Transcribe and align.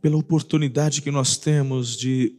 pela 0.00 0.16
oportunidade 0.16 1.02
que 1.02 1.10
nós 1.10 1.36
temos 1.36 1.96
de, 1.96 2.36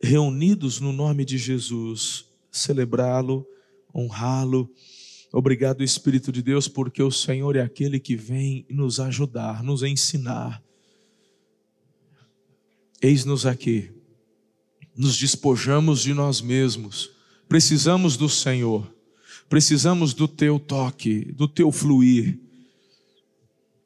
reunidos 0.00 0.80
no 0.80 0.92
nome 0.92 1.24
de 1.24 1.38
Jesus, 1.38 2.26
celebrá-lo, 2.50 3.46
honrá-lo. 3.94 4.70
Obrigado, 5.32 5.82
Espírito 5.82 6.30
de 6.30 6.42
Deus, 6.42 6.68
porque 6.68 7.02
o 7.02 7.10
Senhor 7.10 7.56
é 7.56 7.60
aquele 7.60 7.98
que 7.98 8.14
vem 8.14 8.66
nos 8.70 9.00
ajudar, 9.00 9.62
nos 9.62 9.82
ensinar. 9.82 10.62
Eis-nos 13.02 13.44
aqui, 13.44 13.90
nos 14.96 15.18
despojamos 15.18 16.02
de 16.02 16.14
nós 16.14 16.40
mesmos, 16.40 17.10
precisamos 17.48 18.16
do 18.16 18.28
Senhor, 18.28 18.94
precisamos 19.48 20.14
do 20.14 20.28
teu 20.28 20.58
toque, 20.58 21.32
do 21.32 21.48
teu 21.48 21.72
fluir 21.72 22.43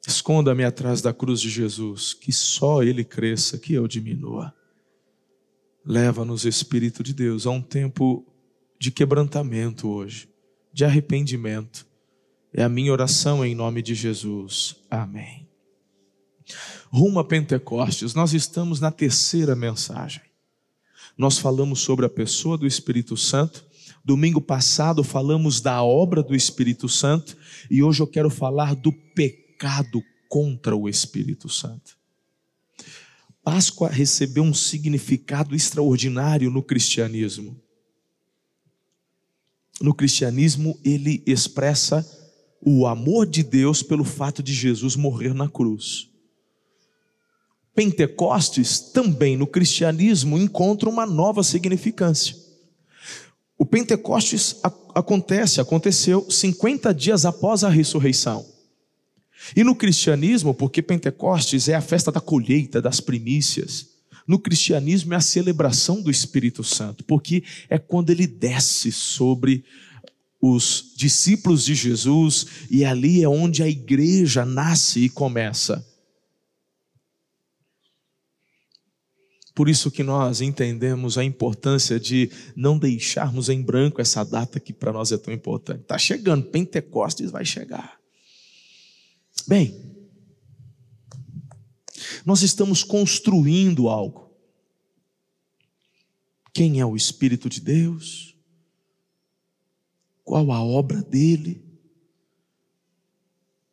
Esconda-me 0.09 0.63
atrás 0.63 1.01
da 1.01 1.13
cruz 1.13 1.39
de 1.39 1.51
Jesus, 1.51 2.15
que 2.15 2.31
só 2.31 2.81
Ele 2.81 3.03
cresça, 3.03 3.59
que 3.59 3.75
eu 3.75 3.87
diminua. 3.87 4.51
Leva-nos, 5.85 6.45
Espírito 6.45 7.03
de 7.03 7.13
Deus, 7.13 7.45
a 7.45 7.51
um 7.51 7.61
tempo 7.61 8.25
de 8.79 8.89
quebrantamento 8.89 9.87
hoje, 9.87 10.27
de 10.73 10.83
arrependimento. 10.83 11.85
É 12.51 12.63
a 12.63 12.69
minha 12.69 12.91
oração 12.91 13.45
em 13.45 13.53
nome 13.53 13.83
de 13.83 13.93
Jesus. 13.93 14.77
Amém. 14.89 15.47
Rumo 16.91 17.19
a 17.19 17.23
Pentecostes, 17.23 18.15
nós 18.15 18.33
estamos 18.33 18.79
na 18.79 18.89
terceira 18.89 19.55
mensagem. 19.55 20.23
Nós 21.15 21.37
falamos 21.37 21.81
sobre 21.81 22.07
a 22.07 22.09
pessoa 22.09 22.57
do 22.57 22.65
Espírito 22.65 23.15
Santo. 23.15 23.63
Domingo 24.03 24.41
passado 24.41 25.03
falamos 25.03 25.61
da 25.61 25.83
obra 25.83 26.23
do 26.23 26.35
Espírito 26.35 26.89
Santo 26.89 27.37
e 27.69 27.83
hoje 27.83 28.01
eu 28.01 28.07
quero 28.07 28.31
falar 28.31 28.75
do 28.75 28.91
pecado 28.91 29.48
pecado 29.59 30.01
contra 30.29 30.73
o 30.73 30.87
Espírito 30.87 31.49
Santo. 31.49 31.97
Páscoa 33.43 33.89
recebeu 33.89 34.43
um 34.43 34.53
significado 34.53 35.53
extraordinário 35.53 36.49
no 36.49 36.63
cristianismo. 36.63 37.59
No 39.81 39.93
cristianismo, 39.93 40.79
ele 40.83 41.21
expressa 41.25 42.07
o 42.61 42.87
amor 42.87 43.25
de 43.25 43.43
Deus 43.43 43.83
pelo 43.83 44.05
fato 44.05 44.41
de 44.41 44.53
Jesus 44.53 44.95
morrer 44.95 45.33
na 45.33 45.49
cruz. 45.49 46.09
Pentecostes 47.75 48.79
também 48.79 49.35
no 49.35 49.47
cristianismo 49.47 50.37
encontra 50.37 50.89
uma 50.89 51.05
nova 51.05 51.43
significância. 51.43 52.35
O 53.57 53.65
Pentecostes 53.65 54.59
acontece, 54.95 55.59
aconteceu 55.59 56.29
50 56.29 56.93
dias 56.93 57.25
após 57.25 57.63
a 57.63 57.69
ressurreição. 57.69 58.58
E 59.55 59.63
no 59.63 59.75
cristianismo, 59.75 60.53
porque 60.53 60.81
Pentecostes 60.81 61.69
é 61.69 61.75
a 61.75 61.81
festa 61.81 62.11
da 62.11 62.19
colheita, 62.19 62.81
das 62.81 62.99
primícias, 62.99 63.87
no 64.27 64.37
cristianismo 64.37 65.15
é 65.15 65.17
a 65.17 65.21
celebração 65.21 66.03
do 66.03 66.11
Espírito 66.11 66.63
Santo, 66.63 67.03
porque 67.03 67.43
é 67.67 67.79
quando 67.79 68.11
ele 68.11 68.27
desce 68.27 68.91
sobre 68.91 69.65
os 70.39 70.93
discípulos 70.95 71.65
de 71.65 71.73
Jesus 71.73 72.45
e 72.69 72.85
ali 72.85 73.23
é 73.23 73.27
onde 73.27 73.63
a 73.63 73.67
igreja 73.67 74.45
nasce 74.45 74.99
e 74.99 75.09
começa. 75.09 75.85
Por 79.55 79.67
isso 79.67 79.91
que 79.91 80.03
nós 80.03 80.39
entendemos 80.39 81.17
a 81.17 81.23
importância 81.23 81.99
de 81.99 82.31
não 82.55 82.77
deixarmos 82.77 83.49
em 83.49 83.61
branco 83.61 83.99
essa 83.99 84.23
data 84.23 84.59
que 84.59 84.71
para 84.71 84.93
nós 84.93 85.11
é 85.11 85.17
tão 85.17 85.33
importante. 85.33 85.81
Está 85.81 85.97
chegando, 85.97 86.45
Pentecostes 86.45 87.31
vai 87.31 87.43
chegar. 87.43 87.98
Bem, 89.49 89.81
nós 92.23 92.43
estamos 92.43 92.83
construindo 92.83 93.89
algo. 93.89 94.31
Quem 96.53 96.79
é 96.79 96.85
o 96.85 96.95
Espírito 96.95 97.49
de 97.49 97.59
Deus? 97.59 98.35
Qual 100.23 100.51
a 100.51 100.63
obra 100.63 101.01
dele? 101.01 101.65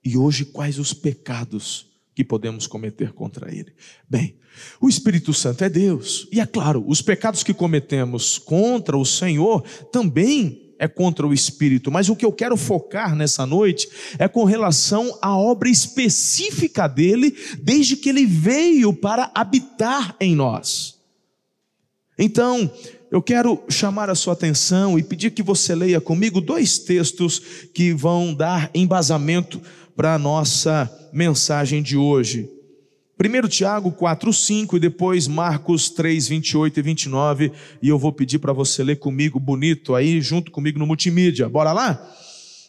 E 0.03 0.16
hoje, 0.16 0.47
quais 0.47 0.78
os 0.78 0.94
pecados 0.94 1.86
que 2.15 2.25
podemos 2.25 2.66
cometer 2.66 3.12
contra 3.12 3.54
ele? 3.54 3.75
Bem, 4.09 4.38
o 4.81 4.88
Espírito 4.88 5.34
Santo 5.34 5.62
é 5.62 5.69
Deus, 5.69 6.26
e 6.32 6.41
é 6.41 6.47
claro, 6.47 6.82
os 6.88 7.03
pecados 7.03 7.42
que 7.42 7.53
cometemos 7.53 8.38
contra 8.38 8.97
o 8.97 9.04
Senhor 9.04 9.60
também 9.92 10.66
é 10.78 10.87
contra 10.87 11.26
o 11.26 11.32
espírito, 11.32 11.91
mas 11.91 12.09
o 12.09 12.16
que 12.16 12.25
eu 12.25 12.32
quero 12.32 12.56
focar 12.56 13.14
nessa 13.14 13.47
noite 13.47 13.88
é 14.19 14.28
com 14.28 14.44
relação 14.44 15.19
à 15.22 15.37
obra 15.37 15.69
específica 15.69 16.87
dele, 16.87 17.37
desde 17.62 17.97
que 17.97 18.09
ele 18.09 18.26
veio 18.26 18.92
para 18.92 19.31
habitar 19.34 20.16
em 20.20 20.34
nós. 20.34 20.97
Então, 22.19 22.70
eu 23.10 23.22
quero 23.22 23.62
chamar 23.69 24.10
a 24.10 24.15
sua 24.15 24.32
atenção 24.32 24.98
e 24.98 25.03
pedir 25.03 25.31
que 25.31 25.42
você 25.42 25.75
leia 25.75 26.00
comigo 26.00 26.41
dois 26.41 26.78
textos 26.78 27.41
que 27.72 27.92
vão 27.92 28.34
dar 28.34 28.70
embasamento 28.75 29.60
para 29.94 30.15
a 30.15 30.19
nossa 30.19 30.91
mensagem 31.12 31.82
de 31.82 31.97
hoje. 31.97 32.50
Primeiro 33.16 33.49
Tiago 33.49 33.91
4, 33.93 34.31
5 34.31 34.77
e 34.77 34.81
depois 34.81 35.27
Marcos 35.27 35.88
3, 35.88 36.28
28 36.28 36.78
e 36.78 36.82
29. 36.82 37.53
E 37.81 37.88
eu 37.88 37.99
vou 37.99 38.12
pedir 38.12 38.38
para 38.38 38.53
você 38.53 38.84
ler 38.84 38.97
comigo 38.97 39.41
bonito 39.41 39.94
aí, 39.94 40.21
junto 40.21 40.50
comigo 40.50 40.78
no 40.78 40.87
multimídia. 40.87 41.49
Bora 41.49 41.72
lá? 41.72 42.15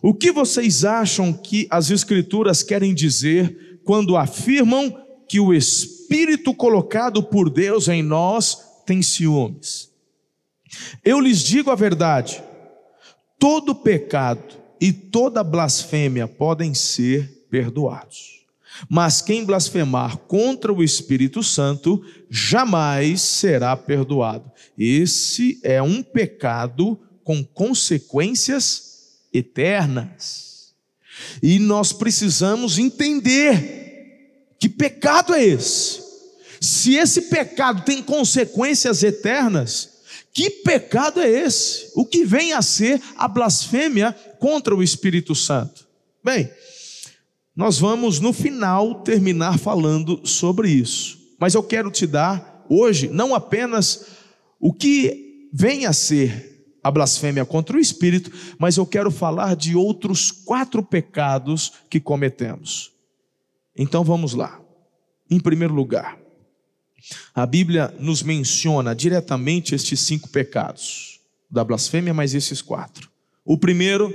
O 0.02 0.14
que 0.14 0.32
vocês 0.32 0.86
acham 0.86 1.34
que 1.34 1.68
as 1.70 1.92
Escrituras 1.92 2.64
querem 2.64 2.94
dizer 2.94 3.82
quando 3.84 4.16
afirmam 4.16 4.96
que 5.28 5.38
o 5.38 5.54
Espírito 5.54 6.54
colocado 6.54 7.22
por 7.22 7.50
Deus 7.50 7.90
em 7.90 8.02
nós 8.02 8.58
tem 8.86 9.02
ciúmes? 9.02 9.90
Eu 11.04 11.20
lhes 11.20 11.44
digo 11.44 11.72
a 11.72 11.76
verdade: 11.76 12.42
todo 13.38 13.76
pecado 13.76 14.56
e 14.80 14.94
toda 14.94 15.44
blasfêmia 15.44 16.26
podem 16.26 16.74
ser 16.74 17.46
perdoados 17.50 18.37
mas 18.90 19.22
quem 19.22 19.44
blasfemar 19.46 20.18
contra 20.18 20.72
o 20.72 20.84
Espírito 20.84 21.42
Santo 21.42 22.04
jamais 22.30 23.22
será 23.22 23.76
perdoado. 23.76 24.52
Esse 24.78 25.60
é 25.64 25.82
um 25.82 26.04
pecado 26.04 27.00
com 27.24 27.44
consequências 27.44 28.88
eternas. 29.34 30.74
E 31.42 31.60
nós 31.60 31.92
precisamos 31.92 32.78
entender 32.78 34.56
que 34.60 34.70
pecado 34.70 35.34
é 35.34 35.44
esse. 35.44 36.06
Se 36.60 36.96
esse 36.96 37.24
pecado 37.24 37.84
tem 37.84 38.02
consequências 38.02 39.04
eternas, 39.04 39.98
que 40.34 40.50
pecado 40.50 41.20
é 41.20 41.30
esse? 41.30 41.92
O 41.96 42.06
que 42.06 42.24
vem 42.24 42.54
a 42.54 42.62
ser 42.62 43.02
a 43.16 43.28
blasfêmia 43.28 44.12
contra 44.40 44.76
o 44.76 44.84
Espírito 44.84 45.34
Santo? 45.34 45.88
Bem, 46.24 46.50
nós 47.58 47.80
vamos 47.80 48.20
no 48.20 48.32
final 48.32 49.02
terminar 49.02 49.58
falando 49.58 50.22
sobre 50.24 50.70
isso. 50.70 51.18
Mas 51.40 51.56
eu 51.56 51.64
quero 51.64 51.90
te 51.90 52.06
dar 52.06 52.64
hoje 52.70 53.08
não 53.08 53.34
apenas 53.34 54.06
o 54.60 54.72
que 54.72 55.50
vem 55.52 55.88
a 55.88 55.92
ser 55.92 56.78
a 56.84 56.92
blasfêmia 56.92 57.44
contra 57.44 57.76
o 57.76 57.80
Espírito, 57.80 58.32
mas 58.60 58.78
eu 58.78 58.86
quero 58.86 59.10
falar 59.10 59.56
de 59.56 59.76
outros 59.76 60.32
quatro 60.32 60.84
pecados 60.84 61.74
que 61.90 62.00
cometemos. 62.00 62.92
Então 63.76 64.04
vamos 64.04 64.36
lá. 64.36 64.62
Em 65.28 65.40
primeiro 65.40 65.74
lugar, 65.74 66.16
a 67.34 67.46
Bíblia 67.46 67.92
nos 68.00 68.22
menciona 68.22 68.94
diretamente 68.94 69.74
estes 69.74 70.00
cinco 70.02 70.30
pecados 70.30 71.20
da 71.50 71.64
blasfêmia, 71.64 72.14
mas 72.14 72.36
esses 72.36 72.62
quatro. 72.62 73.10
O 73.44 73.58
primeiro 73.58 74.14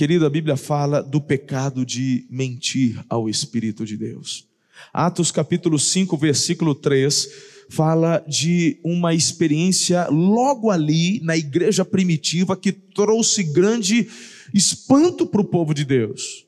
Querido, 0.00 0.24
a 0.24 0.30
Bíblia 0.30 0.56
fala 0.56 1.02
do 1.02 1.20
pecado 1.20 1.84
de 1.84 2.24
mentir 2.30 3.04
ao 3.06 3.28
Espírito 3.28 3.84
de 3.84 3.98
Deus. 3.98 4.46
Atos 4.94 5.30
capítulo 5.30 5.78
5, 5.78 6.16
versículo 6.16 6.74
3, 6.74 7.28
fala 7.68 8.24
de 8.26 8.78
uma 8.82 9.12
experiência 9.12 10.08
logo 10.08 10.70
ali 10.70 11.20
na 11.22 11.36
igreja 11.36 11.84
primitiva 11.84 12.56
que 12.56 12.72
trouxe 12.72 13.42
grande 13.42 14.08
espanto 14.54 15.26
para 15.26 15.42
o 15.42 15.44
povo 15.44 15.74
de 15.74 15.84
Deus. 15.84 16.46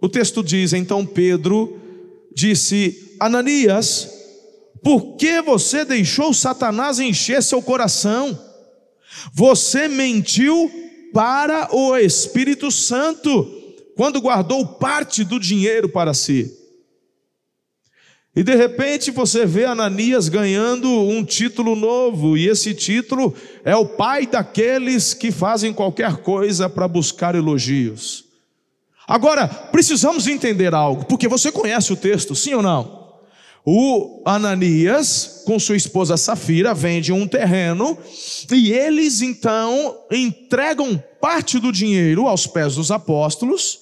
O 0.00 0.08
texto 0.08 0.42
diz: 0.42 0.72
então 0.72 1.04
Pedro 1.04 1.78
disse, 2.34 3.14
Ananias, 3.20 4.08
Por 4.82 5.16
que 5.16 5.42
você 5.42 5.84
deixou 5.84 6.32
Satanás 6.32 7.00
encher 7.00 7.42
seu 7.42 7.60
coração? 7.60 8.46
Você 9.34 9.88
mentiu 9.88 10.85
para 11.12 11.74
o 11.74 11.96
Espírito 11.96 12.70
Santo 12.70 13.52
quando 13.96 14.20
guardou 14.20 14.66
parte 14.66 15.24
do 15.24 15.40
dinheiro 15.40 15.88
para 15.88 16.12
si. 16.12 16.52
E 18.36 18.42
de 18.42 18.54
repente 18.54 19.10
você 19.10 19.46
vê 19.46 19.64
Ananias 19.64 20.28
ganhando 20.28 20.90
um 20.90 21.24
título 21.24 21.74
novo, 21.74 22.36
e 22.36 22.46
esse 22.46 22.74
título 22.74 23.34
é 23.64 23.74
o 23.74 23.86
pai 23.86 24.26
daqueles 24.26 25.14
que 25.14 25.32
fazem 25.32 25.72
qualquer 25.72 26.18
coisa 26.18 26.68
para 26.68 26.86
buscar 26.86 27.34
elogios. 27.34 28.26
Agora, 29.08 29.48
precisamos 29.48 30.26
entender 30.26 30.74
algo, 30.74 31.06
porque 31.06 31.28
você 31.28 31.50
conhece 31.50 31.90
o 31.94 31.96
texto, 31.96 32.34
sim 32.34 32.52
ou 32.52 32.60
não? 32.60 33.05
O 33.68 34.22
Ananias, 34.24 35.42
com 35.44 35.58
sua 35.58 35.76
esposa 35.76 36.16
Safira, 36.16 36.72
vende 36.72 37.12
um 37.12 37.26
terreno 37.26 37.98
e 38.52 38.72
eles 38.72 39.22
então 39.22 40.04
entregam 40.08 41.02
parte 41.20 41.58
do 41.58 41.72
dinheiro 41.72 42.28
aos 42.28 42.46
pés 42.46 42.76
dos 42.76 42.92
apóstolos 42.92 43.80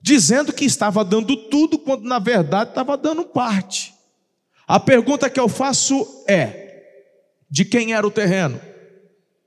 dizendo 0.00 0.52
que 0.52 0.64
estava 0.64 1.04
dando 1.04 1.36
tudo, 1.36 1.78
quando 1.78 2.04
na 2.04 2.18
verdade 2.18 2.70
estava 2.70 2.96
dando 2.96 3.22
parte. 3.24 3.94
A 4.66 4.80
pergunta 4.80 5.28
que 5.28 5.38
eu 5.38 5.48
faço 5.48 6.24
é: 6.26 6.82
de 7.50 7.66
quem 7.66 7.92
era 7.92 8.06
o 8.06 8.10
terreno? 8.10 8.58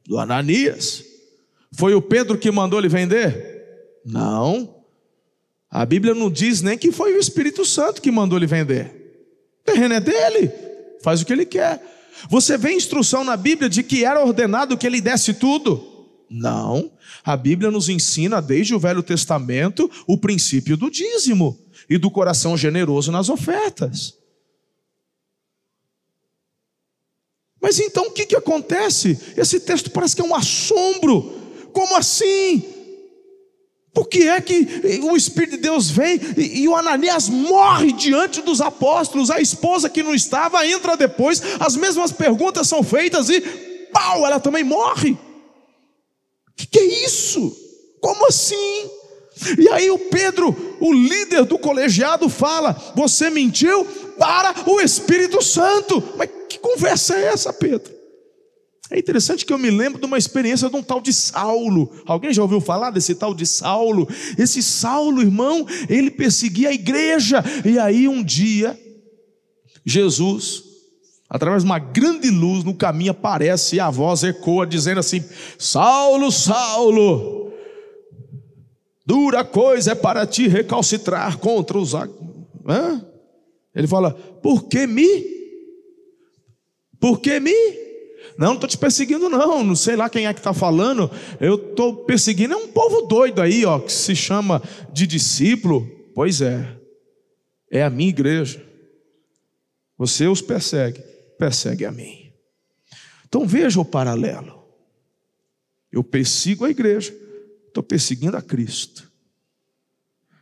Do 0.05 0.19
Ananias. 0.19 1.03
Foi 1.73 1.95
o 1.95 2.01
Pedro 2.01 2.37
que 2.37 2.51
mandou 2.51 2.79
ele 2.79 2.87
vender? 2.87 3.99
Não. 4.05 4.75
A 5.69 5.85
Bíblia 5.85 6.13
não 6.13 6.29
diz 6.29 6.61
nem 6.61 6.77
que 6.77 6.91
foi 6.91 7.13
o 7.13 7.19
Espírito 7.19 7.65
Santo 7.65 8.01
que 8.01 8.11
mandou 8.11 8.37
ele 8.37 8.45
vender. 8.45 9.04
O 9.65 9.71
terreno 9.71 9.95
é 9.95 9.99
dele, 9.99 10.51
faz 11.01 11.21
o 11.21 11.25
que 11.25 11.33
ele 11.33 11.45
quer. 11.45 11.81
Você 12.29 12.55
vê 12.55 12.71
instrução 12.71 13.23
na 13.23 13.35
Bíblia 13.35 13.67
de 13.67 13.81
que 13.81 14.05
era 14.05 14.23
ordenado 14.23 14.77
que 14.77 14.85
ele 14.85 15.01
desse 15.01 15.33
tudo? 15.33 16.15
Não. 16.29 16.91
A 17.23 17.35
Bíblia 17.35 17.71
nos 17.71 17.89
ensina, 17.89 18.41
desde 18.41 18.75
o 18.75 18.79
Velho 18.79 19.01
Testamento, 19.01 19.89
o 20.07 20.17
princípio 20.17 20.77
do 20.77 20.89
dízimo 20.91 21.59
e 21.89 21.97
do 21.97 22.11
coração 22.11 22.55
generoso 22.55 23.11
nas 23.11 23.27
ofertas. 23.27 24.13
Mas 27.59 27.79
então 27.79 28.07
o 28.07 28.11
que, 28.11 28.27
que 28.27 28.35
acontece? 28.35 29.19
Esse 29.35 29.59
texto 29.59 29.89
parece 29.89 30.15
que 30.15 30.21
é 30.21 30.25
um 30.25 30.35
assombro. 30.35 31.33
Como 31.73 31.95
assim? 31.95 32.63
Por 33.95 34.09
que 34.09 34.27
é 34.27 34.41
que 34.41 34.99
o 35.03 35.15
Espírito 35.15 35.51
de 35.51 35.63
Deus 35.63 35.89
vem 35.89 36.19
e, 36.35 36.63
e, 36.63 36.67
o 36.67 36.75
Ananias 36.75 37.29
morre 37.29 37.93
diante 37.93 38.41
dos 38.41 38.59
apóstolos? 38.59 39.31
A 39.31 39.39
esposa 39.39 39.89
que 39.89 40.03
não 40.03 40.13
estava 40.13 40.67
entra 40.67 40.97
depois, 40.97 41.41
as 41.61 41.77
mesmas 41.77 42.11
perguntas 42.11 42.67
são 42.67 42.83
feitas 42.83 43.29
e 43.29 43.39
pau, 43.93 44.25
ela 44.25 44.37
também 44.37 44.65
morre. 44.65 45.11
O 45.11 45.17
que, 46.57 46.67
que 46.67 46.77
é 46.77 47.05
isso? 47.05 47.55
Como 48.01 48.27
assim? 48.27 48.91
E 49.57 49.69
aí 49.69 49.89
o 49.89 49.97
Pedro, 49.97 50.53
o 50.81 50.91
líder 50.91 51.45
do 51.45 51.57
colegiado, 51.57 52.27
fala: 52.27 52.75
Você 52.97 53.29
mentiu 53.29 53.85
para 54.19 54.53
o 54.69 54.81
Espírito 54.81 55.41
Santo. 55.41 56.03
Mas 56.17 56.29
que 56.49 56.59
conversa 56.59 57.15
é 57.15 57.27
essa, 57.27 57.53
Pedro? 57.53 57.94
É 58.91 58.99
interessante 58.99 59.45
que 59.45 59.51
eu 59.51 59.57
me 59.57 59.71
lembro 59.71 59.99
de 59.99 60.05
uma 60.05 60.17
experiência 60.17 60.69
de 60.69 60.75
um 60.75 60.83
tal 60.83 61.01
de 61.01 61.11
Saulo. 61.11 61.91
Alguém 62.05 62.31
já 62.31 62.41
ouviu 62.41 62.61
falar 62.61 62.91
desse 62.91 63.15
tal 63.15 63.33
de 63.33 63.45
Saulo? 63.45 64.07
Esse 64.37 64.61
Saulo, 64.61 65.21
irmão, 65.21 65.65
ele 65.89 66.11
perseguia 66.11 66.69
a 66.69 66.73
igreja. 66.73 67.43
E 67.65 67.79
aí 67.79 68.07
um 68.07 68.23
dia, 68.23 68.79
Jesus 69.83 70.65
através 71.29 71.63
de 71.63 71.69
uma 71.69 71.79
grande 71.79 72.29
luz 72.29 72.63
no 72.63 72.73
caminho 72.73 73.11
aparece 73.11 73.75
e 73.75 73.79
a 73.79 73.89
voz 73.89 74.23
ecoa 74.23 74.65
dizendo 74.65 74.99
assim: 74.99 75.23
Saulo, 75.57 76.31
Saulo, 76.31 77.51
dura 79.05 79.43
coisa 79.43 79.91
é 79.91 79.95
para 79.95 80.25
ti 80.25 80.47
recalcitrar 80.47 81.37
contra 81.37 81.77
os. 81.77 81.93
Hã? 81.93 83.05
Ele 83.73 83.87
fala: 83.87 84.11
Por 84.13 84.65
que 84.65 84.87
me? 84.87 85.35
Por 86.99 87.19
que 87.19 87.39
me? 87.39 87.84
Não, 88.37 88.47
não 88.47 88.53
estou 88.55 88.69
te 88.69 88.77
perseguindo, 88.77 89.29
não. 89.29 89.63
Não 89.63 89.75
sei 89.75 89.95
lá 89.95 90.09
quem 90.09 90.27
é 90.27 90.33
que 90.33 90.39
está 90.39 90.53
falando. 90.53 91.09
Eu 91.39 91.55
estou 91.55 91.95
perseguindo 92.05 92.53
é 92.53 92.57
um 92.57 92.67
povo 92.67 93.01
doido 93.03 93.41
aí, 93.41 93.65
ó, 93.65 93.79
que 93.79 93.91
se 93.91 94.15
chama 94.15 94.61
de 94.91 95.07
discípulo. 95.07 95.89
Pois 96.13 96.41
é, 96.41 96.77
é 97.71 97.83
a 97.83 97.89
minha 97.89 98.09
igreja. 98.09 98.63
Você 99.97 100.27
os 100.27 100.41
persegue 100.41 101.15
persegue 101.37 101.85
a 101.85 101.91
mim. 101.91 102.31
Então 103.27 103.45
veja 103.45 103.79
o 103.79 103.85
paralelo. 103.85 104.63
Eu 105.91 106.03
persigo 106.03 106.65
a 106.65 106.69
igreja, 106.69 107.15
estou 107.67 107.83
perseguindo 107.83 108.35
a 108.35 108.41
Cristo. 108.41 109.09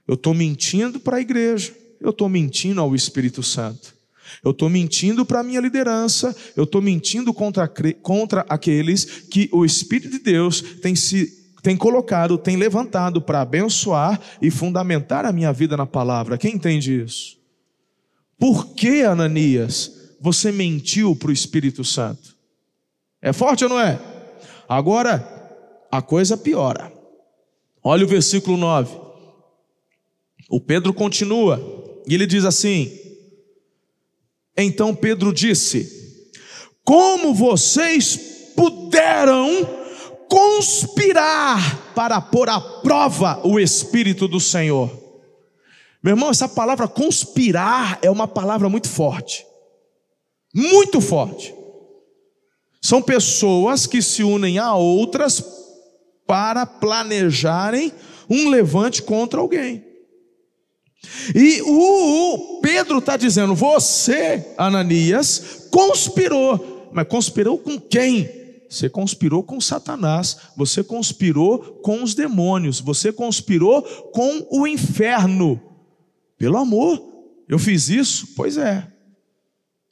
Eu 0.08 0.16
estou 0.16 0.34
mentindo 0.34 1.00
para 1.00 1.18
a 1.18 1.22
igreja, 1.22 1.76
eu 2.00 2.10
estou 2.10 2.28
mentindo 2.28 2.82
ao 2.82 2.96
Espírito 2.96 3.42
Santo. 3.44 3.96
Eu 4.44 4.52
estou 4.52 4.70
mentindo 4.70 5.26
para 5.26 5.40
a 5.40 5.44
minha 5.44 5.60
liderança, 5.60 6.36
eu 6.56 6.64
estou 6.64 6.82
mentindo 6.82 7.34
contra, 7.34 7.68
contra 8.02 8.46
aqueles 8.50 9.06
que 9.30 9.50
o 9.52 9.66
Espírito 9.66 10.10
de 10.10 10.20
Deus 10.20 10.62
tem 10.82 10.96
se 10.96 11.44
tem 11.64 11.78
colocado, 11.78 12.38
tem 12.38 12.58
levantado 12.58 13.22
para 13.22 13.40
abençoar 13.40 14.20
e 14.42 14.52
fundamentar 14.52 15.26
a 15.26 15.32
minha 15.32 15.54
vida 15.54 15.78
na 15.78 15.86
palavra. 15.86 16.38
Quem 16.38 16.56
entende 16.56 17.02
isso? 17.02 17.38
Por 18.38 18.74
que, 18.76 19.04
Ananias, 19.04 19.90
você 20.20 20.52
mentiu 20.52 21.16
para 21.16 21.30
o 21.30 21.34
Espírito 21.34 21.84
Santo. 21.86 22.36
É 23.22 23.32
forte 23.32 23.64
ou 23.64 23.70
não 23.70 23.80
é? 23.80 23.98
Agora, 24.68 25.26
a 25.90 26.02
coisa 26.02 26.36
piora. 26.36 26.92
Olha 27.82 28.04
o 28.04 28.08
versículo 28.08 28.58
9. 28.58 28.98
O 30.50 30.60
Pedro 30.60 30.94
continua, 30.94 31.62
e 32.06 32.14
ele 32.14 32.26
diz 32.26 32.44
assim: 32.46 32.92
Então 34.56 34.96
Pedro 34.96 35.34
disse: 35.34 36.30
Como 36.84 37.34
vocês 37.34 38.18
puderam 38.56 39.68
conspirar 40.30 41.94
para 41.96 42.20
pôr 42.22 42.50
à 42.50 42.60
prova 42.60 43.42
o 43.46 43.60
Espírito 43.60 44.28
do 44.28 44.40
Senhor? 44.40 44.90
Meu 46.04 46.14
irmão, 46.14 46.30
essa 46.30 46.50
palavra 46.50 46.88
conspirar 46.88 48.00
é 48.02 48.12
uma 48.12 48.28
palavra 48.28 48.68
muito 48.68 48.90
forte 48.90 49.46
muito 50.54 51.02
forte. 51.02 51.54
São 52.82 53.02
pessoas 53.02 53.88
que 53.88 54.02
se 54.02 54.24
unem 54.24 54.60
a 54.60 54.76
outras 54.76 55.44
para 56.28 56.66
planejarem 56.66 57.92
um 58.30 58.50
levante 58.50 59.02
contra 59.02 59.40
alguém. 59.40 59.84
E 61.36 61.62
o 61.62 62.60
Pedro 62.62 63.00
está 63.00 63.18
dizendo: 63.18 63.56
você, 63.56 64.54
Ananias, 64.58 65.68
conspirou. 65.72 66.90
Mas 66.92 67.08
conspirou 67.08 67.58
com 67.58 67.80
quem? 67.80 68.44
Você 68.70 68.90
conspirou 68.90 69.44
com 69.44 69.62
Satanás, 69.62 70.38
você 70.58 70.84
conspirou 70.84 71.60
com 71.84 72.02
os 72.02 72.16
demônios, 72.16 72.80
você 72.80 73.12
conspirou 73.12 73.84
com 74.12 74.48
o 74.50 74.66
inferno. 74.66 75.62
Pelo 76.40 76.58
amor, 76.58 77.00
eu 77.48 77.60
fiz 77.60 77.90
isso? 77.90 78.30
Pois 78.36 78.58
é. 78.58 78.88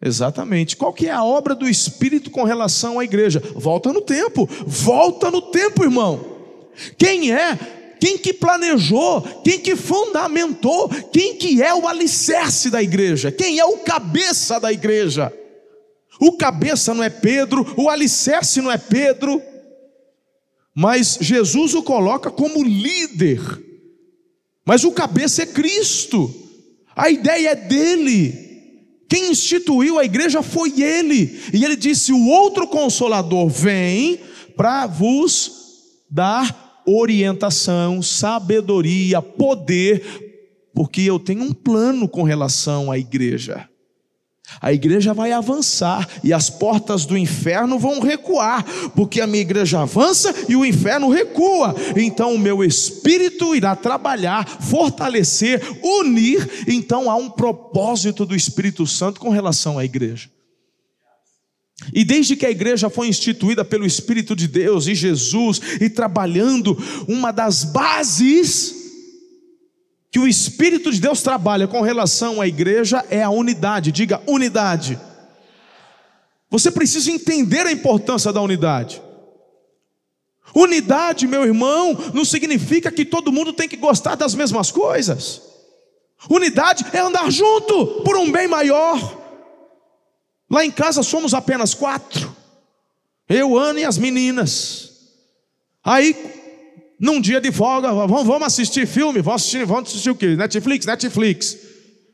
Exatamente. 0.03 0.75
Qual 0.75 0.91
que 0.91 1.07
é 1.07 1.11
a 1.11 1.23
obra 1.23 1.53
do 1.53 1.69
Espírito 1.69 2.31
com 2.31 2.43
relação 2.43 2.97
à 2.97 3.03
igreja? 3.03 3.39
Volta 3.55 3.93
no 3.93 4.01
tempo. 4.01 4.49
Volta 4.65 5.29
no 5.29 5.43
tempo, 5.43 5.83
irmão. 5.83 6.19
Quem 6.97 7.31
é? 7.31 7.57
Quem 8.01 8.17
que 8.17 8.33
planejou? 8.33 9.21
Quem 9.43 9.59
que 9.59 9.75
fundamentou? 9.75 10.89
Quem 11.13 11.35
que 11.35 11.61
é 11.61 11.71
o 11.71 11.87
alicerce 11.87 12.71
da 12.71 12.81
igreja? 12.81 13.31
Quem 13.31 13.59
é 13.59 13.65
o 13.65 13.77
cabeça 13.77 14.59
da 14.59 14.73
igreja? 14.73 15.31
O 16.19 16.31
cabeça 16.31 16.95
não 16.95 17.03
é 17.03 17.11
Pedro, 17.11 17.75
o 17.77 17.91
alicerce 17.91 18.59
não 18.59 18.71
é 18.71 18.77
Pedro, 18.79 19.39
mas 20.73 21.19
Jesus 21.21 21.75
o 21.75 21.83
coloca 21.83 22.31
como 22.31 22.63
líder. 22.63 23.39
Mas 24.65 24.83
o 24.83 24.91
cabeça 24.91 25.43
é 25.43 25.45
Cristo. 25.45 26.33
A 26.95 27.11
ideia 27.11 27.49
é 27.49 27.55
dele. 27.55 28.49
Quem 29.07 29.29
instituiu 29.29 29.99
a 29.99 30.05
igreja 30.05 30.41
foi 30.41 30.81
ele. 30.81 31.39
E 31.53 31.63
ele 31.63 31.75
disse: 31.75 32.11
O 32.11 32.27
outro 32.27 32.67
consolador 32.67 33.47
vem 33.47 34.19
para 34.55 34.87
vos 34.87 35.51
dar 36.09 36.70
orientação, 36.85 38.01
sabedoria, 38.01 39.21
poder, 39.21 40.71
porque 40.73 41.01
eu 41.01 41.19
tenho 41.19 41.43
um 41.43 41.53
plano 41.53 42.07
com 42.07 42.23
relação 42.23 42.91
à 42.91 42.97
igreja. 42.97 43.67
A 44.59 44.73
igreja 44.73 45.13
vai 45.13 45.31
avançar 45.31 46.07
e 46.23 46.33
as 46.33 46.49
portas 46.49 47.05
do 47.05 47.17
inferno 47.17 47.79
vão 47.79 47.99
recuar, 47.99 48.65
porque 48.95 49.21
a 49.21 49.27
minha 49.27 49.41
igreja 49.41 49.81
avança 49.81 50.33
e 50.49 50.55
o 50.55 50.65
inferno 50.65 51.09
recua. 51.09 51.73
Então 51.95 52.35
o 52.35 52.39
meu 52.39 52.63
espírito 52.63 53.55
irá 53.55 53.75
trabalhar, 53.75 54.45
fortalecer, 54.45 55.61
unir. 55.81 56.65
Então 56.67 57.09
há 57.09 57.15
um 57.15 57.29
propósito 57.29 58.25
do 58.25 58.35
Espírito 58.35 58.85
Santo 58.85 59.19
com 59.19 59.29
relação 59.29 59.77
à 59.77 59.85
igreja. 59.85 60.29
E 61.93 62.03
desde 62.03 62.35
que 62.35 62.45
a 62.45 62.51
igreja 62.51 62.89
foi 62.89 63.07
instituída 63.07 63.65
pelo 63.65 63.85
Espírito 63.85 64.35
de 64.35 64.47
Deus 64.47 64.87
e 64.87 64.95
Jesus, 64.95 65.59
e 65.79 65.89
trabalhando, 65.89 66.77
uma 67.07 67.31
das 67.31 67.63
bases 67.63 68.75
que 70.11 70.19
o 70.19 70.27
Espírito 70.27 70.91
de 70.91 70.99
Deus 70.99 71.21
trabalha 71.21 71.67
com 71.67 71.81
relação 71.81 72.41
à 72.41 72.47
igreja 72.47 73.03
é 73.09 73.23
a 73.23 73.29
unidade, 73.29 73.91
diga 73.91 74.21
unidade. 74.27 74.99
Você 76.49 76.69
precisa 76.69 77.09
entender 77.09 77.65
a 77.65 77.71
importância 77.71 78.33
da 78.33 78.41
unidade. 78.41 79.01
Unidade, 80.53 81.27
meu 81.27 81.45
irmão, 81.45 81.97
não 82.13 82.25
significa 82.25 82.91
que 82.91 83.05
todo 83.05 83.31
mundo 83.31 83.53
tem 83.53 83.69
que 83.69 83.77
gostar 83.77 84.15
das 84.15 84.35
mesmas 84.35 84.69
coisas. 84.69 85.41
Unidade 86.29 86.85
é 86.91 86.99
andar 86.99 87.31
junto 87.31 88.01
por 88.03 88.17
um 88.17 88.29
bem 88.29 88.49
maior. 88.49 89.20
Lá 90.51 90.65
em 90.65 90.71
casa 90.71 91.01
somos 91.01 91.33
apenas 91.33 91.73
quatro. 91.73 92.35
Eu, 93.29 93.57
Ana 93.57 93.79
e 93.79 93.85
as 93.85 93.97
meninas. 93.97 94.91
Aí, 95.81 96.13
num 96.99 97.21
dia 97.21 97.39
de 97.39 97.53
folga, 97.53 97.93
vamos, 97.93 98.27
vamos 98.27 98.43
assistir 98.43 98.85
filme? 98.85 99.21
Vamos 99.21 99.43
assistir, 99.43 99.65
vamos 99.65 99.89
assistir 99.89 100.09
o 100.09 100.15
quê? 100.15 100.35
Netflix? 100.35 100.85
Netflix. 100.85 101.57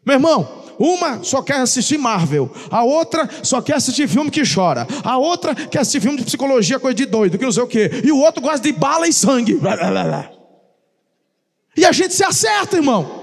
Meu 0.06 0.18
irmão, 0.18 0.66
uma 0.78 1.24
só 1.24 1.42
quer 1.42 1.56
assistir 1.56 1.98
Marvel, 1.98 2.52
a 2.70 2.84
outra 2.84 3.28
só 3.42 3.60
quer 3.60 3.78
assistir 3.78 4.08
filme 4.08 4.30
que 4.30 4.44
chora, 4.46 4.88
a 5.04 5.18
outra 5.18 5.56
quer 5.56 5.80
assistir 5.80 6.00
filme 6.00 6.18
de 6.18 6.24
psicologia, 6.24 6.80
coisa 6.80 6.96
de 6.96 7.08
doido, 7.08 7.40
que 7.40 7.44
não 7.44 7.52
sei 7.52 7.64
o 7.64 7.68
quê, 7.68 7.90
e 8.04 8.12
o 8.12 8.20
outro 8.20 8.42
gosta 8.42 8.60
de 8.60 8.72
bala 8.72 9.08
e 9.08 9.12
sangue. 9.12 9.60
E 11.76 11.84
a 11.84 11.92
gente 11.92 12.14
se 12.14 12.24
acerta, 12.24 12.78
irmão. 12.78 13.17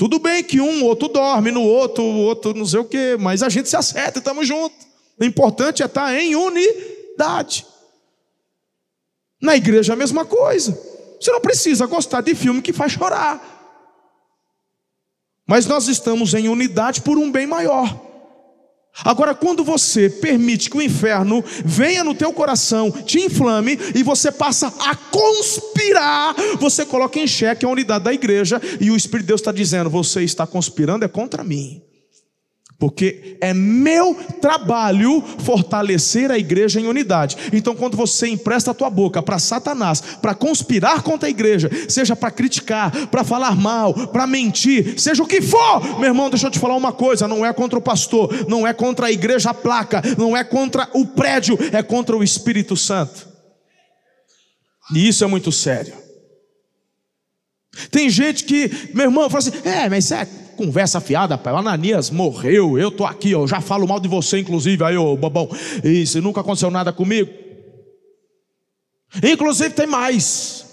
Tudo 0.00 0.18
bem 0.18 0.42
que 0.42 0.62
um, 0.62 0.82
outro 0.86 1.08
dorme 1.08 1.50
no 1.50 1.62
outro, 1.62 2.02
o 2.02 2.20
outro 2.20 2.54
não 2.54 2.64
sei 2.64 2.80
o 2.80 2.86
quê, 2.86 3.18
mas 3.20 3.42
a 3.42 3.50
gente 3.50 3.68
se 3.68 3.76
acerta 3.76 4.16
e 4.16 4.20
estamos 4.20 4.48
juntos. 4.48 4.86
O 5.20 5.24
importante 5.26 5.82
é 5.82 5.84
estar 5.84 6.18
em 6.18 6.34
unidade. 6.34 7.66
Na 9.42 9.54
igreja 9.54 9.92
a 9.92 9.96
mesma 9.96 10.24
coisa. 10.24 10.72
Você 11.20 11.30
não 11.30 11.40
precisa 11.42 11.84
gostar 11.84 12.22
de 12.22 12.34
filme 12.34 12.62
que 12.62 12.72
faz 12.72 12.92
chorar. 12.92 13.42
Mas 15.46 15.66
nós 15.66 15.86
estamos 15.86 16.32
em 16.32 16.48
unidade 16.48 17.02
por 17.02 17.18
um 17.18 17.30
bem 17.30 17.46
maior. 17.46 17.94
Agora, 19.04 19.34
quando 19.34 19.64
você 19.64 20.08
permite 20.08 20.68
que 20.70 20.76
o 20.76 20.82
inferno 20.82 21.44
venha 21.64 22.04
no 22.04 22.14
teu 22.14 22.32
coração, 22.32 22.90
te 22.90 23.20
inflame 23.20 23.78
e 23.94 24.02
você 24.02 24.30
passa 24.30 24.72
a 24.80 24.94
conspirar, 24.94 26.34
você 26.58 26.84
coloca 26.84 27.18
em 27.18 27.26
xeque 27.26 27.64
a 27.64 27.68
unidade 27.68 28.04
da 28.04 28.12
igreja 28.12 28.60
e 28.80 28.90
o 28.90 28.96
Espírito 28.96 29.24
de 29.24 29.28
Deus 29.28 29.40
está 29.40 29.52
dizendo: 29.52 29.90
você 29.90 30.22
está 30.22 30.46
conspirando 30.46 31.04
é 31.04 31.08
contra 31.08 31.42
mim. 31.42 31.82
Porque 32.80 33.36
é 33.42 33.52
meu 33.52 34.14
trabalho 34.40 35.22
fortalecer 35.44 36.30
a 36.30 36.38
igreja 36.38 36.80
em 36.80 36.86
unidade. 36.86 37.36
Então, 37.52 37.76
quando 37.76 37.94
você 37.94 38.26
empresta 38.26 38.70
a 38.70 38.74
tua 38.74 38.88
boca 38.88 39.22
para 39.22 39.38
Satanás, 39.38 40.00
para 40.00 40.34
conspirar 40.34 41.02
contra 41.02 41.28
a 41.28 41.30
igreja, 41.30 41.70
seja 41.90 42.16
para 42.16 42.30
criticar, 42.30 43.08
para 43.08 43.22
falar 43.22 43.54
mal, 43.54 43.92
para 44.08 44.26
mentir, 44.26 44.98
seja 44.98 45.22
o 45.22 45.26
que 45.26 45.42
for, 45.42 46.00
meu 46.00 46.08
irmão, 46.08 46.30
deixa 46.30 46.46
eu 46.46 46.50
te 46.50 46.58
falar 46.58 46.74
uma 46.74 46.90
coisa: 46.90 47.28
não 47.28 47.44
é 47.44 47.52
contra 47.52 47.78
o 47.78 47.82
pastor, 47.82 48.48
não 48.48 48.66
é 48.66 48.72
contra 48.72 49.08
a 49.08 49.12
igreja 49.12 49.52
placa, 49.52 50.02
não 50.16 50.34
é 50.34 50.42
contra 50.42 50.88
o 50.94 51.04
prédio, 51.04 51.58
é 51.72 51.82
contra 51.82 52.16
o 52.16 52.24
Espírito 52.24 52.78
Santo. 52.78 53.28
E 54.94 55.06
isso 55.06 55.22
é 55.22 55.26
muito 55.26 55.52
sério. 55.52 55.92
Tem 57.90 58.10
gente 58.10 58.44
que, 58.44 58.90
meu 58.94 59.06
irmão, 59.06 59.30
fala 59.30 59.38
assim: 59.38 59.68
é, 59.68 59.88
mas 59.88 60.10
é 60.10 60.26
conversa 60.56 61.00
fiada. 61.00 61.40
O 61.42 61.48
Ananias 61.56 62.10
morreu, 62.10 62.78
eu 62.78 62.90
tô 62.90 63.04
aqui, 63.04 63.30
eu 63.30 63.46
já 63.46 63.60
falo 63.60 63.86
mal 63.86 63.98
de 63.98 64.08
você, 64.08 64.38
inclusive, 64.38 64.84
aí, 64.84 64.96
ô 64.96 65.16
bobão. 65.16 65.48
Isso, 65.82 66.20
nunca 66.20 66.40
aconteceu 66.40 66.70
nada 66.70 66.92
comigo. 66.92 67.30
Inclusive 69.22 69.70
tem 69.70 69.86
mais. 69.86 70.66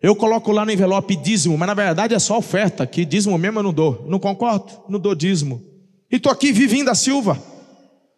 Eu 0.00 0.14
coloco 0.14 0.52
lá 0.52 0.64
no 0.64 0.70
envelope 0.70 1.16
dízimo, 1.16 1.56
mas 1.58 1.66
na 1.66 1.74
verdade 1.74 2.14
é 2.14 2.18
só 2.18 2.38
oferta, 2.38 2.86
que 2.86 3.04
dízimo 3.04 3.36
mesmo 3.36 3.58
eu 3.58 3.62
não 3.64 3.72
dou. 3.72 4.04
Não 4.08 4.18
concordo? 4.18 4.72
Não 4.88 5.00
dou 5.00 5.14
dízimo. 5.14 5.62
E 6.10 6.18
tô 6.18 6.30
aqui 6.30 6.52
vivendo 6.52 6.86
da 6.86 6.94
Silva. 6.94 7.42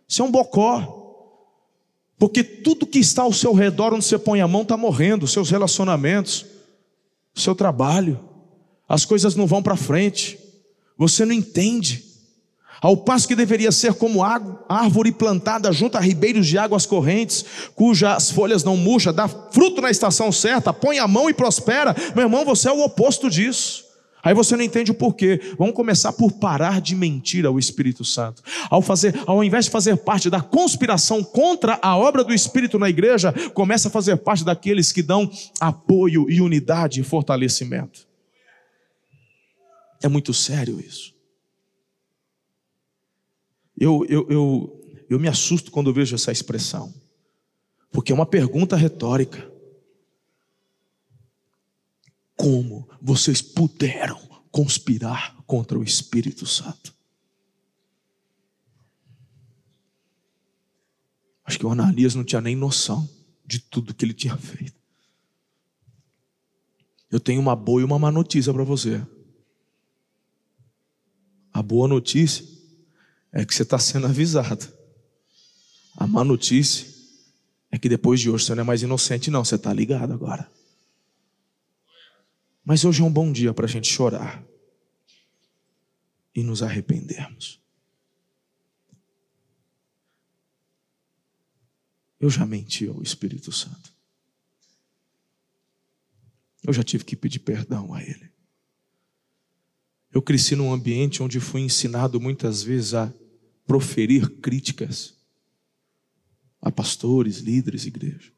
Isso 0.07 0.21
é 0.21 0.25
um 0.25 0.31
bocó. 0.31 0.97
Porque 2.19 2.43
tudo 2.43 2.87
que 2.87 2.99
está 2.99 3.23
ao 3.23 3.33
seu 3.33 3.53
redor, 3.55 3.95
onde 3.95 4.05
você 4.05 4.19
põe 4.19 4.41
a 4.41 4.49
mão, 4.49 4.63
está 4.63 4.77
morrendo. 4.77 5.27
Seus 5.27 5.51
relacionamentos, 5.51 6.45
seu 7.41 7.55
trabalho, 7.55 8.21
as 8.89 9.05
coisas 9.05 9.35
não 9.35 9.47
vão 9.47 9.63
para 9.63 9.77
frente. 9.77 10.39
Você 10.97 11.25
não 11.25 11.33
entende. 11.33 12.05
Ao 12.81 12.97
passo 12.97 13.27
que 13.27 13.35
deveria 13.35 13.73
ser 13.73 13.95
como 13.95 14.23
árvore 14.23 15.11
plantada 15.11 15.73
junto 15.73 15.97
a 15.97 16.01
ribeiros 16.01 16.47
de 16.47 16.57
águas 16.57 16.87
correntes, 16.87 17.45
cujas 17.75 18.31
folhas 18.31 18.63
não 18.63 18.77
murcham, 18.77 19.13
dá 19.13 19.27
fruto 19.27 19.81
na 19.81 19.91
estação 19.91 20.31
certa, 20.31 20.73
põe 20.73 20.99
a 20.99 21.09
mão 21.09 21.29
e 21.29 21.35
prospera. 21.35 21.95
Meu 22.15 22.25
irmão, 22.25 22.45
você 22.45 22.69
é 22.69 22.73
o 22.73 22.85
oposto 22.85 23.29
disso. 23.29 23.85
Aí 24.23 24.35
você 24.35 24.57
não 24.57 24.65
entende 24.65 24.91
o 24.91 24.95
porquê. 24.95 25.41
Vamos 25.57 25.75
começar 25.75 26.13
por 26.13 26.33
parar 26.33 26.81
de 26.81 26.95
mentir 26.95 27.47
ao 27.47 27.59
Espírito 27.59 28.05
Santo. 28.05 28.43
Ao 28.69 28.83
fazer, 28.83 29.15
ao 29.27 29.43
invés 29.45 29.67
de 29.67 29.71
fazer 29.71 29.97
parte 29.97 30.29
da 30.29 30.41
conspiração 30.41 31.23
contra 31.23 31.79
a 31.81 31.97
obra 31.97 32.25
do 32.25 32.35
Espírito 32.35 32.79
na 32.79 32.89
igreja, 32.89 33.33
começa 33.55 33.89
a 33.89 33.91
fazer 33.91 34.17
parte 34.19 34.45
daqueles 34.45 34.93
que 34.93 35.03
dão 35.03 35.31
apoio 35.61 36.29
e 36.29 36.41
unidade 36.41 37.01
e 37.01 37.05
fortalecimento. 37.05 38.07
É 40.03 40.09
muito 40.09 40.33
sério 40.35 40.81
isso. 40.81 41.15
Eu, 43.81 44.05
eu, 44.09 44.27
eu, 44.29 44.81
eu 45.09 45.21
me 45.21 45.29
assusto 45.29 45.71
quando 45.71 45.93
vejo 45.93 46.15
essa 46.15 46.33
expressão, 46.33 46.93
porque 47.93 48.11
é 48.11 48.15
uma 48.15 48.27
pergunta 48.27 48.77
retórica. 48.77 49.58
Como 52.39 52.89
vocês 53.03 53.43
puderam 53.43 54.17
conspirar 54.53 55.37
contra 55.45 55.77
o 55.77 55.83
Espírito 55.83 56.47
Santo? 56.47 56.95
Acho 61.45 61.59
que 61.59 61.67
o 61.67 61.71
Ananias 61.73 62.15
não 62.15 62.23
tinha 62.23 62.41
nem 62.41 62.55
noção 62.55 63.11
de 63.45 63.59
tudo 63.59 63.93
que 63.93 64.05
ele 64.05 64.15
tinha 64.15 64.37
feito. 64.37 64.79
Eu 67.11 67.19
tenho 67.19 67.41
uma 67.41 67.57
boa 67.57 67.81
e 67.81 67.85
uma 67.85 67.99
má 67.99 68.13
notícia 68.13 68.53
para 68.53 68.63
você. 68.63 69.05
A 71.53 71.61
boa 71.61 71.89
notícia 71.89 72.47
é 73.33 73.45
que 73.45 73.53
você 73.53 73.65
está 73.65 73.81
sendo 73.81 74.07
avisado. 74.07 74.73
A 75.97 76.07
má 76.07 76.23
notícia 76.23 76.87
é 77.69 77.79
que 77.79 77.89
depois 77.89 78.21
de 78.21 78.31
hoje 78.31 78.45
você 78.45 78.55
não 78.55 78.63
é 78.63 78.65
mais 78.65 78.83
inocente, 78.83 79.29
não, 79.29 79.45
você 79.45 79.57
está 79.57 79.73
ligado 79.73 80.13
agora. 80.13 80.49
Mas 82.69 82.85
hoje 82.85 83.01
é 83.01 83.05
um 83.07 83.11
bom 83.11 83.33
dia 83.33 83.55
para 83.55 83.65
a 83.65 83.69
gente 83.69 83.91
chorar 83.91 84.47
e 86.35 86.43
nos 86.43 86.63
arrependermos. 86.63 87.63
Eu 92.21 92.29
já 92.29 92.45
menti 92.45 92.87
ao 92.87 93.03
Espírito 93.03 93.51
Santo. 93.51 93.91
Eu 96.63 96.75
já 96.75 96.83
tive 96.83 97.07
que 97.07 97.17
pedir 97.17 97.39
perdão 97.39 97.95
a 97.95 98.03
Ele. 98.03 98.31
Eu 100.13 100.21
cresci 100.21 100.55
num 100.55 100.71
ambiente 100.71 101.23
onde 101.23 101.41
fui 101.41 101.63
ensinado 101.63 102.21
muitas 102.21 102.63
vezes 102.63 102.93
a 102.93 103.11
proferir 103.67 104.29
críticas 104.41 105.17
a 106.61 106.71
pastores, 106.71 107.39
líderes, 107.39 107.87
igreja. 107.87 108.38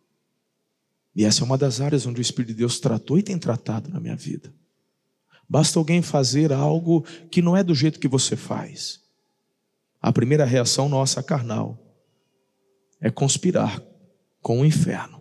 E 1.15 1.25
essa 1.25 1.43
é 1.43 1.45
uma 1.45 1.59
das 1.59 1.81
áreas 1.81 2.07
onde 2.07 2.21
o 2.21 2.23
Espírito 2.23 2.49
de 2.49 2.59
Deus 2.59 2.79
tratou 2.79 3.19
e 3.19 3.23
tem 3.23 3.39
tratado 3.39 3.91
na 3.91 3.99
minha 3.99 4.17
vida. 4.17 4.53
Basta 5.49 5.79
alguém 5.79 6.01
fazer 6.01 6.53
algo 6.53 7.05
que 7.31 7.43
não 7.43 7.57
é 7.57 7.65
do 7.65 7.75
jeito 7.75 7.99
que 7.99 8.07
você 8.07 8.37
faz. 8.37 9.01
A 10.01 10.13
primeira 10.13 10.45
reação 10.45 10.89
nossa 10.89 11.23
carnal 11.23 11.79
é 13.01 13.11
conspirar 13.11 13.83
com 14.41 14.61
o 14.61 14.65
inferno 14.65 15.21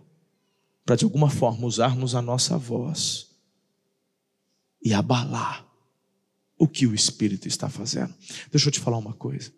para 0.84 0.96
de 0.96 1.04
alguma 1.04 1.30
forma 1.30 1.66
usarmos 1.66 2.14
a 2.14 2.22
nossa 2.22 2.56
voz 2.56 3.30
e 4.82 4.94
abalar 4.94 5.66
o 6.58 6.66
que 6.66 6.86
o 6.86 6.94
Espírito 6.94 7.46
está 7.46 7.68
fazendo. 7.68 8.14
Deixa 8.50 8.68
eu 8.68 8.72
te 8.72 8.80
falar 8.80 8.98
uma 8.98 9.14
coisa. 9.14 9.52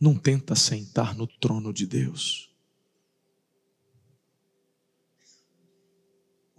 Não 0.00 0.16
tenta 0.16 0.54
sentar 0.54 1.14
no 1.14 1.26
trono 1.26 1.72
de 1.72 1.86
Deus. 1.86 2.49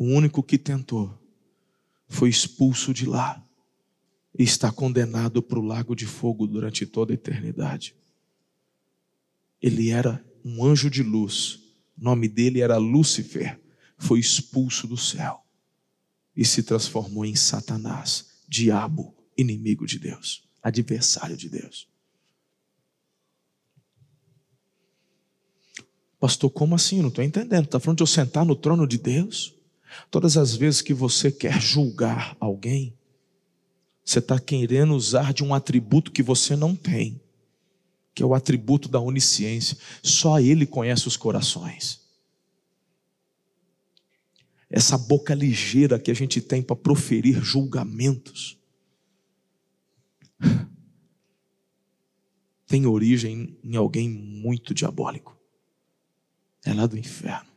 O 0.01 0.05
único 0.05 0.41
que 0.41 0.57
tentou 0.57 1.15
foi 2.07 2.27
expulso 2.27 2.91
de 2.91 3.05
lá 3.05 3.47
e 4.35 4.41
está 4.41 4.71
condenado 4.71 5.43
para 5.43 5.59
o 5.59 5.63
lago 5.63 5.95
de 5.95 6.07
fogo 6.07 6.47
durante 6.47 6.87
toda 6.87 7.13
a 7.13 7.13
eternidade. 7.13 7.95
Ele 9.61 9.91
era 9.91 10.25
um 10.43 10.65
anjo 10.65 10.89
de 10.89 11.03
luz, 11.03 11.59
o 11.95 12.03
nome 12.03 12.27
dele 12.27 12.61
era 12.61 12.77
Lúcifer, 12.77 13.61
foi 13.95 14.19
expulso 14.19 14.87
do 14.87 14.97
céu 14.97 15.45
e 16.35 16.43
se 16.43 16.63
transformou 16.63 17.23
em 17.23 17.35
Satanás, 17.35 18.41
diabo, 18.49 19.15
inimigo 19.37 19.85
de 19.85 19.99
Deus, 19.99 20.49
adversário 20.63 21.37
de 21.37 21.47
Deus. 21.47 21.87
Pastor, 26.19 26.49
como 26.49 26.73
assim? 26.73 27.03
Não 27.03 27.09
estou 27.09 27.23
entendendo. 27.23 27.65
Está 27.65 27.79
falando 27.79 27.97
de 27.97 28.03
eu 28.03 28.07
sentar 28.07 28.43
no 28.43 28.55
trono 28.55 28.87
de 28.87 28.97
Deus? 28.97 29.60
Todas 30.09 30.37
as 30.37 30.55
vezes 30.55 30.81
que 30.81 30.93
você 30.93 31.31
quer 31.31 31.59
julgar 31.59 32.35
alguém, 32.39 32.97
você 34.03 34.19
está 34.19 34.39
querendo 34.39 34.95
usar 34.95 35.33
de 35.33 35.43
um 35.43 35.53
atributo 35.53 36.11
que 36.11 36.23
você 36.23 36.55
não 36.55 36.75
tem, 36.75 37.21
que 38.13 38.23
é 38.23 38.25
o 38.25 38.33
atributo 38.33 38.89
da 38.89 38.99
onisciência. 38.99 39.77
Só 40.01 40.39
Ele 40.39 40.65
conhece 40.65 41.07
os 41.07 41.17
corações. 41.17 42.01
Essa 44.69 44.97
boca 44.97 45.33
ligeira 45.33 45.99
que 45.99 46.09
a 46.09 46.13
gente 46.13 46.41
tem 46.41 46.61
para 46.61 46.75
proferir 46.75 47.43
julgamentos 47.43 48.57
tem 52.71 52.85
origem 52.85 53.57
em 53.61 53.75
alguém 53.75 54.09
muito 54.09 54.73
diabólico. 54.73 55.37
É 56.63 56.73
lá 56.73 56.87
do 56.87 56.97
inferno. 56.97 57.50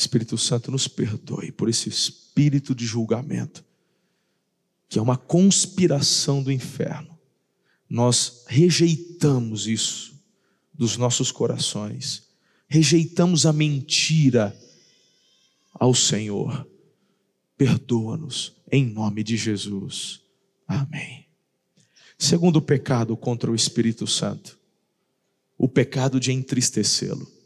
Espírito 0.00 0.38
Santo 0.38 0.70
nos 0.70 0.88
perdoe 0.88 1.52
por 1.52 1.68
esse 1.68 1.88
espírito 1.88 2.74
de 2.74 2.86
julgamento, 2.86 3.62
que 4.88 4.98
é 4.98 5.02
uma 5.02 5.16
conspiração 5.16 6.42
do 6.42 6.50
inferno. 6.50 7.18
Nós 7.88 8.44
rejeitamos 8.48 9.66
isso 9.66 10.18
dos 10.72 10.96
nossos 10.96 11.30
corações, 11.30 12.28
rejeitamos 12.66 13.44
a 13.44 13.52
mentira 13.52 14.58
ao 15.74 15.94
Senhor. 15.94 16.66
Perdoa-nos, 17.58 18.56
em 18.72 18.86
nome 18.86 19.22
de 19.22 19.36
Jesus. 19.36 20.20
Amém. 20.66 21.26
Segundo 22.18 22.62
pecado 22.62 23.14
contra 23.16 23.50
o 23.50 23.54
Espírito 23.54 24.06
Santo, 24.06 24.58
o 25.58 25.68
pecado 25.68 26.18
de 26.18 26.32
entristecê-lo. 26.32 27.39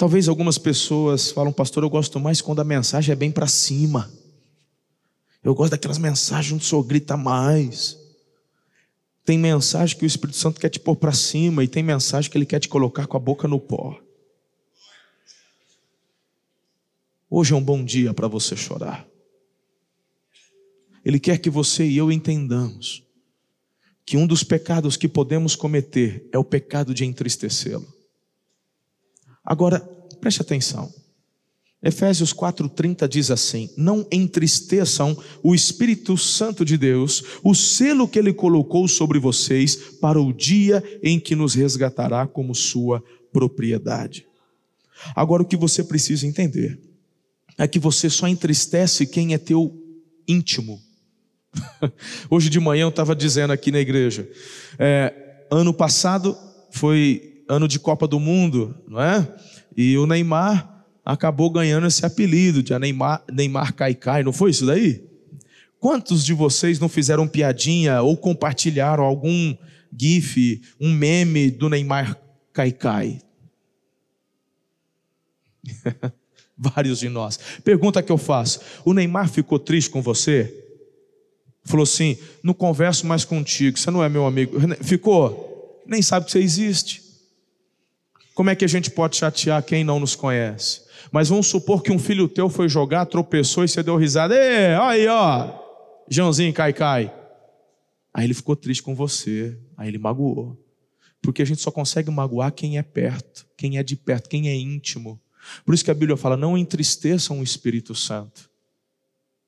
Talvez 0.00 0.28
algumas 0.28 0.56
pessoas 0.56 1.30
falam, 1.30 1.52
pastor, 1.52 1.82
eu 1.82 1.90
gosto 1.90 2.18
mais 2.18 2.40
quando 2.40 2.60
a 2.60 2.64
mensagem 2.64 3.12
é 3.12 3.14
bem 3.14 3.30
para 3.30 3.46
cima. 3.46 4.10
Eu 5.44 5.54
gosto 5.54 5.72
daquelas 5.72 5.98
mensagens 5.98 6.54
onde 6.54 6.64
o 6.64 6.66
senhor 6.66 6.82
grita 6.84 7.18
mais. 7.18 7.98
Tem 9.26 9.38
mensagem 9.38 9.94
que 9.98 10.02
o 10.02 10.06
Espírito 10.06 10.38
Santo 10.38 10.58
quer 10.58 10.70
te 10.70 10.80
pôr 10.80 10.96
para 10.96 11.12
cima, 11.12 11.62
e 11.62 11.68
tem 11.68 11.82
mensagem 11.82 12.30
que 12.30 12.38
ele 12.38 12.46
quer 12.46 12.60
te 12.60 12.66
colocar 12.66 13.06
com 13.06 13.18
a 13.18 13.20
boca 13.20 13.46
no 13.46 13.60
pó. 13.60 14.00
Hoje 17.28 17.52
é 17.52 17.56
um 17.56 17.62
bom 17.62 17.84
dia 17.84 18.14
para 18.14 18.26
você 18.26 18.56
chorar. 18.56 19.06
Ele 21.04 21.20
quer 21.20 21.36
que 21.36 21.50
você 21.50 21.84
e 21.84 21.98
eu 21.98 22.10
entendamos 22.10 23.02
que 24.06 24.16
um 24.16 24.26
dos 24.26 24.42
pecados 24.42 24.96
que 24.96 25.06
podemos 25.06 25.54
cometer 25.54 26.26
é 26.32 26.38
o 26.38 26.44
pecado 26.44 26.94
de 26.94 27.04
entristecê-lo. 27.04 27.99
Agora, 29.50 29.80
preste 30.20 30.40
atenção. 30.40 30.94
Efésios 31.82 32.32
4:30 32.32 33.08
diz 33.08 33.32
assim: 33.32 33.68
Não 33.76 34.06
entristeçam 34.12 35.20
o 35.42 35.56
Espírito 35.56 36.16
Santo 36.16 36.64
de 36.64 36.78
Deus, 36.78 37.24
o 37.42 37.52
selo 37.52 38.06
que 38.06 38.16
ele 38.16 38.32
colocou 38.32 38.86
sobre 38.86 39.18
vocês 39.18 39.74
para 40.00 40.20
o 40.20 40.32
dia 40.32 40.84
em 41.02 41.18
que 41.18 41.34
nos 41.34 41.54
resgatará 41.54 42.28
como 42.28 42.54
sua 42.54 43.02
propriedade. 43.32 44.24
Agora 45.16 45.42
o 45.42 45.46
que 45.46 45.56
você 45.56 45.82
precisa 45.82 46.28
entender 46.28 46.78
é 47.58 47.66
que 47.66 47.80
você 47.80 48.08
só 48.08 48.28
entristece 48.28 49.04
quem 49.04 49.34
é 49.34 49.38
teu 49.38 49.76
íntimo. 50.28 50.80
Hoje 52.30 52.48
de 52.48 52.60
manhã 52.60 52.82
eu 52.82 52.90
estava 52.90 53.16
dizendo 53.16 53.52
aqui 53.52 53.72
na 53.72 53.80
igreja, 53.80 54.30
é, 54.78 55.42
ano 55.50 55.74
passado 55.74 56.38
foi 56.70 57.29
ano 57.50 57.66
de 57.66 57.78
Copa 57.80 58.06
do 58.06 58.20
Mundo, 58.20 58.74
não 58.86 59.02
é? 59.02 59.28
E 59.76 59.98
o 59.98 60.06
Neymar 60.06 60.86
acabou 61.04 61.50
ganhando 61.50 61.86
esse 61.86 62.06
apelido 62.06 62.62
de 62.62 62.78
Neymar, 62.78 63.24
Neymar 63.30 63.74
Caicai, 63.74 64.22
não 64.22 64.32
foi 64.32 64.52
isso 64.52 64.64
daí? 64.64 65.04
Quantos 65.80 66.24
de 66.24 66.32
vocês 66.32 66.78
não 66.78 66.88
fizeram 66.88 67.26
piadinha 67.26 68.02
ou 68.02 68.16
compartilharam 68.16 69.02
algum 69.02 69.56
gif, 69.98 70.62
um 70.80 70.92
meme 70.92 71.50
do 71.50 71.68
Neymar 71.68 72.16
Caicai? 72.52 73.20
Vários 76.56 77.00
de 77.00 77.08
nós. 77.08 77.38
Pergunta 77.64 78.02
que 78.02 78.12
eu 78.12 78.18
faço: 78.18 78.60
o 78.84 78.92
Neymar 78.92 79.28
ficou 79.28 79.58
triste 79.58 79.90
com 79.90 80.02
você? 80.02 80.54
Falou 81.64 81.82
assim: 81.82 82.16
não 82.42 82.54
converso 82.54 83.06
mais 83.06 83.24
contigo, 83.24 83.78
você 83.78 83.90
não 83.90 84.04
é 84.04 84.08
meu 84.08 84.26
amigo. 84.26 84.56
Ficou? 84.84 85.82
Nem 85.86 86.02
sabe 86.02 86.26
que 86.26 86.32
você 86.32 86.38
existe. 86.38 86.99
Como 88.40 88.48
é 88.48 88.56
que 88.56 88.64
a 88.64 88.68
gente 88.68 88.90
pode 88.90 89.18
chatear 89.18 89.62
quem 89.62 89.84
não 89.84 90.00
nos 90.00 90.16
conhece? 90.16 90.80
Mas 91.12 91.28
vamos 91.28 91.48
supor 91.48 91.82
que 91.82 91.92
um 91.92 91.98
filho 91.98 92.26
teu 92.26 92.48
foi 92.48 92.70
jogar, 92.70 93.04
tropeçou 93.04 93.64
e 93.64 93.68
você 93.68 93.82
deu 93.82 93.98
risada. 93.98 94.34
Ei, 94.34 94.74
aí, 94.76 95.06
ó, 95.08 95.52
Joãozinho 96.08 96.50
cai, 96.50 96.72
cai. 96.72 97.14
Aí 98.14 98.24
ele 98.24 98.32
ficou 98.32 98.56
triste 98.56 98.82
com 98.82 98.94
você, 98.94 99.58
aí 99.76 99.88
ele 99.88 99.98
magoou. 99.98 100.58
Porque 101.20 101.42
a 101.42 101.44
gente 101.44 101.60
só 101.60 101.70
consegue 101.70 102.10
magoar 102.10 102.50
quem 102.50 102.78
é 102.78 102.82
perto, 102.82 103.46
quem 103.58 103.76
é 103.76 103.82
de 103.82 103.94
perto, 103.94 104.30
quem 104.30 104.48
é 104.48 104.54
íntimo. 104.54 105.20
Por 105.62 105.74
isso 105.74 105.84
que 105.84 105.90
a 105.90 105.94
Bíblia 105.94 106.16
fala: 106.16 106.34
não 106.34 106.56
entristeçam 106.56 107.40
o 107.40 107.42
Espírito 107.42 107.94
Santo. 107.94 108.49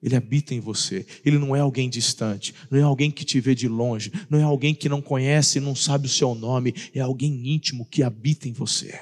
Ele 0.02 0.16
habita 0.16 0.54
em 0.54 0.60
você. 0.60 1.06
Ele 1.24 1.38
não 1.38 1.54
é 1.54 1.60
alguém 1.60 1.88
distante, 1.88 2.54
não 2.70 2.78
é 2.78 2.82
alguém 2.82 3.10
que 3.10 3.24
te 3.24 3.40
vê 3.40 3.54
de 3.54 3.68
longe, 3.68 4.12
não 4.28 4.38
é 4.38 4.42
alguém 4.42 4.74
que 4.74 4.88
não 4.88 5.00
conhece 5.00 5.58
e 5.58 5.60
não 5.60 5.74
sabe 5.74 6.06
o 6.06 6.10
seu 6.10 6.34
nome, 6.34 6.74
é 6.94 7.00
alguém 7.00 7.48
íntimo 7.54 7.86
que 7.86 8.02
habita 8.02 8.48
em 8.48 8.52
você. 8.52 8.98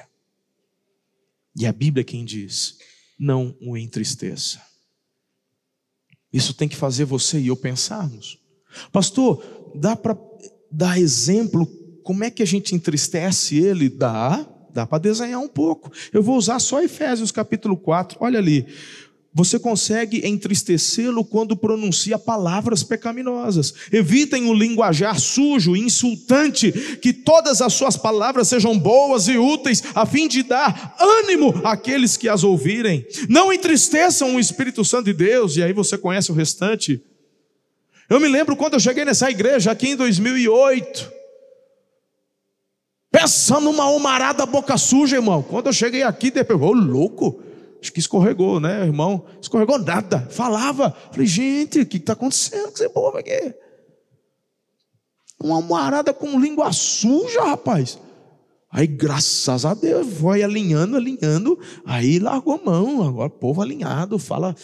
E 1.55 1.65
a 1.65 1.73
Bíblia 1.73 2.01
é 2.01 2.05
quem 2.05 2.23
diz: 2.23 2.77
não 3.19 3.55
o 3.61 3.75
entristeça. 3.75 4.61
Isso 6.31 6.53
tem 6.53 6.67
que 6.67 6.75
fazer 6.75 7.05
você 7.05 7.39
e 7.39 7.47
eu 7.47 7.57
pensarmos. 7.57 8.39
Pastor, 8.91 9.43
dá 9.75 9.95
para 9.95 10.17
dar 10.71 10.97
exemplo 10.99 11.65
como 12.03 12.23
é 12.23 12.31
que 12.31 12.41
a 12.41 12.47
gente 12.47 12.73
entristece 12.73 13.57
ele? 13.57 13.89
Dá, 13.89 14.47
dá 14.73 14.87
para 14.87 14.97
desenhar 14.97 15.39
um 15.39 15.47
pouco. 15.47 15.91
Eu 16.11 16.23
vou 16.23 16.37
usar 16.37 16.59
só 16.59 16.81
Efésios 16.81 17.31
capítulo 17.31 17.77
4, 17.77 18.17
olha 18.21 18.39
ali. 18.39 18.65
Você 19.33 19.57
consegue 19.57 20.27
entristecê-lo 20.27 21.23
quando 21.23 21.55
pronuncia 21.55 22.19
palavras 22.19 22.83
pecaminosas. 22.83 23.73
Evitem 23.89 24.49
o 24.49 24.53
linguajar 24.53 25.17
sujo, 25.21 25.73
insultante, 25.73 26.71
que 27.01 27.13
todas 27.13 27.61
as 27.61 27.71
suas 27.71 27.95
palavras 27.95 28.49
sejam 28.49 28.77
boas 28.77 29.29
e 29.29 29.37
úteis, 29.37 29.83
a 29.95 30.05
fim 30.05 30.27
de 30.27 30.43
dar 30.43 30.97
ânimo 30.99 31.61
àqueles 31.63 32.17
que 32.17 32.27
as 32.27 32.43
ouvirem. 32.43 33.05
Não 33.29 33.53
entristeçam 33.53 34.35
o 34.35 34.39
Espírito 34.39 34.83
Santo 34.83 35.05
de 35.05 35.13
Deus, 35.13 35.55
e 35.55 35.63
aí 35.63 35.71
você 35.71 35.97
conhece 35.97 36.29
o 36.29 36.35
restante. 36.35 37.01
Eu 38.09 38.19
me 38.19 38.27
lembro 38.27 38.57
quando 38.57 38.73
eu 38.73 38.81
cheguei 38.81 39.05
nessa 39.05 39.31
igreja 39.31 39.71
aqui 39.71 39.87
em 39.87 39.95
2008. 39.95 41.09
Pensa 43.09 43.61
numa 43.61 43.85
almarada 43.85 44.45
boca 44.45 44.77
suja, 44.77 45.15
irmão. 45.15 45.41
Quando 45.41 45.67
eu 45.67 45.73
cheguei 45.73 46.03
aqui, 46.03 46.31
depois, 46.31 46.59
ô 46.59 46.65
oh, 46.65 46.73
louco. 46.73 47.50
Acho 47.81 47.91
que 47.91 47.99
escorregou, 47.99 48.59
né, 48.59 48.83
irmão? 48.85 49.25
Escorregou 49.41 49.79
nada. 49.79 50.27
Falava. 50.29 50.95
Falei, 51.11 51.25
gente, 51.25 51.79
o 51.79 51.85
que 51.85 51.97
está 51.97 52.13
acontecendo 52.13 52.67
com 52.67 52.75
esse 52.75 52.89
povo 52.89 53.17
aqui? 53.17 53.55
Uma 55.43 55.55
almarada 55.55 56.13
com 56.13 56.39
língua 56.39 56.71
suja, 56.71 57.41
rapaz. 57.41 57.97
Aí, 58.71 58.85
graças 58.85 59.65
a 59.65 59.73
Deus, 59.73 60.07
foi 60.13 60.43
alinhando, 60.43 60.95
alinhando. 60.95 61.59
Aí 61.83 62.19
largou 62.19 62.53
a 62.53 62.63
mão. 62.63 63.07
Agora, 63.07 63.29
povo 63.29 63.61
alinhado, 63.63 64.19
fala 64.19 64.55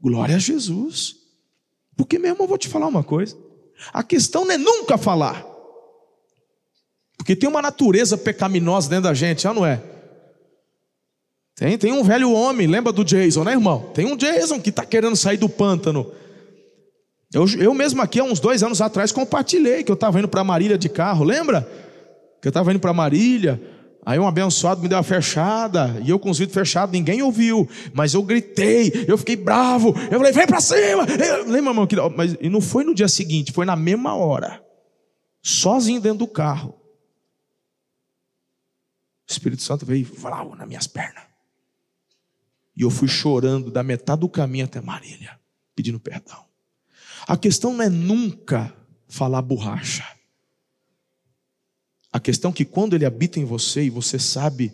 glória 0.00 0.36
a 0.36 0.38
Jesus. 0.38 1.16
Porque, 1.96 2.18
meu 2.18 2.32
irmão, 2.32 2.46
vou 2.46 2.58
te 2.58 2.68
falar 2.68 2.86
uma 2.86 3.02
coisa. 3.02 3.36
A 3.90 4.02
questão 4.02 4.44
não 4.44 4.52
é 4.52 4.58
nunca 4.58 4.98
falar. 4.98 5.44
Porque 7.16 7.34
tem 7.34 7.48
uma 7.48 7.62
natureza 7.62 8.18
pecaminosa 8.18 8.90
dentro 8.90 9.04
da 9.04 9.14
gente, 9.14 9.42
já 9.42 9.54
não 9.54 9.64
é? 9.64 9.82
Tem, 11.56 11.78
tem 11.78 11.92
um 11.92 12.04
velho 12.04 12.30
homem, 12.32 12.66
lembra 12.66 12.92
do 12.92 13.02
Jason, 13.02 13.42
né, 13.42 13.52
irmão? 13.52 13.90
Tem 13.94 14.04
um 14.04 14.14
Jason 14.14 14.60
que 14.60 14.68
está 14.68 14.84
querendo 14.84 15.16
sair 15.16 15.38
do 15.38 15.48
pântano. 15.48 16.12
Eu, 17.32 17.46
eu 17.58 17.72
mesmo 17.72 18.02
aqui, 18.02 18.20
há 18.20 18.24
uns 18.24 18.38
dois 18.38 18.62
anos 18.62 18.82
atrás, 18.82 19.10
compartilhei 19.10 19.82
que 19.82 19.90
eu 19.90 19.94
estava 19.94 20.18
indo 20.18 20.28
para 20.28 20.44
Marília 20.44 20.76
de 20.76 20.90
carro, 20.90 21.24
lembra? 21.24 21.62
Que 22.42 22.48
eu 22.48 22.50
estava 22.50 22.70
indo 22.70 22.78
para 22.78 22.92
Marília, 22.92 23.60
aí 24.04 24.18
um 24.18 24.28
abençoado 24.28 24.82
me 24.82 24.88
deu 24.88 24.98
uma 24.98 25.02
fechada, 25.02 25.98
e 26.04 26.10
eu 26.10 26.18
com 26.18 26.28
os 26.28 26.38
vidros 26.38 26.54
fechados, 26.54 26.92
ninguém 26.92 27.22
ouviu, 27.22 27.66
mas 27.94 28.12
eu 28.12 28.22
gritei, 28.22 29.06
eu 29.08 29.16
fiquei 29.16 29.34
bravo, 29.34 29.94
eu 30.10 30.18
falei, 30.18 30.32
vem 30.32 30.46
para 30.46 30.60
cima! 30.60 31.06
Eu, 31.06 31.48
lembra, 31.48 31.70
irmão? 31.70 31.86
Que, 31.86 31.96
mas 32.14 32.36
e 32.38 32.50
não 32.50 32.60
foi 32.60 32.84
no 32.84 32.94
dia 32.94 33.08
seguinte, 33.08 33.50
foi 33.50 33.64
na 33.64 33.76
mesma 33.76 34.14
hora, 34.14 34.62
sozinho 35.42 36.02
dentro 36.02 36.18
do 36.18 36.28
carro. 36.28 36.74
O 39.28 39.32
Espírito 39.32 39.62
Santo 39.62 39.84
veio 39.84 40.06
e 40.06 40.56
nas 40.56 40.68
minhas 40.68 40.86
pernas. 40.86 41.25
E 42.76 42.82
eu 42.82 42.90
fui 42.90 43.08
chorando 43.08 43.70
da 43.70 43.82
metade 43.82 44.20
do 44.20 44.28
caminho 44.28 44.66
até 44.66 44.80
Marília, 44.80 45.38
pedindo 45.74 45.98
perdão. 45.98 46.44
A 47.26 47.36
questão 47.36 47.72
não 47.72 47.82
é 47.82 47.88
nunca 47.88 48.74
falar 49.08 49.42
borracha. 49.42 50.04
A 52.12 52.20
questão 52.20 52.50
é 52.50 52.54
que 52.54 52.64
quando 52.64 52.94
ele 52.94 53.04
habita 53.04 53.40
em 53.40 53.44
você 53.44 53.84
e 53.84 53.90
você 53.90 54.18
sabe 54.18 54.72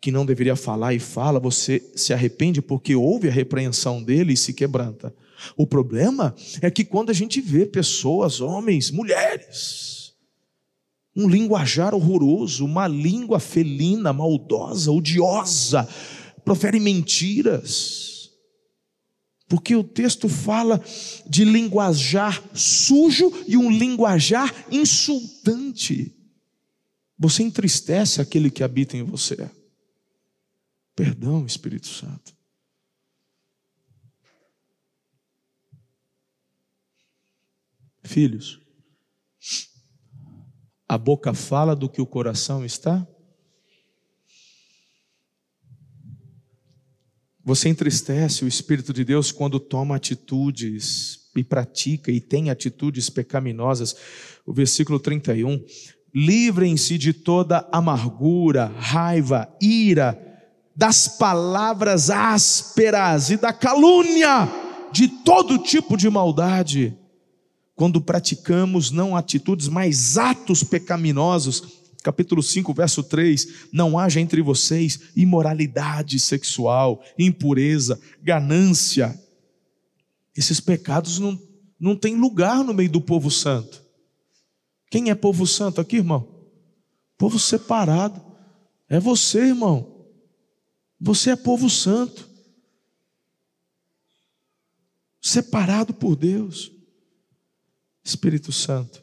que 0.00 0.10
não 0.10 0.26
deveria 0.26 0.56
falar 0.56 0.94
e 0.94 0.98
fala, 0.98 1.38
você 1.38 1.80
se 1.94 2.12
arrepende 2.12 2.60
porque 2.60 2.94
houve 2.96 3.28
a 3.28 3.32
repreensão 3.32 4.02
dele 4.02 4.32
e 4.32 4.36
se 4.36 4.52
quebranta. 4.52 5.14
O 5.56 5.66
problema 5.66 6.34
é 6.60 6.70
que 6.70 6.84
quando 6.84 7.10
a 7.10 7.12
gente 7.14 7.40
vê 7.40 7.66
pessoas, 7.66 8.40
homens, 8.40 8.90
mulheres, 8.90 10.14
um 11.14 11.28
linguajar 11.28 11.94
horroroso, 11.94 12.64
uma 12.64 12.88
língua 12.88 13.38
felina, 13.38 14.12
maldosa, 14.12 14.90
odiosa, 14.90 15.88
profere 16.44 16.78
mentiras. 16.80 18.30
Porque 19.48 19.76
o 19.76 19.84
texto 19.84 20.28
fala 20.28 20.82
de 21.26 21.44
linguajar 21.44 22.42
sujo 22.54 23.30
e 23.46 23.56
um 23.56 23.70
linguajar 23.70 24.52
insultante. 24.70 26.16
Você 27.18 27.42
entristece 27.42 28.20
aquele 28.20 28.50
que 28.50 28.64
habita 28.64 28.96
em 28.96 29.02
você. 29.02 29.50
Perdão, 30.96 31.44
Espírito 31.44 31.86
Santo. 31.86 32.34
Filhos, 38.04 38.60
a 40.88 40.98
boca 40.98 41.32
fala 41.32 41.76
do 41.76 41.88
que 41.88 42.00
o 42.00 42.06
coração 42.06 42.64
está? 42.64 43.06
Você 47.44 47.68
entristece 47.68 48.44
o 48.44 48.48
Espírito 48.48 48.92
de 48.92 49.04
Deus 49.04 49.32
quando 49.32 49.58
toma 49.58 49.96
atitudes 49.96 51.20
e 51.34 51.42
pratica 51.42 52.10
e 52.10 52.20
tem 52.20 52.50
atitudes 52.50 53.10
pecaminosas. 53.10 53.96
O 54.46 54.52
versículo 54.52 55.00
31. 55.00 55.62
Livrem-se 56.14 56.98
de 56.98 57.12
toda 57.12 57.66
amargura, 57.72 58.66
raiva, 58.76 59.48
ira, 59.60 60.18
das 60.76 61.08
palavras 61.08 62.10
ásperas 62.10 63.30
e 63.30 63.36
da 63.36 63.52
calúnia, 63.52 64.48
de 64.92 65.08
todo 65.08 65.58
tipo 65.58 65.96
de 65.96 66.08
maldade 66.10 66.96
quando 67.74 68.00
praticamos 68.00 68.90
não 68.90 69.16
atitudes, 69.16 69.66
mas 69.68 70.16
atos 70.16 70.62
pecaminosos. 70.62 71.81
Capítulo 72.02 72.42
5, 72.42 72.74
verso 72.74 73.02
3: 73.02 73.68
Não 73.72 73.98
haja 73.98 74.20
entre 74.20 74.42
vocês 74.42 75.00
imoralidade 75.14 76.18
sexual, 76.18 77.02
impureza, 77.18 78.00
ganância. 78.20 79.18
Esses 80.36 80.60
pecados 80.60 81.18
não, 81.18 81.40
não 81.78 81.96
têm 81.96 82.16
lugar 82.16 82.64
no 82.64 82.74
meio 82.74 82.90
do 82.90 83.00
povo 83.00 83.30
santo. 83.30 83.82
Quem 84.90 85.10
é 85.10 85.14
povo 85.14 85.46
santo 85.46 85.80
aqui, 85.80 85.96
irmão? 85.96 86.28
Povo 87.16 87.38
separado. 87.38 88.20
É 88.88 88.98
você, 88.98 89.46
irmão. 89.46 90.06
Você 91.00 91.30
é 91.30 91.36
povo 91.36 91.70
santo. 91.70 92.28
Separado 95.20 95.94
por 95.94 96.16
Deus. 96.16 96.72
Espírito 98.04 98.50
Santo, 98.50 99.00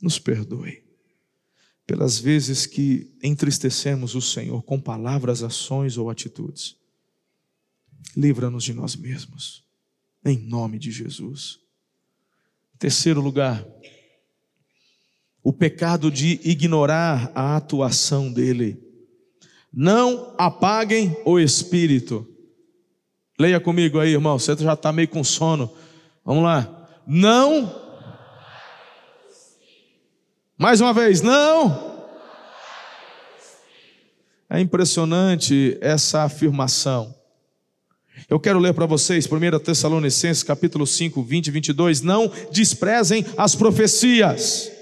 nos 0.00 0.20
perdoe 0.20 0.85
pelas 1.86 2.18
vezes 2.18 2.66
que 2.66 3.14
entristecemos 3.22 4.14
o 4.14 4.20
Senhor 4.20 4.62
com 4.62 4.80
palavras, 4.80 5.42
ações 5.42 5.96
ou 5.96 6.10
atitudes. 6.10 6.76
Livra-nos 8.16 8.64
de 8.64 8.74
nós 8.74 8.96
mesmos, 8.96 9.64
em 10.24 10.38
nome 10.38 10.78
de 10.78 10.90
Jesus. 10.90 11.58
Terceiro 12.78 13.20
lugar, 13.20 13.64
o 15.42 15.52
pecado 15.52 16.10
de 16.10 16.40
ignorar 16.42 17.30
a 17.34 17.56
atuação 17.56 18.32
dele. 18.32 18.82
Não 19.72 20.34
apaguem 20.38 21.16
o 21.24 21.38
espírito. 21.38 22.26
Leia 23.38 23.60
comigo 23.60 23.98
aí, 24.00 24.12
irmão. 24.12 24.38
Você 24.38 24.56
já 24.56 24.72
está 24.72 24.90
meio 24.92 25.08
com 25.08 25.22
sono. 25.22 25.72
Vamos 26.24 26.42
lá 26.42 26.76
não. 27.06 27.85
Mais 30.58 30.80
uma 30.80 30.94
vez, 30.94 31.20
não. 31.20 31.94
É 34.48 34.58
impressionante 34.58 35.76
essa 35.82 36.22
afirmação. 36.22 37.14
Eu 38.26 38.40
quero 38.40 38.58
ler 38.58 38.72
para 38.72 38.86
vocês 38.86 39.28
1 39.30 39.58
Tessalonicenses 39.58 40.42
capítulo 40.42 40.86
5, 40.86 41.22
20 41.22 41.46
e 41.48 41.50
22. 41.50 42.00
Não 42.00 42.32
desprezem 42.50 43.26
as 43.36 43.54
profecias, 43.54 44.72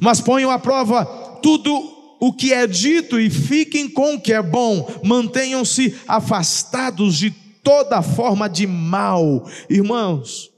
mas 0.00 0.20
ponham 0.20 0.52
à 0.52 0.58
prova 0.58 1.04
tudo 1.42 1.72
o 2.20 2.32
que 2.32 2.52
é 2.52 2.64
dito 2.66 3.18
e 3.18 3.28
fiquem 3.28 3.88
com 3.88 4.14
o 4.14 4.20
que 4.20 4.32
é 4.32 4.40
bom. 4.40 4.88
Mantenham-se 5.02 5.98
afastados 6.06 7.16
de 7.16 7.32
toda 7.64 8.02
forma 8.02 8.48
de 8.48 8.68
mal. 8.68 9.50
Irmãos, 9.68 10.52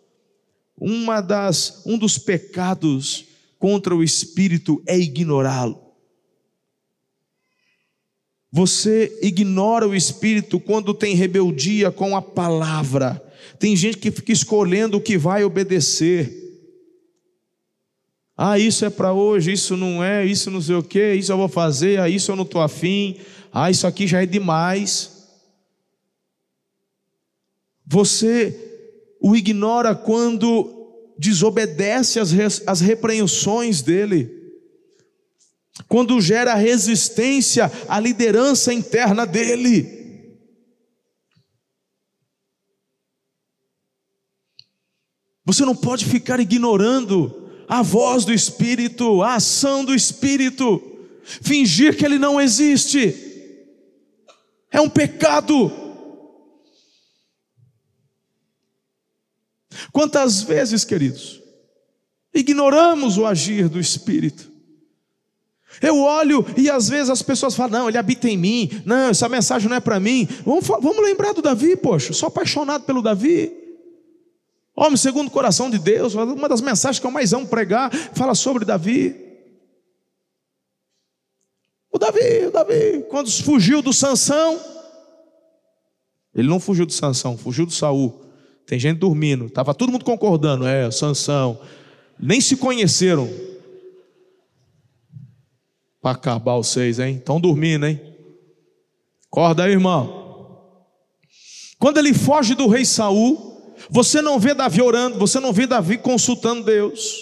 uma 0.77 1.23
das, 1.23 1.83
um 1.87 1.97
dos 1.97 2.19
pecados 2.19 3.32
contra 3.63 3.95
o 3.95 4.03
espírito 4.03 4.83
é 4.89 4.99
ignorá-lo. 4.99 5.81
Você 8.51 9.21
ignora 9.23 9.87
o 9.87 9.95
espírito 9.95 10.59
quando 10.59 10.93
tem 10.93 11.15
rebeldia 11.15 11.93
com 11.93 12.17
a 12.17 12.21
palavra. 12.21 13.23
Tem 13.61 13.77
gente 13.77 13.99
que 13.99 14.11
fica 14.11 14.33
escolhendo 14.33 14.97
o 14.97 15.01
que 15.01 15.17
vai 15.17 15.45
obedecer. 15.45 16.61
Ah, 18.37 18.59
isso 18.59 18.85
é 18.85 18.91
para 18.91 19.13
hoje, 19.13 19.53
isso 19.53 19.77
não 19.77 20.03
é, 20.03 20.27
isso 20.27 20.51
não 20.51 20.61
sei 20.61 20.75
o 20.75 20.83
que, 20.83 21.15
isso 21.15 21.31
eu 21.31 21.37
vou 21.37 21.47
fazer, 21.47 22.01
ah, 22.01 22.09
isso 22.09 22.33
eu 22.33 22.37
não 22.37 22.43
estou 22.43 22.61
afim, 22.61 23.17
ah, 23.53 23.71
isso 23.71 23.87
aqui 23.87 24.09
já 24.09 24.25
é 24.25 24.27
demais. 24.27 25.29
Você 27.87 29.17
o 29.21 29.37
ignora 29.37 29.95
quando 29.95 30.82
desobedece 31.23 32.19
às, 32.19 32.33
às 32.67 32.81
repreensões 32.81 33.81
dele, 33.81 34.29
quando 35.89 36.21
gera 36.21 36.55
resistência 36.55 37.71
à 37.89 38.01
liderança 38.01 38.75
interna 38.75 39.25
dele. 39.25 40.01
Você 45.45 45.65
não 45.65 45.77
pode 45.77 46.05
ficar 46.05 46.41
ignorando 46.41 47.51
a 47.69 47.83
voz 47.83 48.25
do 48.25 48.33
Espírito, 48.33 49.23
a 49.23 49.37
ação 49.37 49.85
do 49.85 49.95
Espírito, 49.95 50.83
fingir 51.23 51.97
que 51.97 52.05
ele 52.05 52.19
não 52.19 52.41
existe, 52.41 53.15
é 54.71 54.81
um 54.81 54.89
pecado. 54.89 55.82
Quantas 59.93 60.43
vezes, 60.43 60.85
queridos, 60.85 61.41
ignoramos 62.35 63.19
o 63.19 63.27
agir 63.27 63.69
do 63.69 63.81
Espírito? 63.81 64.51
Eu 65.81 65.99
olho 66.01 66.45
e 66.57 66.69
às 66.69 66.89
vezes 66.89 67.09
as 67.09 67.23
pessoas 67.23 67.55
falam: 67.55 67.81
não, 67.81 67.89
ele 67.89 67.99
habita 67.99 68.29
em 68.29 68.37
mim, 68.37 68.71
não, 68.85 69.09
essa 69.09 69.29
mensagem 69.29 69.69
não 69.69 69.77
é 69.77 69.81
para 69.81 69.99
mim. 69.99 70.29
Vamos, 70.45 70.67
vamos 70.67 71.03
lembrar 71.03 71.33
do 71.33 71.41
Davi, 71.41 71.77
poxa, 71.77 72.13
sou 72.13 72.27
apaixonado 72.27 72.85
pelo 72.85 73.03
Davi. 73.03 73.53
Homem 74.75 74.97
segundo 74.97 75.29
o 75.29 75.31
coração 75.31 75.71
de 75.71 75.79
Deus, 75.79 76.15
uma 76.15 76.49
das 76.49 76.61
mensagens 76.61 76.99
que 76.99 77.07
eu 77.07 77.11
mais 77.11 77.33
amo 77.33 77.47
pregar 77.47 77.91
fala 78.15 78.35
sobre 78.35 78.65
Davi. 78.65 79.15
O 81.91 81.99
Davi, 81.99 82.47
o 82.47 82.51
Davi, 82.51 83.05
quando 83.11 83.31
fugiu 83.31 83.83
do 83.83 83.93
Sansão, 83.93 84.59
ele 86.35 86.49
não 86.49 86.59
fugiu 86.59 86.87
do 86.87 86.93
Sansão, 86.93 87.37
fugiu 87.37 87.67
do 87.67 87.73
Saul. 87.73 88.22
Tem 88.67 88.79
gente 88.79 88.99
dormindo. 88.99 89.47
Estava 89.47 89.75
todo 89.75 89.93
mundo 89.93 90.05
concordando. 90.05 90.67
É, 90.67 90.91
Sansão. 90.91 91.61
Nem 92.19 92.41
se 92.41 92.57
conheceram. 92.57 93.29
Para 96.01 96.13
acabar 96.13 96.57
os 96.57 96.69
seis, 96.69 96.99
hein? 96.99 97.17
Estão 97.17 97.41
dormindo, 97.41 97.87
hein? 97.87 98.01
Acorda 99.31 99.65
aí, 99.65 99.73
irmão. 99.73 100.23
Quando 101.79 101.99
ele 101.99 102.15
foge 102.15 102.55
do 102.55 102.69
rei 102.69 102.85
Saul, 102.85 103.75
você 103.91 104.23
não 104.23 104.39
vê 104.39 104.55
Davi 104.55 104.81
orando, 104.81 105.19
você 105.19 105.41
não 105.41 105.53
vê 105.53 105.67
Davi 105.67 105.99
consultando 105.99 106.65
Deus. 106.65 107.17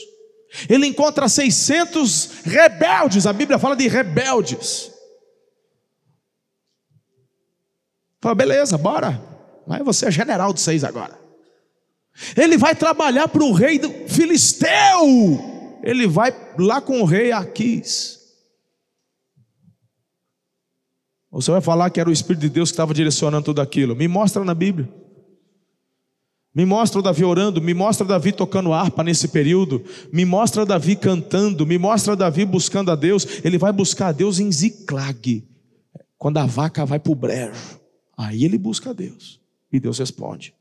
Ele 0.69 0.87
encontra 0.87 1.29
600 1.29 2.43
rebeldes, 2.45 3.27
a 3.27 3.33
Bíblia 3.33 3.59
fala 3.59 3.77
de 3.77 3.87
rebeldes. 3.87 4.91
Fala, 8.21 8.35
beleza, 8.35 8.77
bora. 8.77 9.23
Mas 9.67 9.83
você 9.85 10.07
é 10.07 10.11
general 10.11 10.53
de 10.53 10.61
seis 10.61 10.85
agora. 10.85 11.19
Ele 12.37 12.57
vai 12.57 12.75
trabalhar 12.75 13.29
para 13.29 13.45
o 13.45 13.53
rei 13.53 13.79
do 13.79 13.91
filisteu. 14.09 15.79
Ele 15.83 16.07
vai 16.07 16.35
lá 16.59 16.81
com 16.81 17.01
o 17.01 17.05
rei 17.05 17.33
Aquis. 17.33 18.19
Você 21.31 21.51
vai 21.51 21.61
falar 21.61 21.91
que 21.91 22.01
era 22.01 22.11
o 22.11 22.13
Espírito 22.13 22.43
de 22.43 22.49
Deus 22.49 22.71
que 22.71 22.75
estava 22.75 22.93
direcionando 22.93 23.45
tudo 23.45 23.61
aquilo. 23.61 23.95
Me 23.95 24.09
mostra 24.09 24.45
na 24.45 24.55
Bíblia. 24.55 24.89
Me 26.53 26.67
mostra 26.67 27.01
Davi 27.01 27.25
orando, 27.25 27.63
me 27.63 27.73
mostra 27.73 28.05
Davi 28.05 28.33
tocando 28.33 28.73
harpa 28.73 29.05
nesse 29.05 29.29
período, 29.29 29.85
me 30.13 30.25
mostra 30.25 30.67
Davi 30.67 30.97
cantando, 30.97 31.65
me 31.65 31.79
mostra 31.79 32.17
Davi 32.17 32.45
buscando 32.45 32.91
a 32.91 32.97
Deus. 32.97 33.25
Ele 33.45 33.57
vai 33.57 33.73
buscar 33.73 34.09
a 34.09 34.13
Deus 34.13 34.41
em 34.41 34.51
Ziclag, 34.51 35.47
quando 36.19 36.39
a 36.39 36.47
vaca 36.47 36.85
vai 36.85 36.99
para 36.99 37.13
o 37.13 37.15
brejo. 37.15 37.79
Aí 38.19 38.45
ele 38.45 38.59
busca 38.59 38.91
a 38.91 38.93
Deus 38.93 39.41
e 39.73 39.79
Deus 39.79 39.99
responde. 39.99 40.53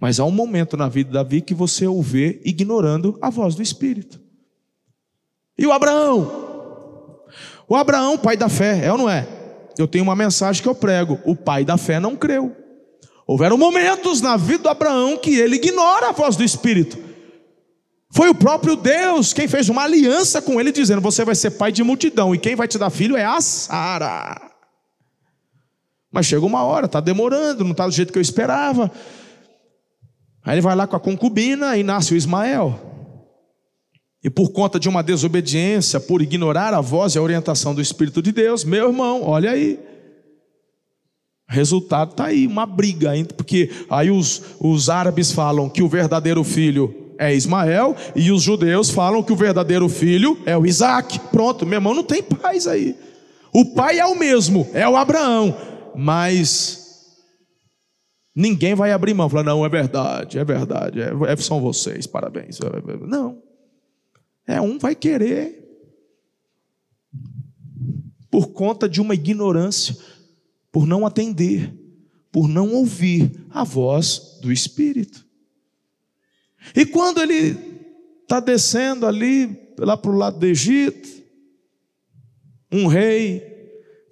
Mas 0.00 0.20
há 0.20 0.24
um 0.24 0.30
momento 0.30 0.76
na 0.76 0.88
vida 0.88 1.08
de 1.08 1.14
Davi 1.14 1.40
que 1.40 1.54
você 1.54 1.86
o 1.86 2.00
vê 2.00 2.40
ignorando 2.44 3.18
a 3.20 3.30
voz 3.30 3.54
do 3.54 3.62
Espírito. 3.62 4.20
E 5.56 5.66
o 5.66 5.72
Abraão? 5.72 7.24
O 7.68 7.74
Abraão, 7.74 8.16
pai 8.16 8.36
da 8.36 8.48
fé, 8.48 8.84
é 8.84 8.92
ou 8.92 8.98
não 8.98 9.10
é? 9.10 9.26
Eu 9.76 9.88
tenho 9.88 10.04
uma 10.04 10.16
mensagem 10.16 10.62
que 10.62 10.68
eu 10.68 10.74
prego: 10.74 11.18
o 11.24 11.34
pai 11.34 11.64
da 11.64 11.76
fé 11.76 11.98
não 11.98 12.16
creu. 12.16 12.56
Houveram 13.26 13.58
momentos 13.58 14.20
na 14.20 14.36
vida 14.36 14.64
do 14.64 14.68
Abraão 14.68 15.16
que 15.16 15.34
ele 15.34 15.56
ignora 15.56 16.08
a 16.08 16.12
voz 16.12 16.36
do 16.36 16.44
Espírito. 16.44 16.96
Foi 18.10 18.30
o 18.30 18.34
próprio 18.34 18.74
Deus 18.74 19.34
quem 19.34 19.46
fez 19.46 19.68
uma 19.68 19.82
aliança 19.82 20.40
com 20.40 20.60
ele, 20.60 20.72
dizendo: 20.72 21.00
Você 21.02 21.24
vai 21.24 21.34
ser 21.34 21.50
pai 21.52 21.70
de 21.70 21.82
multidão, 21.82 22.34
e 22.34 22.38
quem 22.38 22.56
vai 22.56 22.66
te 22.66 22.78
dar 22.78 22.90
filho 22.90 23.16
é 23.16 23.24
a 23.24 23.40
Sara. 23.40 24.40
Mas 26.10 26.24
chega 26.24 26.46
uma 26.46 26.62
hora, 26.62 26.86
está 26.86 27.00
demorando, 27.00 27.64
não 27.64 27.72
está 27.72 27.84
do 27.86 27.92
jeito 27.92 28.12
que 28.12 28.18
eu 28.18 28.22
esperava. 28.22 28.90
Aí 30.48 30.54
ele 30.54 30.62
vai 30.62 30.74
lá 30.74 30.86
com 30.86 30.96
a 30.96 31.00
concubina 31.00 31.76
e 31.76 31.82
nasce 31.82 32.14
o 32.14 32.16
Ismael. 32.16 32.80
E 34.24 34.30
por 34.30 34.50
conta 34.50 34.80
de 34.80 34.88
uma 34.88 35.02
desobediência, 35.02 36.00
por 36.00 36.22
ignorar 36.22 36.72
a 36.72 36.80
voz 36.80 37.14
e 37.14 37.18
a 37.18 37.22
orientação 37.22 37.74
do 37.74 37.82
Espírito 37.82 38.22
de 38.22 38.32
Deus, 38.32 38.64
meu 38.64 38.88
irmão, 38.88 39.22
olha 39.24 39.50
aí. 39.50 39.78
Resultado 41.46 42.12
está 42.12 42.24
aí, 42.28 42.46
uma 42.46 42.64
briga, 42.64 43.12
porque 43.36 43.70
aí 43.90 44.10
os, 44.10 44.40
os 44.58 44.88
árabes 44.88 45.30
falam 45.32 45.68
que 45.68 45.82
o 45.82 45.88
verdadeiro 45.88 46.42
filho 46.42 47.12
é 47.18 47.34
Ismael, 47.34 47.94
e 48.16 48.32
os 48.32 48.42
judeus 48.42 48.88
falam 48.88 49.22
que 49.22 49.34
o 49.34 49.36
verdadeiro 49.36 49.86
filho 49.86 50.38
é 50.46 50.56
o 50.56 50.64
Isaac. 50.64 51.20
Pronto, 51.30 51.66
meu 51.66 51.76
irmão, 51.76 51.92
não 51.92 52.02
tem 52.02 52.22
paz 52.22 52.66
aí. 52.66 52.96
O 53.52 53.74
pai 53.74 53.98
é 53.98 54.06
o 54.06 54.18
mesmo, 54.18 54.66
é 54.72 54.88
o 54.88 54.96
Abraão, 54.96 55.54
mas 55.94 56.77
ninguém 58.38 58.74
vai 58.74 58.92
abrir 58.92 59.14
mão, 59.14 59.28
falar, 59.28 59.42
não, 59.42 59.64
é 59.66 59.68
verdade, 59.68 60.38
é 60.38 60.44
verdade, 60.44 61.00
é, 61.00 61.10
é, 61.26 61.36
são 61.36 61.60
vocês, 61.60 62.06
parabéns. 62.06 62.58
Não, 63.06 63.42
é 64.46 64.60
um 64.60 64.78
vai 64.78 64.94
querer, 64.94 65.64
por 68.30 68.48
conta 68.48 68.88
de 68.88 69.00
uma 69.00 69.14
ignorância 69.14 69.96
por 70.70 70.86
não 70.86 71.04
atender, 71.04 71.74
por 72.30 72.46
não 72.46 72.74
ouvir 72.74 73.32
a 73.50 73.64
voz 73.64 74.38
do 74.40 74.52
Espírito. 74.52 75.26
E 76.76 76.86
quando 76.86 77.20
ele 77.20 77.56
está 78.22 78.38
descendo 78.38 79.06
ali, 79.06 79.74
lá 79.78 79.96
para 79.96 80.10
o 80.10 80.16
lado 80.16 80.38
do 80.38 80.46
Egito, 80.46 81.08
um 82.70 82.86
rei, 82.86 83.42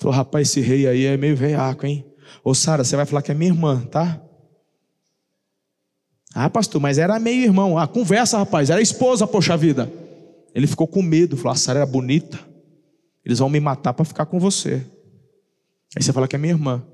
falou: 0.00 0.16
rapaz, 0.16 0.48
esse 0.48 0.60
rei 0.60 0.88
aí 0.88 1.04
é 1.04 1.16
meio 1.16 1.36
veiaco, 1.36 1.86
hein? 1.86 2.05
Ô 2.46 2.54
Sara, 2.54 2.84
você 2.84 2.94
vai 2.94 3.04
falar 3.04 3.22
que 3.22 3.32
é 3.32 3.34
minha 3.34 3.50
irmã, 3.50 3.84
tá? 3.86 4.22
Ah, 6.32 6.48
pastor, 6.48 6.80
mas 6.80 6.96
era 6.96 7.18
meio 7.18 7.42
irmão. 7.42 7.76
Ah, 7.76 7.88
conversa, 7.88 8.38
rapaz, 8.38 8.70
era 8.70 8.80
esposa, 8.80 9.26
poxa 9.26 9.56
vida. 9.56 9.92
Ele 10.54 10.68
ficou 10.68 10.86
com 10.86 11.02
medo, 11.02 11.36
falou: 11.36 11.50
a 11.50 11.56
Sara 11.56 11.80
era 11.80 11.86
bonita, 11.86 12.38
eles 13.24 13.40
vão 13.40 13.48
me 13.48 13.58
matar 13.58 13.92
para 13.94 14.04
ficar 14.04 14.26
com 14.26 14.38
você. 14.38 14.86
Aí 15.96 16.02
você 16.04 16.12
fala 16.12 16.28
que 16.28 16.36
é 16.36 16.38
minha 16.38 16.52
irmã. 16.52 16.84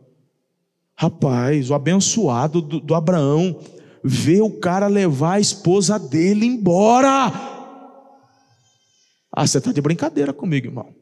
Rapaz, 0.97 1.69
o 1.69 1.75
abençoado 1.75 2.63
do, 2.63 2.81
do 2.81 2.95
Abraão 2.95 3.61
vê 4.03 4.41
o 4.41 4.59
cara 4.59 4.87
levar 4.87 5.35
a 5.35 5.41
esposa 5.41 5.99
dele 5.99 6.47
embora. 6.47 7.31
Ah, 9.31 9.47
você 9.47 9.59
está 9.59 9.71
de 9.71 9.83
brincadeira 9.83 10.33
comigo, 10.33 10.69
irmão. 10.69 11.02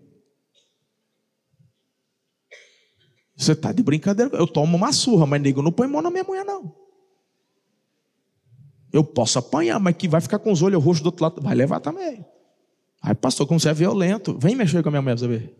Você 3.40 3.52
está 3.52 3.72
de 3.72 3.82
brincadeira. 3.82 4.36
Eu 4.36 4.46
tomo 4.46 4.76
uma 4.76 4.92
surra, 4.92 5.24
mas 5.24 5.40
nego 5.40 5.62
não 5.62 5.72
põe 5.72 5.88
mão 5.88 6.02
na 6.02 6.10
minha 6.10 6.22
mulher, 6.22 6.44
não. 6.44 6.70
Eu 8.92 9.02
posso 9.02 9.38
apanhar, 9.38 9.80
mas 9.80 9.96
que 9.96 10.06
vai 10.06 10.20
ficar 10.20 10.38
com 10.38 10.52
os 10.52 10.60
olhos 10.60 10.82
roxos 10.84 11.02
do 11.02 11.06
outro 11.06 11.22
lado, 11.22 11.40
vai 11.40 11.54
levar 11.54 11.80
também. 11.80 12.22
Aí, 13.00 13.14
pastor, 13.14 13.46
como 13.46 13.58
você 13.58 13.70
é 13.70 13.72
violento, 13.72 14.36
vem 14.38 14.54
mexer 14.54 14.82
com 14.82 14.90
a 14.90 14.92
minha 14.92 15.00
mulher, 15.00 15.18
você 15.18 15.26
ver. 15.26 15.56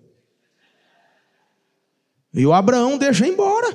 E 2.35 2.45
o 2.45 2.53
Abraão 2.53 2.99
deixa 2.99 3.27
embora. 3.27 3.75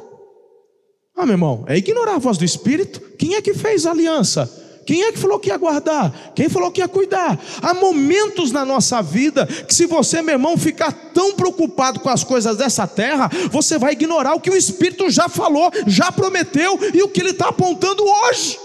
Ah, 1.16 1.26
meu 1.26 1.34
irmão, 1.34 1.66
é 1.68 1.76
ignorar 1.76 2.16
a 2.16 2.20
voz 2.20 2.38
do 2.38 2.46
Espírito. 2.46 3.02
Quem 3.18 3.34
é 3.34 3.42
que 3.42 3.56
fez 3.56 3.88
a 3.88 3.92
aliança? 3.92 4.65
Quem 4.86 5.04
é 5.04 5.12
que 5.12 5.18
falou 5.18 5.40
que 5.40 5.50
ia 5.50 5.58
guardar? 5.58 6.34
Quem 6.36 6.48
falou 6.48 6.72
que 6.72 6.80
ia 6.80 6.88
cuidar? 6.88 7.40
Há 7.62 7.74
momentos 7.74 8.52
na 8.52 8.64
nossa 8.64 9.02
vida 9.02 9.48
que, 9.48 9.74
se 9.74 9.88
você, 9.88 10.22
meu 10.22 10.36
irmão, 10.36 10.58
ficar 10.58 10.92
tão 10.92 11.34
preocupado 11.34 12.00
com 12.00 12.10
as 12.10 12.24
coisas 12.24 12.58
dessa 12.58 12.86
terra, 12.86 13.30
você 13.52 13.80
vai 13.80 13.94
ignorar 13.94 14.36
o 14.36 14.40
que 14.40 14.50
o 14.50 14.56
Espírito 14.56 15.10
já 15.10 15.28
falou, 15.28 15.72
já 15.88 16.12
prometeu 16.12 16.78
e 16.94 17.02
o 17.02 17.10
que 17.10 17.20
ele 17.20 17.32
está 17.32 17.50
apontando 17.50 18.04
hoje. 18.04 18.60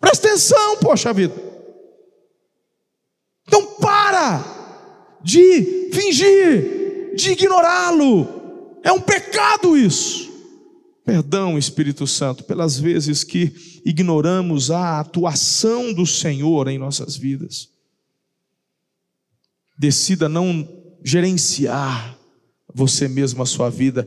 Presta 0.00 0.28
atenção, 0.28 0.76
poxa 0.78 1.12
vida. 1.12 1.34
Então, 3.46 3.64
para 3.80 4.44
de 5.22 5.90
fingir, 5.92 7.14
de 7.14 7.32
ignorá-lo. 7.32 8.26
É 8.82 8.92
um 8.92 9.00
pecado 9.00 9.76
isso. 9.76 10.27
Perdão, 11.08 11.56
Espírito 11.56 12.06
Santo, 12.06 12.44
pelas 12.44 12.78
vezes 12.78 13.24
que 13.24 13.80
ignoramos 13.82 14.70
a 14.70 15.00
atuação 15.00 15.90
do 15.94 16.04
Senhor 16.04 16.68
em 16.68 16.76
nossas 16.76 17.16
vidas. 17.16 17.70
Decida 19.78 20.28
não 20.28 20.68
gerenciar 21.02 22.14
você 22.74 23.08
mesmo 23.08 23.42
a 23.42 23.46
sua 23.46 23.70
vida, 23.70 24.06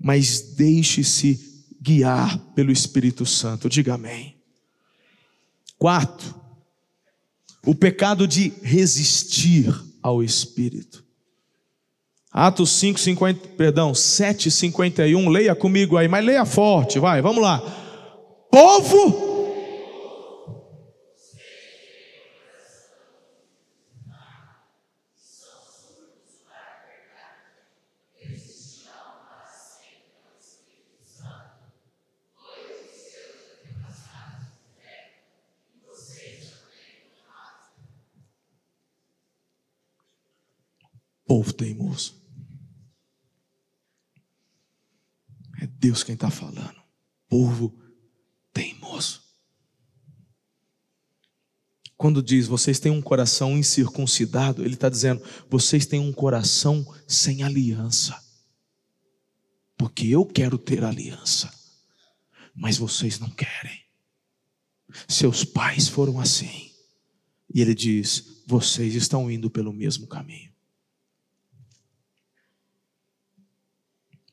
mas 0.00 0.54
deixe-se 0.54 1.66
guiar 1.82 2.38
pelo 2.54 2.70
Espírito 2.70 3.26
Santo. 3.26 3.68
Diga 3.68 3.94
amém. 3.94 4.36
Quarto, 5.76 6.32
o 7.66 7.74
pecado 7.74 8.24
de 8.24 8.52
resistir 8.62 9.74
ao 10.00 10.22
Espírito. 10.22 11.04
Atos 12.36 12.68
5, 12.72 13.00
50, 13.00 13.48
perdão, 13.56 13.94
7, 13.94 14.50
51, 14.50 15.26
leia 15.30 15.54
comigo 15.54 15.96
aí, 15.96 16.06
mas 16.06 16.22
leia 16.22 16.44
forte, 16.44 16.98
vai, 16.98 17.22
vamos 17.22 17.42
lá. 17.42 17.62
Povo. 18.50 19.24
Povo 41.26 41.52
teimoso. 41.54 42.25
Deus 45.78 46.02
quem 46.02 46.14
está 46.14 46.30
falando. 46.30 46.82
Povo 47.28 47.78
teimoso. 48.52 49.22
Quando 51.96 52.22
diz 52.22 52.46
vocês 52.46 52.78
têm 52.78 52.92
um 52.92 53.00
coração 53.00 53.56
incircuncidado, 53.56 54.62
ele 54.62 54.74
está 54.74 54.88
dizendo 54.88 55.22
vocês 55.48 55.86
têm 55.86 55.98
um 55.98 56.12
coração 56.12 56.86
sem 57.06 57.42
aliança. 57.42 58.22
Porque 59.76 60.06
eu 60.06 60.24
quero 60.24 60.58
ter 60.58 60.84
aliança, 60.84 61.52
mas 62.54 62.78
vocês 62.78 63.18
não 63.18 63.30
querem. 63.30 63.84
Seus 65.08 65.44
pais 65.44 65.88
foram 65.88 66.18
assim. 66.20 66.70
E 67.52 67.60
ele 67.60 67.74
diz: 67.74 68.42
vocês 68.46 68.94
estão 68.94 69.30
indo 69.30 69.50
pelo 69.50 69.72
mesmo 69.72 70.06
caminho. 70.06 70.54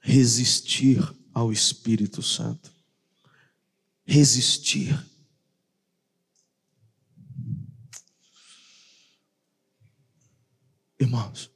Resistir 0.01 0.99
ao 1.33 1.51
Espírito 1.51 2.21
Santo. 2.21 2.71
Resistir. 4.05 5.03
Irmãos, 10.99 11.51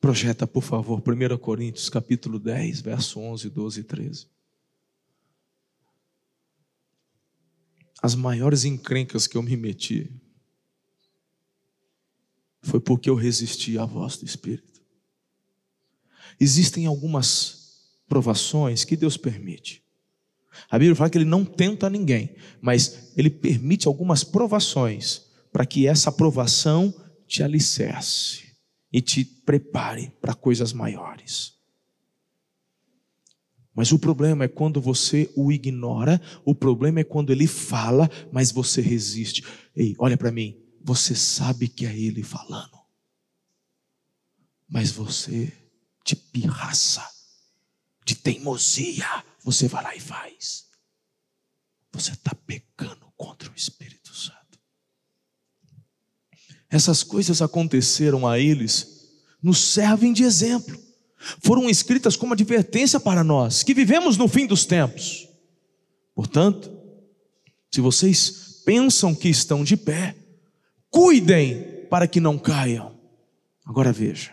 projeta, 0.00 0.46
por 0.46 0.62
favor, 0.62 1.00
1 1.00 1.38
Coríntios 1.38 1.88
capítulo 1.88 2.38
10, 2.38 2.80
verso 2.80 3.18
11, 3.18 3.50
12 3.50 3.80
e 3.80 3.84
13. 3.84 4.28
As 8.02 8.14
maiores 8.14 8.64
encrencas 8.64 9.26
que 9.26 9.36
eu 9.36 9.42
me 9.42 9.56
meti 9.56 10.10
foi 12.62 12.80
porque 12.80 13.10
eu 13.10 13.14
resisti 13.14 13.78
à 13.78 13.84
voz 13.84 14.16
do 14.16 14.24
Espírito. 14.24 14.80
Existem 16.38 16.86
algumas 16.86 17.59
provações 18.10 18.84
que 18.84 18.96
Deus 18.96 19.16
permite. 19.16 19.84
A 20.68 20.76
Bíblia 20.76 20.96
fala 20.96 21.08
que 21.08 21.16
ele 21.16 21.24
não 21.24 21.44
tenta 21.44 21.88
ninguém, 21.88 22.34
mas 22.60 23.12
ele 23.16 23.30
permite 23.30 23.86
algumas 23.86 24.24
provações 24.24 25.30
para 25.52 25.64
que 25.64 25.86
essa 25.86 26.10
aprovação 26.10 26.92
te 27.26 27.40
alicerce 27.40 28.56
e 28.92 29.00
te 29.00 29.24
prepare 29.24 30.12
para 30.20 30.34
coisas 30.34 30.72
maiores. 30.72 31.54
Mas 33.72 33.92
o 33.92 33.98
problema 33.98 34.44
é 34.44 34.48
quando 34.48 34.80
você 34.80 35.30
o 35.36 35.52
ignora, 35.52 36.20
o 36.44 36.52
problema 36.52 36.98
é 36.98 37.04
quando 37.04 37.30
ele 37.30 37.46
fala, 37.46 38.10
mas 38.32 38.50
você 38.50 38.80
resiste. 38.82 39.44
Ei, 39.76 39.94
olha 40.00 40.18
para 40.18 40.32
mim, 40.32 40.60
você 40.82 41.14
sabe 41.14 41.68
que 41.68 41.86
é 41.86 41.96
ele 41.96 42.24
falando, 42.24 42.76
mas 44.68 44.90
você 44.90 45.52
de 46.04 46.16
pirraça, 46.16 47.08
teimosia, 48.20 49.24
você 49.42 49.66
vai 49.66 49.82
lá 49.82 49.94
e 49.94 50.00
faz. 50.00 50.66
Você 51.92 52.12
está 52.12 52.34
pecando 52.34 53.12
contra 53.16 53.50
o 53.50 53.54
Espírito 53.56 54.14
Santo. 54.14 54.58
Essas 56.68 57.02
coisas 57.02 57.42
aconteceram 57.42 58.26
a 58.26 58.38
eles, 58.38 59.10
nos 59.42 59.58
servem 59.58 60.12
de 60.12 60.22
exemplo. 60.22 60.80
Foram 61.42 61.68
escritas 61.68 62.16
como 62.16 62.32
advertência 62.32 63.00
para 63.00 63.24
nós, 63.24 63.62
que 63.62 63.74
vivemos 63.74 64.16
no 64.16 64.28
fim 64.28 64.46
dos 64.46 64.64
tempos. 64.64 65.28
Portanto, 66.14 66.70
se 67.70 67.80
vocês 67.80 68.62
pensam 68.64 69.14
que 69.14 69.28
estão 69.28 69.64
de 69.64 69.76
pé, 69.76 70.16
cuidem 70.88 71.86
para 71.90 72.06
que 72.06 72.20
não 72.20 72.38
caiam. 72.38 72.98
Agora 73.64 73.92
veja, 73.92 74.32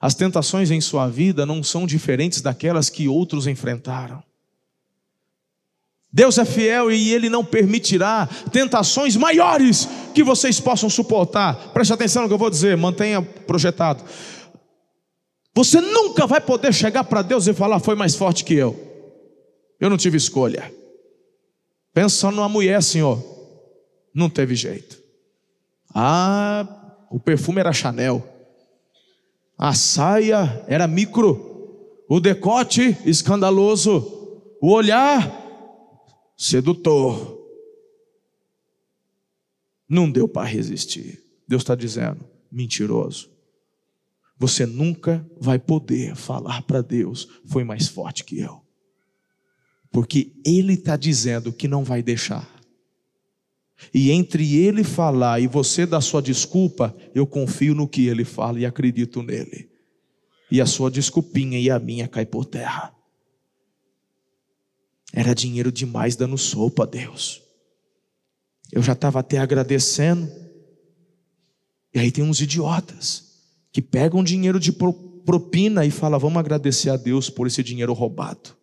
as 0.00 0.14
tentações 0.14 0.70
em 0.70 0.80
sua 0.80 1.08
vida 1.08 1.44
não 1.44 1.62
são 1.62 1.86
diferentes 1.86 2.40
daquelas 2.40 2.88
que 2.88 3.08
outros 3.08 3.46
enfrentaram. 3.46 4.22
Deus 6.10 6.38
é 6.38 6.44
fiel 6.44 6.90
e 6.90 7.12
Ele 7.12 7.28
não 7.28 7.44
permitirá 7.44 8.26
tentações 8.50 9.14
maiores 9.14 9.88
que 10.14 10.22
vocês 10.22 10.58
possam 10.58 10.88
suportar. 10.88 11.54
Preste 11.72 11.92
atenção 11.92 12.22
no 12.22 12.28
que 12.28 12.34
eu 12.34 12.38
vou 12.38 12.48
dizer, 12.48 12.76
mantenha 12.76 13.20
projetado. 13.20 14.02
Você 15.54 15.80
nunca 15.80 16.26
vai 16.26 16.40
poder 16.40 16.72
chegar 16.72 17.04
para 17.04 17.20
Deus 17.20 17.46
e 17.46 17.52
falar: 17.52 17.80
Foi 17.80 17.94
mais 17.94 18.14
forte 18.14 18.44
que 18.44 18.54
eu. 18.54 18.78
Eu 19.80 19.90
não 19.90 19.96
tive 19.96 20.16
escolha. 20.16 20.72
Pensa 21.92 22.30
numa 22.30 22.48
mulher, 22.48 22.82
Senhor. 22.82 23.22
Não 24.14 24.30
teve 24.30 24.54
jeito. 24.54 24.98
Ah, 25.94 26.66
o 27.10 27.18
perfume 27.18 27.60
era 27.60 27.72
Chanel. 27.72 28.37
A 29.58 29.74
saia 29.74 30.64
era 30.68 30.86
micro. 30.86 32.04
O 32.08 32.20
decote 32.20 32.96
escandaloso. 33.04 33.98
O 34.62 34.70
olhar 34.70 35.34
sedutor. 36.36 37.36
Não 39.88 40.08
deu 40.10 40.28
para 40.28 40.46
resistir. 40.46 41.20
Deus 41.46 41.62
está 41.62 41.74
dizendo: 41.74 42.24
mentiroso. 42.52 43.30
Você 44.38 44.64
nunca 44.64 45.28
vai 45.40 45.58
poder 45.58 46.14
falar 46.14 46.62
para 46.62 46.80
Deus, 46.80 47.28
foi 47.44 47.64
mais 47.64 47.88
forte 47.88 48.22
que 48.22 48.38
eu. 48.38 48.62
Porque 49.90 50.32
Ele 50.46 50.74
está 50.74 50.96
dizendo 50.96 51.52
que 51.52 51.66
não 51.66 51.82
vai 51.82 52.02
deixar. 52.02 52.48
E 53.92 54.10
entre 54.10 54.56
Ele 54.56 54.82
falar 54.82 55.40
e 55.40 55.46
você 55.46 55.86
dar 55.86 56.00
sua 56.00 56.20
desculpa, 56.20 56.94
eu 57.14 57.26
confio 57.26 57.74
no 57.74 57.88
que 57.88 58.06
Ele 58.06 58.24
fala 58.24 58.58
e 58.58 58.66
acredito 58.66 59.22
nele. 59.22 59.70
E 60.50 60.60
a 60.60 60.66
sua 60.66 60.90
desculpinha 60.90 61.58
e 61.58 61.70
a 61.70 61.78
minha 61.78 62.08
cai 62.08 62.26
por 62.26 62.44
terra. 62.44 62.94
Era 65.12 65.34
dinheiro 65.34 65.70
demais 65.70 66.16
dando 66.16 66.36
sopa 66.36 66.82
a 66.82 66.86
Deus. 66.86 67.42
Eu 68.70 68.82
já 68.82 68.92
estava 68.92 69.20
até 69.20 69.38
agradecendo. 69.38 70.30
E 71.94 71.98
aí 71.98 72.10
tem 72.12 72.24
uns 72.24 72.40
idiotas 72.40 73.24
que 73.72 73.80
pegam 73.80 74.22
dinheiro 74.22 74.60
de 74.60 74.72
propina 74.72 75.84
e 75.84 75.90
falam: 75.90 76.18
vamos 76.18 76.38
agradecer 76.38 76.90
a 76.90 76.96
Deus 76.96 77.30
por 77.30 77.46
esse 77.46 77.62
dinheiro 77.62 77.92
roubado. 77.92 78.56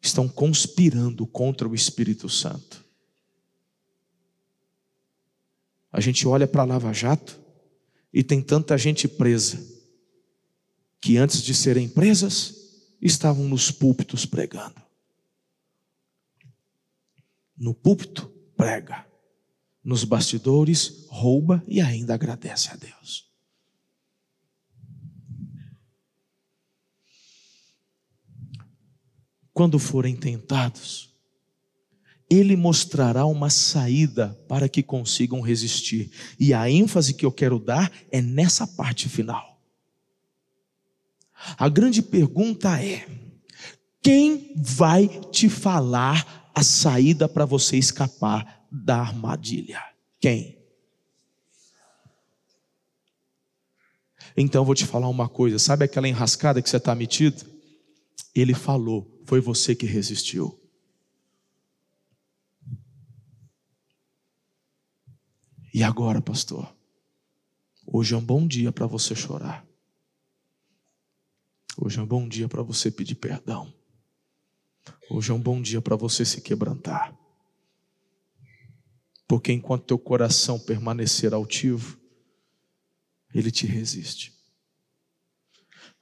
Estão 0.00 0.28
conspirando 0.28 1.26
contra 1.26 1.68
o 1.68 1.74
Espírito 1.74 2.28
Santo. 2.28 2.89
A 5.92 6.00
gente 6.00 6.26
olha 6.26 6.46
para 6.46 6.62
a 6.62 6.66
Lava 6.66 6.92
Jato 6.92 7.40
e 8.12 8.22
tem 8.22 8.42
tanta 8.42 8.76
gente 8.78 9.08
presa 9.08 9.58
que 11.00 11.16
antes 11.16 11.42
de 11.42 11.54
serem 11.54 11.88
presas 11.88 12.54
estavam 13.00 13.48
nos 13.48 13.70
púlpitos 13.70 14.26
pregando. 14.26 14.80
No 17.56 17.74
púlpito, 17.74 18.28
prega. 18.56 19.06
Nos 19.82 20.04
bastidores, 20.04 21.06
rouba 21.08 21.62
e 21.66 21.80
ainda 21.80 22.14
agradece 22.14 22.70
a 22.70 22.76
Deus. 22.76 23.30
Quando 29.52 29.78
forem 29.78 30.16
tentados, 30.16 31.09
Ele 32.30 32.56
mostrará 32.56 33.26
uma 33.26 33.50
saída 33.50 34.38
para 34.48 34.68
que 34.68 34.82
consigam 34.84 35.40
resistir. 35.40 36.12
E 36.38 36.54
a 36.54 36.70
ênfase 36.70 37.12
que 37.12 37.26
eu 37.26 37.32
quero 37.32 37.58
dar 37.58 37.90
é 38.12 38.22
nessa 38.22 38.66
parte 38.66 39.08
final. 39.08 39.60
A 41.58 41.68
grande 41.68 42.02
pergunta 42.02 42.80
é: 42.80 43.06
quem 44.00 44.52
vai 44.56 45.08
te 45.32 45.48
falar 45.48 46.52
a 46.54 46.62
saída 46.62 47.28
para 47.28 47.44
você 47.44 47.76
escapar 47.76 48.66
da 48.70 48.98
armadilha? 48.98 49.82
Quem? 50.20 50.60
Então 54.36 54.60
eu 54.60 54.66
vou 54.66 54.74
te 54.74 54.86
falar 54.86 55.08
uma 55.08 55.28
coisa: 55.28 55.58
sabe 55.58 55.84
aquela 55.84 56.08
enrascada 56.08 56.62
que 56.62 56.70
você 56.70 56.76
está 56.76 56.94
metido? 56.94 57.44
Ele 58.34 58.54
falou, 58.54 59.20
foi 59.24 59.40
você 59.40 59.74
que 59.74 59.86
resistiu. 59.86 60.59
E 65.72 65.82
agora, 65.84 66.20
pastor? 66.20 66.74
Hoje 67.86 68.14
é 68.14 68.16
um 68.16 68.24
bom 68.24 68.46
dia 68.46 68.72
para 68.72 68.86
você 68.86 69.14
chorar. 69.14 69.66
Hoje 71.76 71.98
é 71.98 72.02
um 72.02 72.06
bom 72.06 72.28
dia 72.28 72.48
para 72.48 72.62
você 72.62 72.90
pedir 72.90 73.14
perdão. 73.14 73.72
Hoje 75.08 75.30
é 75.30 75.34
um 75.34 75.40
bom 75.40 75.62
dia 75.62 75.80
para 75.80 75.96
você 75.96 76.24
se 76.24 76.40
quebrantar. 76.40 77.16
Porque 79.28 79.52
enquanto 79.52 79.86
teu 79.86 79.98
coração 79.98 80.58
permanecer 80.58 81.32
altivo, 81.32 81.98
ele 83.32 83.50
te 83.50 83.66
resiste. 83.66 84.36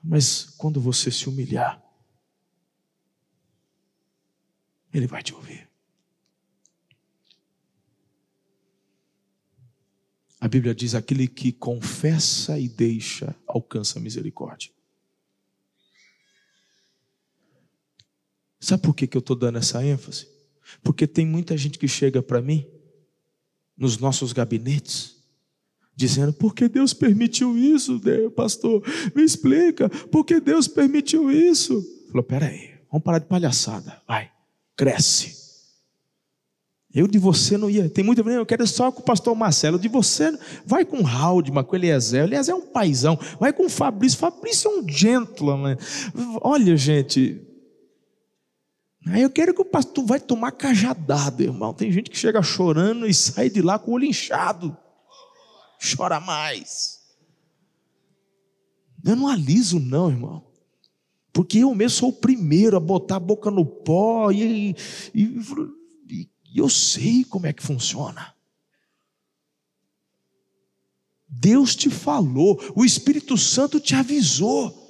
Mas 0.03 0.45
quando 0.57 0.81
você 0.81 1.11
se 1.11 1.29
humilhar, 1.29 1.83
ele 4.93 5.07
vai 5.07 5.23
te 5.23 5.35
ouvir. 5.35 5.68
A 10.41 10.47
Bíblia 10.47 10.75
diz: 10.75 10.95
aquele 10.95 11.27
que 11.27 11.53
confessa 11.53 12.59
e 12.59 12.69
deixa 12.69 13.35
alcança 13.47 13.99
misericórdia. 13.99 14.71
Sabe 18.61 18.83
por 18.83 18.95
que, 18.95 19.07
que 19.07 19.17
eu 19.17 19.21
estou 19.21 19.37
dando 19.37 19.59
essa 19.59 19.85
ênfase? 19.85 20.29
Porque 20.83 21.07
tem 21.07 21.27
muita 21.27 21.57
gente 21.57 21.79
que 21.79 21.89
chega 21.89 22.23
para 22.23 22.43
mim, 22.43 22.67
nos 23.77 23.99
nossos 23.99 24.33
gabinetes, 24.33 25.17
dizendo: 25.95 26.33
por 26.33 26.55
que 26.55 26.69
Deus 26.69 26.93
permitiu 26.93 27.57
isso, 27.57 27.99
Deus, 27.99 28.33
pastor? 28.33 28.83
Me 29.15 29.23
explica, 29.23 29.89
por 29.89 30.25
que 30.25 30.41
Deus 30.41 30.69
permitiu 30.69 31.31
isso? 31.31 31.83
Falou: 32.09 32.23
peraí, 32.23 32.75
vamos 32.91 33.05
parar 33.05 33.19
de 33.19 33.27
palhaçada, 33.27 34.03
vai, 34.07 34.31
cresce. 34.77 35.48
Eu 36.95 37.07
de 37.07 37.19
você 37.19 37.59
não 37.59 37.69
ia, 37.69 37.89
tem 37.89 38.03
muita 38.03 38.23
eu 38.23 38.47
quero 38.47 38.67
só 38.67 38.91
com 38.91 39.01
o 39.01 39.05
pastor 39.05 39.37
Marcelo, 39.37 39.79
de 39.79 39.89
você, 39.89 40.37
vai 40.65 40.87
com 40.87 41.03
o 41.03 41.07
Haldman, 41.07 41.63
com 41.63 41.73
o 41.73 41.77
Eliezer, 41.77 42.25
Eliezer 42.25 42.55
é 42.55 42.57
um 42.57 42.67
paizão, 42.67 43.19
vai 43.39 43.53
com 43.53 43.67
o 43.67 43.69
Fabrício, 43.69 44.19
Fabrício 44.19 44.71
é 44.71 44.79
um 44.79 44.89
gentleman. 44.89 45.77
Olha, 46.41 46.77
gente, 46.77 47.45
Aí 49.07 49.23
eu 49.23 49.31
quero 49.31 49.55
que 49.55 49.63
o 49.63 49.65
pastor 49.65 50.05
vai 50.05 50.21
tomar 50.21 50.53
cajadada, 50.53 51.43
irmão. 51.43 51.73
Tem 51.73 51.91
gente 51.91 52.11
que 52.11 52.19
chega 52.19 52.43
chorando 52.43 53.07
e 53.07 53.15
sai 53.15 53.49
de 53.49 53.63
lá 53.63 53.79
com 53.79 53.93
o 53.93 53.95
olho 53.95 54.05
inchado. 54.05 54.77
Chora 55.97 56.21
mais. 56.21 56.99
Eu 59.05 59.17
não 59.17 59.29
aliso, 59.29 59.79
não, 59.81 60.11
irmão. 60.11 60.45
Porque 61.33 61.59
eu 61.59 61.75
mesmo 61.75 61.99
sou 61.99 62.09
o 62.11 62.13
primeiro 62.13 62.77
a 62.77 62.81
botar 62.81 63.17
a 63.17 63.21
boca 63.21 63.51
no 63.51 63.65
pó 63.65 64.31
e, 64.31 64.75
e, 65.15 65.41
e 66.53 66.59
eu 66.59 66.69
sei 66.69 67.25
como 67.25 67.47
é 67.47 67.53
que 67.53 67.63
funciona. 67.63 68.35
Deus 71.29 71.77
te 71.77 71.91
falou, 71.91 72.59
o 72.75 72.85
Espírito 72.85 73.37
Santo 73.37 73.79
te 73.79 73.95
avisou. 73.95 74.88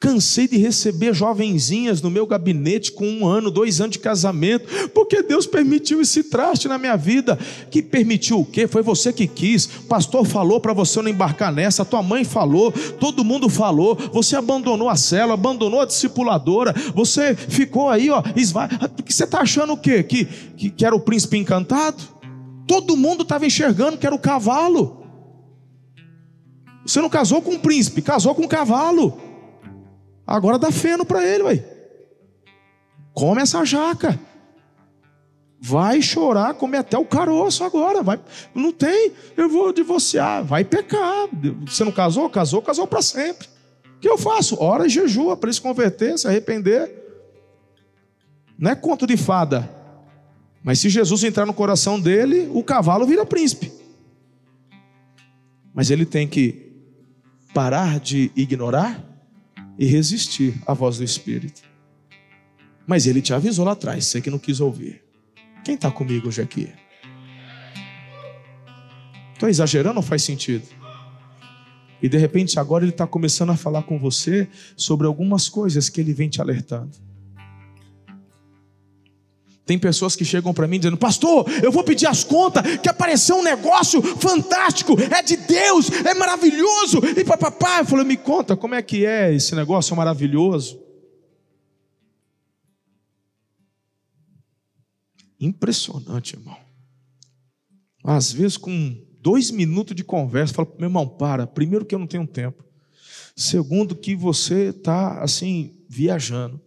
Cansei 0.00 0.46
de 0.46 0.56
receber 0.56 1.12
jovenzinhas 1.12 2.00
no 2.00 2.08
meu 2.08 2.24
gabinete 2.24 2.92
com 2.92 3.04
um 3.04 3.26
ano, 3.26 3.50
dois 3.50 3.80
anos 3.80 3.94
de 3.94 3.98
casamento, 3.98 4.88
porque 4.90 5.24
Deus 5.24 5.44
permitiu 5.44 6.00
esse 6.00 6.22
traste 6.22 6.68
na 6.68 6.78
minha 6.78 6.96
vida. 6.96 7.36
Que 7.68 7.82
permitiu 7.82 8.38
o 8.38 8.44
quê? 8.44 8.68
Foi 8.68 8.80
você 8.80 9.12
que 9.12 9.26
quis. 9.26 9.64
O 9.64 9.82
pastor 9.88 10.24
falou 10.24 10.60
para 10.60 10.72
você 10.72 11.02
não 11.02 11.10
embarcar 11.10 11.52
nessa, 11.52 11.84
tua 11.84 12.00
mãe 12.00 12.22
falou, 12.22 12.70
todo 13.00 13.24
mundo 13.24 13.48
falou. 13.48 13.98
Você 14.12 14.36
abandonou 14.36 14.88
a 14.88 14.94
cela, 14.94 15.34
abandonou 15.34 15.80
a 15.80 15.86
discipuladora. 15.86 16.72
Você 16.94 17.34
ficou 17.34 17.88
aí, 17.88 18.08
ó. 18.08 18.22
Esva... 18.36 18.68
Você 19.04 19.24
está 19.24 19.40
achando 19.40 19.72
o 19.72 19.76
quê? 19.76 20.04
Que, 20.04 20.26
que, 20.26 20.70
que 20.70 20.86
era 20.86 20.94
o 20.94 21.00
príncipe 21.00 21.36
encantado? 21.38 22.00
Todo 22.68 22.96
mundo 22.96 23.24
estava 23.24 23.46
enxergando 23.46 23.98
que 23.98 24.06
era 24.06 24.14
o 24.14 24.18
cavalo. 24.20 25.02
Você 26.86 27.00
não 27.00 27.10
casou 27.10 27.42
com 27.42 27.54
um 27.54 27.58
príncipe, 27.58 28.00
casou 28.00 28.32
com 28.32 28.42
um 28.42 28.48
cavalo. 28.48 29.26
Agora 30.28 30.58
dá 30.58 30.70
feno 30.70 31.06
para 31.06 31.26
ele, 31.26 31.44
ué. 31.44 31.64
Come 33.14 33.40
essa 33.40 33.64
jaca. 33.64 34.20
Vai 35.58 36.02
chorar, 36.02 36.52
come 36.52 36.76
até 36.76 36.98
o 36.98 37.04
caroço 37.06 37.64
agora. 37.64 38.02
Vai, 38.02 38.20
não 38.54 38.70
tem, 38.70 39.10
eu 39.38 39.48
vou 39.48 39.72
divorciar. 39.72 40.44
Vai 40.44 40.64
pecar. 40.64 41.28
Você 41.66 41.82
não 41.82 41.90
casou? 41.90 42.28
Casou, 42.28 42.60
casou 42.60 42.86
para 42.86 43.00
sempre. 43.00 43.48
O 43.96 44.00
que 44.00 44.08
eu 44.08 44.18
faço? 44.18 44.62
Ora 44.62 44.86
e 44.86 44.90
jejua 44.90 45.34
para 45.34 45.48
ele 45.48 45.54
se 45.54 45.62
converter, 45.62 46.18
se 46.18 46.28
arrepender. 46.28 46.92
Não 48.58 48.70
é 48.70 48.74
conto 48.74 49.06
de 49.06 49.16
fada. 49.16 49.68
Mas 50.62 50.78
se 50.78 50.90
Jesus 50.90 51.24
entrar 51.24 51.46
no 51.46 51.54
coração 51.54 51.98
dele, 51.98 52.50
o 52.52 52.62
cavalo 52.62 53.06
vira 53.06 53.24
príncipe. 53.24 53.72
Mas 55.72 55.90
ele 55.90 56.04
tem 56.04 56.28
que 56.28 56.70
parar 57.54 57.98
de 57.98 58.30
ignorar 58.36 59.07
e 59.78 59.86
resistir 59.86 60.54
à 60.66 60.74
voz 60.74 60.98
do 60.98 61.04
Espírito. 61.04 61.62
Mas 62.86 63.06
ele 63.06 63.22
te 63.22 63.32
avisou 63.32 63.64
lá 63.64 63.72
atrás, 63.72 64.06
você 64.06 64.20
que 64.20 64.30
não 64.30 64.38
quis 64.38 64.60
ouvir. 64.60 65.02
Quem 65.64 65.74
está 65.74 65.90
comigo 65.90 66.28
hoje 66.28 66.42
aqui? 66.42 66.68
Estou 69.34 69.48
exagerando 69.48 69.98
ou 69.98 70.02
faz 70.02 70.22
sentido? 70.22 70.66
E 72.02 72.08
de 72.08 72.16
repente 72.18 72.58
agora 72.58 72.84
ele 72.84 72.92
está 72.92 73.06
começando 73.06 73.50
a 73.50 73.56
falar 73.56 73.82
com 73.82 73.98
você 73.98 74.48
sobre 74.76 75.06
algumas 75.06 75.48
coisas 75.48 75.88
que 75.88 76.00
ele 76.00 76.12
vem 76.12 76.28
te 76.28 76.40
alertando. 76.40 77.07
Tem 79.68 79.78
pessoas 79.78 80.16
que 80.16 80.24
chegam 80.24 80.54
para 80.54 80.66
mim 80.66 80.78
dizendo: 80.78 80.96
Pastor, 80.96 81.46
eu 81.62 81.70
vou 81.70 81.84
pedir 81.84 82.06
as 82.06 82.24
contas, 82.24 82.78
que 82.78 82.88
apareceu 82.88 83.36
um 83.36 83.42
negócio 83.42 84.00
fantástico, 84.00 84.96
é 84.98 85.22
de 85.22 85.36
Deus, 85.36 85.90
é 85.90 86.14
maravilhoso. 86.14 87.00
E 87.04 87.22
papai, 87.22 87.82
eu 87.82 87.84
falei: 87.84 88.06
Me 88.06 88.16
conta, 88.16 88.56
como 88.56 88.74
é 88.74 88.80
que 88.80 89.04
é 89.04 89.30
esse 89.30 89.54
negócio 89.54 89.94
maravilhoso? 89.94 90.80
Impressionante, 95.38 96.34
irmão. 96.34 96.56
Às 98.02 98.32
vezes, 98.32 98.56
com 98.56 98.96
dois 99.20 99.50
minutos 99.50 99.94
de 99.94 100.02
conversa, 100.02 100.54
falo: 100.54 100.74
Meu 100.78 100.86
irmão, 100.86 101.06
para. 101.06 101.46
Primeiro, 101.46 101.84
que 101.84 101.94
eu 101.94 101.98
não 101.98 102.06
tenho 102.06 102.26
tempo. 102.26 102.64
Segundo, 103.36 103.94
que 103.94 104.16
você 104.16 104.70
está 104.70 105.20
assim, 105.20 105.76
viajando. 105.86 106.58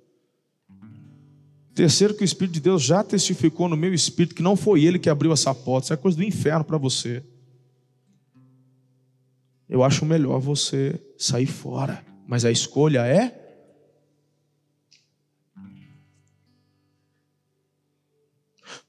Terceiro, 1.82 2.14
que 2.14 2.22
o 2.22 2.24
Espírito 2.24 2.54
de 2.54 2.60
Deus 2.60 2.84
já 2.84 3.04
testificou 3.04 3.68
no 3.68 3.76
meu 3.76 3.92
espírito 3.92 4.36
que 4.36 4.44
não 4.44 4.56
foi 4.56 4.84
ele 4.84 5.00
que 5.00 5.10
abriu 5.10 5.34
essa 5.34 5.52
porta, 5.56 5.86
isso 5.86 5.94
é 5.94 5.98
coisa 5.98 6.16
do 6.16 6.24
inferno 6.24 6.64
para 6.64 6.78
você. 6.78 7.24
Eu 9.68 9.84
acho 9.84 10.06
melhor 10.06 10.40
você 10.40 11.02
sair 11.18 11.48
fora, 11.48 12.06
mas 12.28 12.46
a 12.46 12.52
escolha 12.52 13.04
é. 13.08 13.36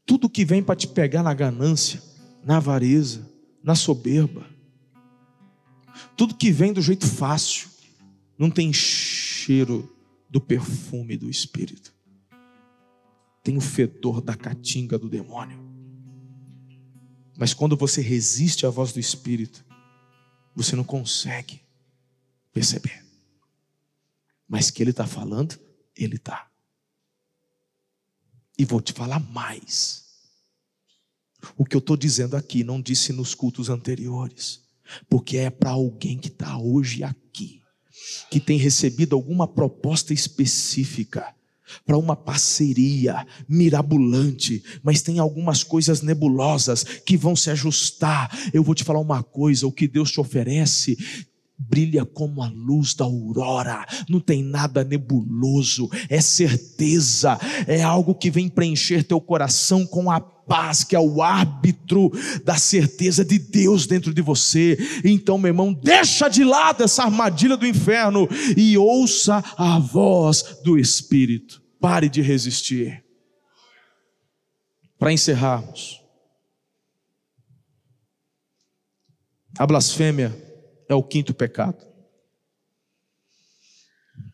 Tudo 0.05 0.29
que 0.29 0.45
vem 0.45 0.63
para 0.63 0.77
te 0.77 0.87
pegar 0.87 1.23
na 1.23 1.33
ganância, 1.33 2.03
na 2.45 2.59
avareza, 2.59 3.27
na 3.65 3.75
soberba, 3.75 4.45
tudo 6.15 6.35
que 6.35 6.53
vem 6.53 6.75
do 6.75 6.83
jeito 6.83 7.07
fácil, 7.07 7.71
não 8.37 8.51
tem 8.51 8.71
cheiro 8.71 9.91
do 10.29 10.43
perfume 10.43 11.17
do 11.17 11.31
Espírito 11.31 11.92
tem 13.43 13.57
o 13.57 13.61
fedor 13.61 14.21
da 14.21 14.37
caatinga 14.37 14.99
do 14.99 15.09
demônio. 15.09 15.61
Mas 17.37 17.53
quando 17.53 17.77
você 17.77 18.01
resiste 18.01 18.65
à 18.65 18.71
voz 18.71 18.93
do 18.93 19.01
Espírito, 19.01 19.65
você 20.55 20.77
não 20.77 20.85
consegue 20.85 21.61
perceber. 22.53 23.05
Mas 24.47 24.71
que 24.71 24.83
Ele 24.83 24.91
está 24.91 25.07
falando, 25.07 25.59
Ele 25.97 26.17
está. 26.17 26.49
E 28.57 28.65
vou 28.65 28.81
te 28.81 28.93
falar 28.93 29.19
mais. 29.19 30.03
O 31.57 31.65
que 31.65 31.75
eu 31.75 31.81
estou 31.81 31.97
dizendo 31.97 32.37
aqui 32.37 32.63
não 32.63 32.81
disse 32.81 33.13
nos 33.13 33.35
cultos 33.35 33.69
anteriores, 33.69 34.63
porque 35.09 35.39
é 35.39 35.51
para 35.51 35.71
alguém 35.71 36.19
que 36.19 36.29
está 36.29 36.57
hoje 36.59 37.03
aqui, 37.03 37.61
que 38.31 38.39
tem 38.39 38.57
recebido 38.57 39.17
alguma 39.17 39.49
proposta 39.49 40.13
específica 40.13 41.35
para 41.85 41.97
uma 41.97 42.17
parceria 42.17 43.27
mirabolante, 43.49 44.63
mas 44.83 45.03
tem 45.03 45.19
algumas 45.19 45.63
coisas 45.63 46.03
nebulosas 46.03 46.83
que 46.83 47.17
vão 47.17 47.35
se 47.35 47.51
ajustar. 47.51 48.31
Eu 48.53 48.63
vou 48.63 48.75
te 48.75 48.85
falar 48.85 49.01
uma 49.01 49.23
coisa: 49.23 49.67
o 49.67 49.73
que 49.73 49.89
Deus 49.89 50.11
te 50.11 50.21
oferece 50.21 50.97
brilha 51.73 52.05
como 52.05 52.43
a 52.43 52.49
luz 52.49 52.93
da 52.93 53.07
aurora, 53.07 53.87
não 54.07 54.21
tem 54.21 54.43
nada 54.43 54.85
nebuloso, 54.85 55.89
é 56.07 56.21
certeza, 56.21 57.39
é 57.67 57.83
algo 57.83 58.15
que 58.15 58.31
vem 58.31 58.47
preencher 58.47 59.03
teu 59.03 59.19
coração 59.19 59.87
com 59.87 60.11
a 60.11 60.21
paz, 60.21 60.85
que 60.85 60.95
é 60.95 61.01
o 61.01 61.23
árbitro 61.23 62.13
da 62.45 62.57
certeza 62.57 63.25
de 63.25 63.39
Deus 63.39 63.87
dentro 63.87 64.13
de 64.13 64.21
você. 64.21 64.77
Então, 65.03 65.39
meu 65.39 65.49
irmão, 65.49 65.73
deixa 65.73 66.29
de 66.29 66.45
lado 66.45 66.85
essa 66.85 67.05
armadilha 67.05 67.57
do 67.57 67.67
inferno 67.67 68.29
e 68.55 68.77
ouça 68.77 69.43
a 69.57 69.79
voz 69.79 70.59
do 70.63 70.79
Espírito. 70.79 71.63
Pare 71.81 72.07
de 72.07 72.21
resistir. 72.21 73.03
Para 74.99 75.11
encerrarmos, 75.11 76.03
a 79.59 79.67
blasfêmia 79.67 80.52
é 80.93 80.95
o 80.95 81.03
quinto 81.03 81.33
pecado. 81.33 81.85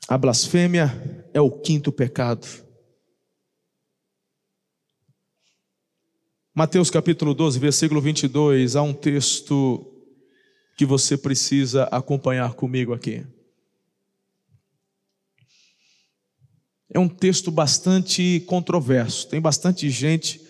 A 0.08 0.18
blasfêmia 0.18 0.90
é 1.32 1.40
o 1.40 1.50
quinto 1.50 1.92
pecado. 1.92 2.46
Mateus 6.52 6.90
capítulo 6.90 7.32
12, 7.32 7.60
versículo 7.60 8.00
22, 8.00 8.74
há 8.74 8.82
um 8.82 8.92
texto 8.92 9.94
que 10.76 10.84
você 10.84 11.16
precisa 11.16 11.84
acompanhar 11.84 12.54
comigo 12.54 12.92
aqui. 12.92 13.24
É 16.92 16.98
um 16.98 17.08
texto 17.08 17.52
bastante 17.52 18.40
controverso, 18.46 19.28
tem 19.28 19.40
bastante 19.40 19.88
gente, 19.90 20.40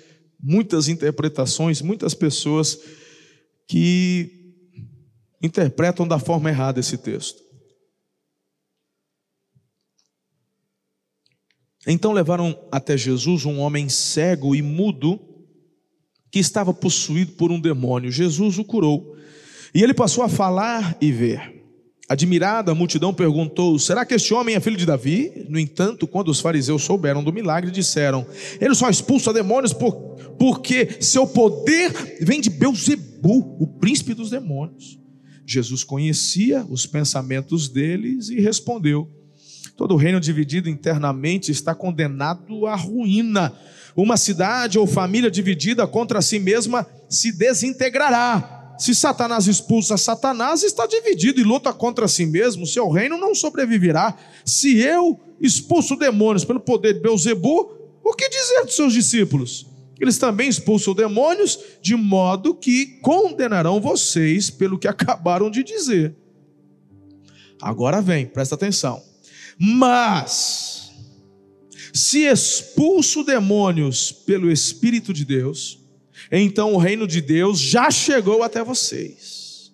muitas 0.40 0.88
interpretações, 0.88 1.82
muitas 1.82 2.14
pessoas 2.14 2.78
que 3.66 4.37
interpretam 5.42 6.06
da 6.06 6.18
forma 6.18 6.50
errada 6.50 6.80
esse 6.80 6.98
texto. 6.98 7.42
Então 11.86 12.12
levaram 12.12 12.58
até 12.70 12.96
Jesus 12.96 13.44
um 13.44 13.60
homem 13.60 13.88
cego 13.88 14.54
e 14.54 14.60
mudo 14.60 15.18
que 16.30 16.38
estava 16.38 16.74
possuído 16.74 17.32
por 17.32 17.50
um 17.50 17.60
demônio. 17.60 18.10
Jesus 18.10 18.58
o 18.58 18.64
curou. 18.64 19.16
E 19.74 19.82
ele 19.82 19.94
passou 19.94 20.22
a 20.22 20.28
falar 20.28 20.96
e 21.00 21.10
ver. 21.10 21.56
Admirada, 22.08 22.72
a 22.72 22.74
multidão 22.74 23.12
perguntou: 23.12 23.78
Será 23.78 24.04
que 24.04 24.14
este 24.14 24.32
homem 24.32 24.54
é 24.54 24.60
filho 24.60 24.76
de 24.76 24.86
Davi? 24.86 25.46
No 25.48 25.58
entanto, 25.58 26.06
quando 26.06 26.28
os 26.28 26.40
fariseus 26.40 26.82
souberam 26.82 27.22
do 27.22 27.32
milagre, 27.32 27.70
disseram: 27.70 28.26
Ele 28.60 28.74
só 28.74 28.88
expulsa 28.88 29.32
demônios 29.32 29.74
por, 29.74 29.92
porque 30.38 31.02
seu 31.02 31.26
poder 31.26 31.92
vem 32.20 32.40
de 32.40 32.48
Beuzebu, 32.48 33.56
o 33.60 33.66
príncipe 33.78 34.14
dos 34.14 34.30
demônios. 34.30 34.97
Jesus 35.50 35.82
conhecia 35.82 36.62
os 36.68 36.84
pensamentos 36.84 37.70
deles 37.70 38.28
e 38.28 38.38
respondeu: 38.38 39.08
Todo 39.78 39.96
reino 39.96 40.20
dividido 40.20 40.68
internamente 40.68 41.50
está 41.50 41.74
condenado 41.74 42.66
à 42.66 42.74
ruína. 42.74 43.54
Uma 43.96 44.18
cidade 44.18 44.78
ou 44.78 44.86
família 44.86 45.30
dividida 45.30 45.86
contra 45.86 46.20
si 46.20 46.38
mesma 46.38 46.86
se 47.08 47.32
desintegrará. 47.32 48.76
Se 48.78 48.94
Satanás 48.94 49.48
expulsa 49.48 49.96
Satanás, 49.96 50.62
está 50.62 50.86
dividido 50.86 51.40
e 51.40 51.44
luta 51.44 51.72
contra 51.72 52.06
si 52.06 52.26
mesmo, 52.26 52.66
seu 52.66 52.88
reino 52.90 53.16
não 53.16 53.34
sobreviverá. 53.34 54.16
Se 54.44 54.76
eu 54.76 55.18
expulso 55.40 55.96
demônios 55.96 56.44
pelo 56.44 56.60
poder 56.60 56.92
de 56.92 57.00
Beuzebu, 57.00 57.72
o 58.04 58.12
que 58.12 58.28
dizer 58.28 58.64
dos 58.66 58.76
seus 58.76 58.92
discípulos? 58.92 59.66
Eles 60.00 60.18
também 60.18 60.48
expulsam 60.48 60.94
demônios, 60.94 61.58
de 61.82 61.96
modo 61.96 62.54
que 62.54 62.98
condenarão 63.00 63.80
vocês 63.80 64.50
pelo 64.50 64.78
que 64.78 64.86
acabaram 64.88 65.50
de 65.50 65.62
dizer. 65.62 66.14
Agora 67.60 68.00
vem, 68.00 68.26
presta 68.26 68.54
atenção. 68.54 69.02
Mas, 69.58 70.92
se 71.92 72.24
expulso 72.24 73.24
demônios 73.24 74.12
pelo 74.12 74.50
Espírito 74.50 75.12
de 75.12 75.24
Deus, 75.24 75.80
então 76.30 76.74
o 76.74 76.78
reino 76.78 77.06
de 77.06 77.20
Deus 77.20 77.58
já 77.58 77.90
chegou 77.90 78.42
até 78.42 78.62
vocês. 78.62 79.72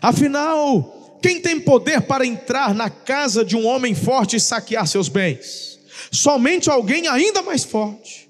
Afinal, 0.00 1.18
quem 1.22 1.40
tem 1.40 1.60
poder 1.60 2.02
para 2.02 2.26
entrar 2.26 2.74
na 2.74 2.90
casa 2.90 3.44
de 3.44 3.56
um 3.56 3.66
homem 3.66 3.94
forte 3.94 4.36
e 4.36 4.40
saquear 4.40 4.86
seus 4.86 5.08
bens? 5.08 5.78
Somente 6.10 6.68
alguém 6.68 7.06
ainda 7.06 7.42
mais 7.42 7.64
forte, 7.64 8.28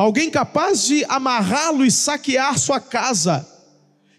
alguém 0.00 0.30
capaz 0.30 0.86
de 0.86 1.04
amarrá-lo 1.04 1.84
e 1.84 1.90
saquear 1.90 2.58
sua 2.58 2.80
casa. 2.80 3.46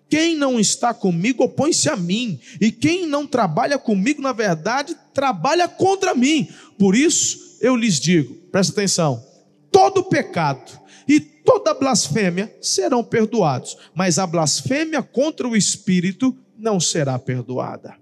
Quem 0.07 0.35
não 0.35 0.59
está 0.59 0.93
comigo 0.93 1.43
opõe-se 1.43 1.89
a 1.89 1.95
mim, 1.95 2.39
e 2.59 2.71
quem 2.71 3.07
não 3.07 3.25
trabalha 3.25 3.79
comigo, 3.79 4.21
na 4.21 4.31
verdade, 4.31 4.95
trabalha 5.11 5.67
contra 5.67 6.13
mim. 6.13 6.47
Por 6.77 6.95
isso 6.95 7.57
eu 7.61 7.75
lhes 7.75 7.99
digo: 7.99 8.35
presta 8.51 8.73
atenção, 8.73 9.25
todo 9.71 10.03
pecado 10.03 10.79
e 11.07 11.19
toda 11.19 11.73
blasfêmia 11.73 12.55
serão 12.61 13.03
perdoados, 13.03 13.75
mas 13.95 14.19
a 14.19 14.27
blasfêmia 14.27 15.01
contra 15.01 15.47
o 15.47 15.55
Espírito 15.55 16.37
não 16.59 16.79
será 16.79 17.17
perdoada. 17.17 17.95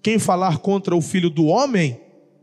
Quem 0.00 0.16
falar 0.16 0.58
contra 0.58 0.94
o 0.94 1.02
Filho 1.02 1.28
do 1.28 1.46
Homem 1.46 2.00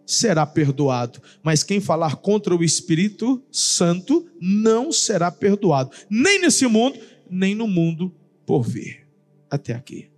será 0.07 0.45
perdoado, 0.45 1.21
mas 1.43 1.63
quem 1.63 1.81
falar 1.81 2.15
contra 2.15 2.55
o 2.55 2.63
Espírito 2.63 3.43
Santo 3.51 4.25
não 4.39 4.91
será 4.91 5.29
perdoado, 5.29 5.91
nem 6.09 6.39
nesse 6.39 6.65
mundo, 6.65 6.97
nem 7.29 7.53
no 7.53 7.67
mundo 7.67 8.15
por 8.45 8.63
vir. 8.63 9.05
Até 9.51 9.73
aqui. 9.73 10.09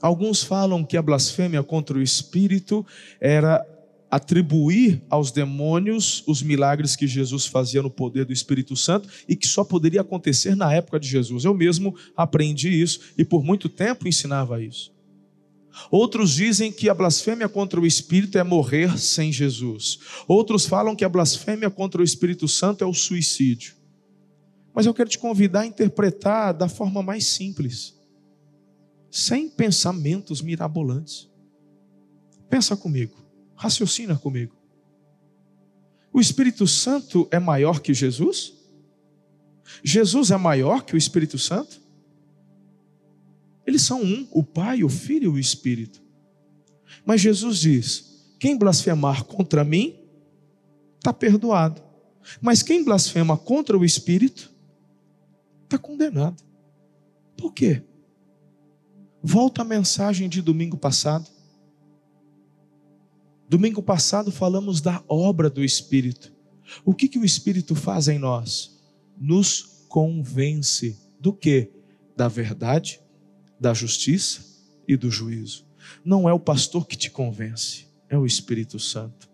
Alguns 0.00 0.44
falam 0.44 0.84
que 0.84 0.96
a 0.96 1.02
blasfêmia 1.02 1.62
contra 1.62 1.98
o 1.98 2.02
Espírito 2.02 2.86
era 3.20 3.66
atribuir 4.10 5.02
aos 5.10 5.30
demônios 5.30 6.22
os 6.26 6.42
milagres 6.42 6.96
que 6.96 7.06
Jesus 7.06 7.46
fazia 7.46 7.82
no 7.82 7.90
poder 7.90 8.24
do 8.24 8.32
Espírito 8.32 8.74
Santo 8.76 9.08
e 9.28 9.36
que 9.36 9.46
só 9.46 9.64
poderia 9.64 10.00
acontecer 10.00 10.54
na 10.54 10.72
época 10.72 10.98
de 10.98 11.08
Jesus. 11.08 11.44
Eu 11.44 11.52
mesmo 11.52 11.94
aprendi 12.16 12.68
isso 12.68 13.00
e 13.18 13.24
por 13.24 13.44
muito 13.44 13.68
tempo 13.68 14.08
ensinava 14.08 14.62
isso. 14.62 14.96
Outros 15.90 16.34
dizem 16.34 16.72
que 16.72 16.88
a 16.88 16.94
blasfêmia 16.94 17.48
contra 17.48 17.80
o 17.80 17.86
Espírito 17.86 18.38
é 18.38 18.42
morrer 18.42 18.98
sem 18.98 19.32
Jesus. 19.32 19.98
Outros 20.26 20.66
falam 20.66 20.94
que 20.94 21.04
a 21.04 21.08
blasfêmia 21.08 21.70
contra 21.70 22.00
o 22.00 22.04
Espírito 22.04 22.46
Santo 22.48 22.84
é 22.84 22.86
o 22.86 22.94
suicídio. 22.94 23.76
Mas 24.74 24.86
eu 24.86 24.94
quero 24.94 25.08
te 25.08 25.18
convidar 25.18 25.60
a 25.60 25.66
interpretar 25.66 26.52
da 26.54 26.68
forma 26.68 27.02
mais 27.02 27.26
simples, 27.26 27.96
sem 29.10 29.48
pensamentos 29.48 30.42
mirabolantes. 30.42 31.28
Pensa 32.48 32.76
comigo, 32.76 33.16
raciocina 33.56 34.16
comigo. 34.16 34.56
O 36.12 36.20
Espírito 36.20 36.66
Santo 36.66 37.28
é 37.30 37.38
maior 37.38 37.80
que 37.80 37.92
Jesus? 37.92 38.54
Jesus 39.82 40.30
é 40.30 40.36
maior 40.36 40.84
que 40.84 40.94
o 40.94 40.98
Espírito 40.98 41.38
Santo? 41.38 41.80
Eles 43.68 43.82
são 43.82 44.02
um, 44.02 44.26
o 44.30 44.42
Pai, 44.42 44.82
o 44.82 44.88
Filho 44.88 45.24
e 45.24 45.34
o 45.34 45.38
Espírito. 45.38 46.02
Mas 47.04 47.20
Jesus 47.20 47.58
diz: 47.58 48.32
quem 48.40 48.56
blasfemar 48.56 49.24
contra 49.24 49.62
mim, 49.62 49.94
está 50.96 51.12
perdoado. 51.12 51.82
Mas 52.40 52.62
quem 52.62 52.82
blasfema 52.82 53.36
contra 53.36 53.76
o 53.76 53.84
Espírito, 53.84 54.50
está 55.64 55.76
condenado. 55.76 56.42
Por 57.36 57.52
quê? 57.52 57.82
Volta 59.22 59.60
a 59.60 59.66
mensagem 59.66 60.30
de 60.30 60.40
domingo 60.40 60.78
passado. 60.78 61.28
Domingo 63.50 63.82
passado 63.82 64.32
falamos 64.32 64.80
da 64.80 65.04
obra 65.06 65.50
do 65.50 65.62
Espírito. 65.62 66.32
O 66.86 66.94
que, 66.94 67.06
que 67.06 67.18
o 67.18 67.24
Espírito 67.24 67.74
faz 67.74 68.08
em 68.08 68.18
nós? 68.18 68.80
Nos 69.14 69.84
convence 69.90 70.98
do 71.20 71.34
que? 71.34 71.70
Da 72.16 72.28
verdade, 72.28 72.98
da 73.58 73.74
justiça 73.74 74.40
e 74.86 74.96
do 74.96 75.10
juízo. 75.10 75.66
Não 76.04 76.28
é 76.28 76.32
o 76.32 76.40
pastor 76.40 76.86
que 76.86 76.96
te 76.96 77.10
convence, 77.10 77.86
é 78.08 78.16
o 78.16 78.26
Espírito 78.26 78.78
Santo. 78.78 79.28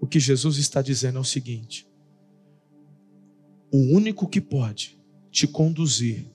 O 0.00 0.06
que 0.06 0.20
Jesus 0.20 0.58
está 0.58 0.80
dizendo 0.80 1.18
é 1.18 1.20
o 1.20 1.24
seguinte: 1.24 1.86
o 3.72 3.78
único 3.94 4.28
que 4.28 4.40
pode 4.40 4.98
te 5.30 5.46
conduzir 5.46 6.26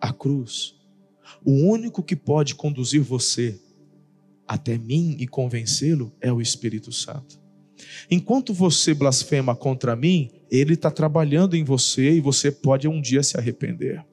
à 0.00 0.12
cruz. 0.12 0.74
O 1.44 1.52
único 1.52 2.02
que 2.02 2.16
pode 2.16 2.54
conduzir 2.54 3.02
você 3.02 3.60
até 4.46 4.78
mim 4.78 5.16
e 5.18 5.26
convencê-lo 5.26 6.12
é 6.20 6.32
o 6.32 6.40
Espírito 6.40 6.92
Santo. 6.92 7.40
Enquanto 8.10 8.54
você 8.54 8.94
blasfema 8.94 9.54
contra 9.54 9.96
mim, 9.96 10.30
ele 10.50 10.74
está 10.74 10.90
trabalhando 10.90 11.56
em 11.56 11.64
você 11.64 12.12
e 12.12 12.20
você 12.20 12.50
pode 12.50 12.86
um 12.86 13.00
dia 13.00 13.22
se 13.22 13.36
arrepender. 13.36 14.04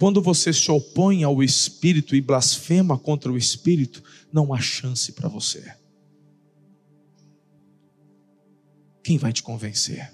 Quando 0.00 0.22
você 0.22 0.50
se 0.50 0.70
opõe 0.70 1.24
ao 1.24 1.42
Espírito 1.42 2.16
e 2.16 2.22
blasfema 2.22 2.98
contra 2.98 3.30
o 3.30 3.36
Espírito, 3.36 4.02
não 4.32 4.54
há 4.54 4.58
chance 4.58 5.12
para 5.12 5.28
você. 5.28 5.74
Quem 9.04 9.18
vai 9.18 9.30
te 9.30 9.42
convencer? 9.42 10.10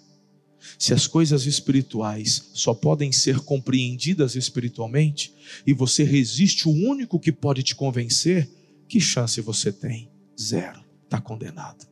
Se 0.76 0.93
as 0.93 1.07
coisas 1.07 1.47
espirituais 1.47 2.51
só 2.53 2.74
podem 2.74 3.12
ser 3.12 3.39
compreendidas 3.39 4.34
espiritualmente 4.34 5.32
e 5.64 5.72
você 5.72 6.03
resiste 6.03 6.68
o 6.68 6.72
único 6.72 7.20
que 7.20 7.30
pode 7.30 7.62
te 7.62 7.76
convencer, 7.76 8.51
que 8.89 9.01
chance 9.01 9.41
você 9.41 9.72
tem? 9.72 10.11
Zero. 10.37 10.84
Está 11.05 11.20
condenado. 11.20 11.87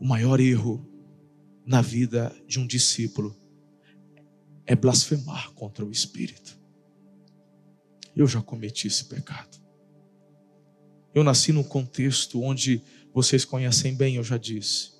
O 0.00 0.06
maior 0.06 0.40
erro 0.40 0.82
na 1.66 1.82
vida 1.82 2.34
de 2.48 2.58
um 2.58 2.66
discípulo 2.66 3.38
é 4.70 4.76
blasfemar 4.76 5.50
contra 5.54 5.84
o 5.84 5.90
Espírito. 5.90 6.56
Eu 8.14 8.24
já 8.28 8.40
cometi 8.40 8.86
esse 8.86 9.06
pecado. 9.06 9.58
Eu 11.12 11.24
nasci 11.24 11.50
num 11.50 11.64
contexto 11.64 12.40
onde 12.40 12.80
vocês 13.12 13.44
conhecem 13.44 13.92
bem, 13.96 14.14
eu 14.14 14.22
já 14.22 14.36
disse. 14.38 14.92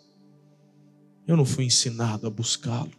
Eu 1.25 1.37
não 1.37 1.45
fui 1.45 1.66
ensinado 1.66 2.27
a 2.27 2.31
buscá-lo. 2.31 2.91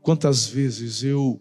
Quantas 0.00 0.46
vezes 0.46 1.04
eu 1.04 1.40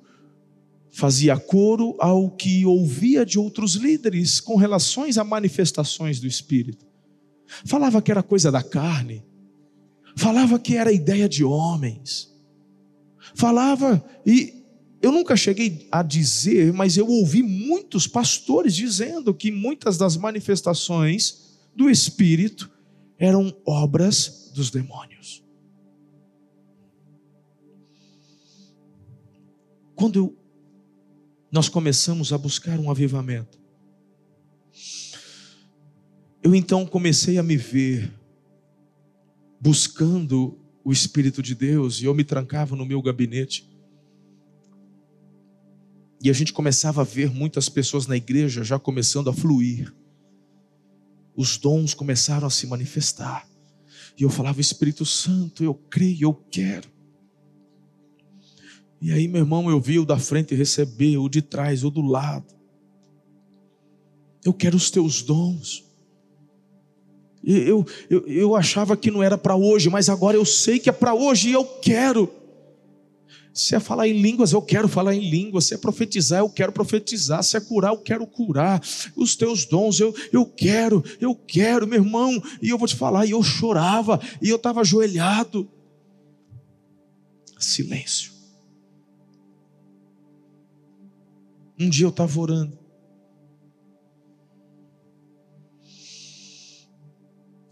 fazia 0.91 1.39
coro 1.39 1.97
ao 1.99 2.29
que 2.29 2.67
ouvia 2.67 3.25
de 3.25 3.39
outros 3.39 3.73
líderes 3.73 4.39
com 4.39 4.57
relações 4.57 5.17
a 5.17 5.23
manifestações 5.23 6.19
do 6.19 6.27
Espírito. 6.27 6.85
Falava 7.65 7.99
que 7.99 8.11
era 8.11 8.21
coisa 8.21 8.51
da 8.51 8.61
carne, 8.61 9.25
falava 10.15 10.59
que 10.59 10.75
era 10.77 10.91
ideia 10.91 11.27
de 11.27 11.43
homens, 11.43 12.36
falava, 13.37 14.03
e 14.25 14.65
eu 14.99 15.11
nunca 15.11 15.37
cheguei 15.37 15.87
a 15.91 16.01
dizer, 16.01 16.73
mas 16.73 16.97
eu 16.97 17.07
ouvi 17.07 17.43
muitos 17.43 18.07
pastores 18.07 18.75
dizendo 18.75 19.31
que 19.31 19.51
muitas 19.51 19.95
das 19.95 20.17
manifestações 20.17 21.59
do 21.75 21.87
Espírito 21.87 22.69
eram 23.19 23.55
obras 23.63 24.51
dos 24.55 24.71
demônios. 24.71 25.43
Quando 29.95 30.35
nós 31.51 31.69
começamos 31.69 32.33
a 32.33 32.37
buscar 32.37 32.79
um 32.79 32.89
avivamento, 32.89 33.59
eu 36.41 36.55
então 36.55 36.87
comecei 36.87 37.37
a 37.37 37.43
me 37.43 37.55
ver 37.55 38.11
buscando 39.61 40.59
o 40.87 40.91
Espírito 40.93 41.43
de 41.43 41.53
Deus 41.53 41.99
e 41.99 42.05
eu 42.05 42.13
me 42.13 42.23
trancava 42.23 42.73
no 42.73 42.85
meu 42.85 43.01
gabinete. 43.01 43.69
E 46.23 46.29
a 46.29 46.33
gente 46.33 46.53
começava 46.53 47.01
a 47.01 47.03
ver 47.03 47.29
muitas 47.29 47.67
pessoas 47.67 48.07
na 48.07 48.15
igreja 48.15 48.63
já 48.63 48.79
começando 48.79 49.29
a 49.29 49.33
fluir. 49.33 49.93
Os 51.35 51.57
dons 51.57 51.93
começaram 51.93 52.47
a 52.47 52.49
se 52.49 52.65
manifestar. 52.65 53.45
E 54.17 54.23
eu 54.23 54.29
falava, 54.29 54.61
Espírito 54.61 55.05
Santo, 55.05 55.61
eu 55.61 55.73
creio, 55.73 56.21
eu 56.21 56.33
quero. 56.33 56.87
E 59.01 59.11
aí, 59.11 59.27
meu 59.27 59.41
irmão, 59.41 59.69
eu 59.69 59.81
vi 59.81 59.99
o 59.99 60.05
da 60.05 60.17
frente 60.17 60.55
receber, 60.55 61.17
o 61.17 61.27
de 61.27 61.41
trás, 61.41 61.83
o 61.83 61.91
do 61.91 62.01
lado. 62.01 62.55
Eu 64.41 64.53
quero 64.53 64.77
os 64.77 64.89
teus 64.89 65.21
dons. 65.21 65.83
Eu, 67.49 67.85
eu, 68.09 68.27
eu 68.27 68.55
achava 68.57 68.97
que 68.97 69.09
não 69.09 69.23
era 69.23 69.37
para 69.37 69.55
hoje, 69.55 69.89
mas 69.89 70.09
agora 70.09 70.35
eu 70.35 70.43
sei 70.43 70.79
que 70.79 70.89
é 70.89 70.91
para 70.91 71.13
hoje 71.13 71.49
e 71.49 71.53
eu 71.53 71.63
quero. 71.63 72.29
Se 73.53 73.73
é 73.73 73.79
falar 73.79 74.05
em 74.05 74.21
línguas, 74.21 74.51
eu 74.51 74.61
quero 74.61 74.89
falar 74.89 75.15
em 75.15 75.29
línguas. 75.29 75.65
Se 75.65 75.73
é 75.73 75.77
profetizar, 75.77 76.39
eu 76.39 76.49
quero 76.49 76.73
profetizar. 76.73 77.41
Se 77.41 77.55
é 77.55 77.61
curar, 77.61 77.93
eu 77.93 77.99
quero 77.99 78.27
curar. 78.27 78.81
Os 79.15 79.33
teus 79.37 79.65
dons, 79.65 79.97
eu, 79.97 80.13
eu 80.31 80.45
quero, 80.45 81.01
eu 81.21 81.33
quero, 81.33 81.87
meu 81.87 82.03
irmão. 82.03 82.43
E 82.61 82.69
eu 82.69 82.77
vou 82.77 82.87
te 82.87 82.95
falar, 82.95 83.25
e 83.25 83.31
eu 83.31 83.41
chorava, 83.41 84.19
e 84.41 84.49
eu 84.49 84.57
estava 84.57 84.81
ajoelhado. 84.81 85.69
Silêncio. 87.57 88.33
Um 91.79 91.89
dia 91.89 92.05
eu 92.05 92.09
estava 92.09 92.39
orando. 92.39 92.86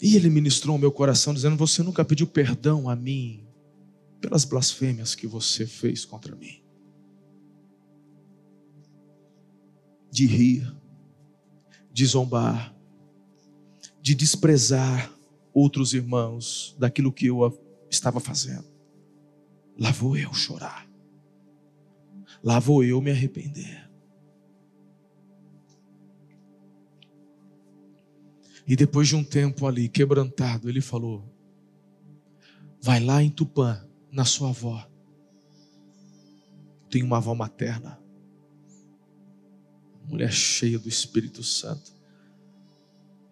E 0.06 0.16
ele 0.16 0.30
ministrou 0.30 0.76
o 0.76 0.80
meu 0.80 0.91
coração, 0.91 1.34
dizendo: 1.34 1.56
Você 1.56 1.82
nunca 1.82 2.06
pediu 2.06 2.28
perdão 2.28 2.88
a 2.88 2.95
mim 2.95 3.43
pelas 4.22 4.45
blasfêmias 4.45 5.16
que 5.16 5.26
você 5.26 5.66
fez 5.66 6.06
contra 6.06 6.36
mim. 6.36 6.62
De 10.12 10.28
rir, 10.28 10.72
de 11.91 12.06
zombar, 12.06 12.78
de 13.99 14.14
desprezar 14.14 15.12
outros 15.51 15.95
irmãos 15.95 16.76
daquilo 16.78 17.12
que 17.12 17.26
eu 17.26 17.60
estava 17.89 18.20
fazendo. 18.20 18.68
Lá 19.76 19.89
vou 19.89 20.16
eu 20.16 20.32
chorar. 20.36 20.88
Lá 22.43 22.60
vou 22.60 22.84
eu 22.84 23.01
me 23.01 23.10
arrepender. 23.10 23.85
E 28.68 28.76
depois 28.76 29.07
de 29.07 29.16
um 29.16 29.24
tempo 29.24 29.68
ali, 29.68 29.88
quebrantado, 29.88 30.70
ele 30.70 30.82
falou: 30.82 31.24
Vai 32.82 32.99
lá 33.03 33.22
em 33.22 33.30
Tupã, 33.30 33.86
na 34.11 34.26
sua 34.26 34.49
avó. 34.49 34.89
Tem 36.89 37.03
uma 37.03 37.18
avó 37.18 37.36
materna, 37.36 37.99
mulher 40.07 40.32
cheia 40.32 40.80
do 40.80 40.88
Espírito 40.88 41.43
Santo. 41.43 41.93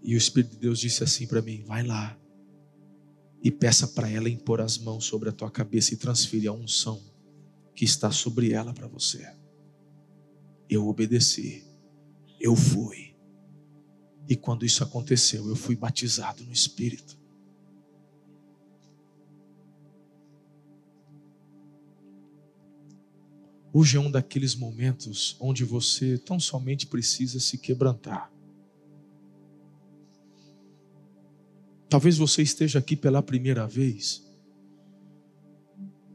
E 0.01 0.15
o 0.15 0.17
Espírito 0.17 0.51
de 0.51 0.57
Deus 0.59 0.79
disse 0.79 1.03
assim 1.03 1.25
para 1.25 1.41
mim: 1.41 1.63
Vai 1.63 1.83
lá 1.83 2.17
e 3.43 3.51
peça 3.51 3.87
para 3.87 4.09
ela 4.09 4.29
impor 4.29 4.61
as 4.61 4.77
mãos 4.77 5.05
sobre 5.05 5.29
a 5.29 5.33
tua 5.33 5.51
cabeça 5.51 5.93
e 5.93 5.97
transfira 5.97 6.49
a 6.49 6.53
unção 6.53 7.01
que 7.75 7.83
está 7.83 8.09
sobre 8.09 8.53
ela 8.53 8.73
para 8.73 8.87
você. 8.87 9.35
Eu 10.69 10.87
obedeci, 10.87 11.63
eu 12.39 12.55
fui. 12.55 13.12
E 14.27 14.35
quando 14.35 14.65
isso 14.65 14.83
aconteceu, 14.83 15.47
eu 15.49 15.55
fui 15.55 15.75
batizado 15.75 16.43
no 16.43 16.51
Espírito. 16.51 17.17
Hoje 23.75 23.97
é 23.97 23.99
um 23.99 24.11
daqueles 24.11 24.53
momentos 24.53 25.35
onde 25.39 25.65
você 25.65 26.17
tão 26.17 26.39
somente 26.39 26.85
precisa 26.85 27.39
se 27.39 27.57
quebrantar. 27.57 28.31
Talvez 31.89 32.17
você 32.17 32.43
esteja 32.43 32.79
aqui 32.79 32.95
pela 32.95 33.21
primeira 33.21 33.67
vez 33.67 34.23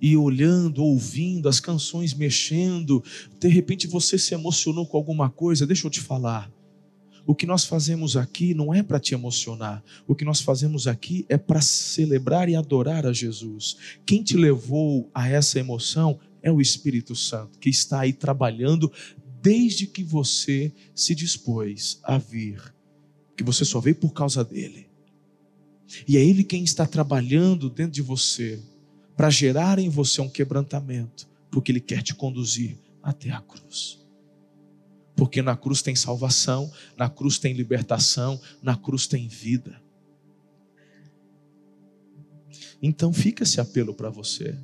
e 0.00 0.16
olhando, 0.16 0.82
ouvindo 0.82 1.48
as 1.48 1.58
canções 1.58 2.14
mexendo, 2.14 3.02
de 3.38 3.48
repente 3.48 3.86
você 3.86 4.16
se 4.16 4.34
emocionou 4.34 4.86
com 4.86 4.96
alguma 4.96 5.28
coisa. 5.28 5.66
Deixa 5.66 5.86
eu 5.86 5.90
te 5.90 6.00
falar. 6.00 6.50
O 7.28 7.34
que 7.34 7.44
nós 7.44 7.66
fazemos 7.66 8.16
aqui 8.16 8.54
não 8.54 8.72
é 8.72 8.82
para 8.82 8.98
te 8.98 9.12
emocionar. 9.12 9.84
O 10.06 10.14
que 10.14 10.24
nós 10.24 10.40
fazemos 10.40 10.86
aqui 10.86 11.26
é 11.28 11.36
para 11.36 11.60
celebrar 11.60 12.48
e 12.48 12.56
adorar 12.56 13.04
a 13.04 13.12
Jesus. 13.12 13.76
Quem 14.06 14.22
te 14.22 14.34
levou 14.34 15.10
a 15.12 15.28
essa 15.28 15.58
emoção 15.58 16.18
é 16.42 16.50
o 16.50 16.58
Espírito 16.58 17.14
Santo, 17.14 17.58
que 17.58 17.68
está 17.68 18.00
aí 18.00 18.14
trabalhando 18.14 18.90
desde 19.42 19.86
que 19.86 20.02
você 20.02 20.72
se 20.94 21.14
dispôs 21.14 22.00
a 22.02 22.16
vir. 22.16 22.74
Que 23.36 23.44
você 23.44 23.62
só 23.62 23.78
veio 23.78 23.96
por 23.96 24.14
causa 24.14 24.42
dele. 24.42 24.88
E 26.08 26.16
é 26.16 26.24
ele 26.24 26.42
quem 26.42 26.64
está 26.64 26.86
trabalhando 26.86 27.68
dentro 27.68 27.92
de 27.92 28.00
você 28.00 28.58
para 29.14 29.28
gerar 29.28 29.78
em 29.78 29.90
você 29.90 30.22
um 30.22 30.30
quebrantamento, 30.30 31.28
porque 31.50 31.72
ele 31.72 31.80
quer 31.80 32.02
te 32.02 32.14
conduzir 32.14 32.78
até 33.02 33.30
a 33.30 33.40
cruz 33.42 34.07
porque 35.18 35.42
na 35.42 35.56
cruz 35.56 35.82
tem 35.82 35.96
salvação, 35.96 36.70
na 36.96 37.10
cruz 37.10 37.40
tem 37.40 37.52
libertação, 37.52 38.40
na 38.62 38.76
cruz 38.76 39.08
tem 39.08 39.26
vida. 39.26 39.82
Então 42.80 43.12
fica 43.12 43.42
esse 43.42 43.60
apelo 43.60 43.92
para 43.92 44.10
você. 44.10 44.56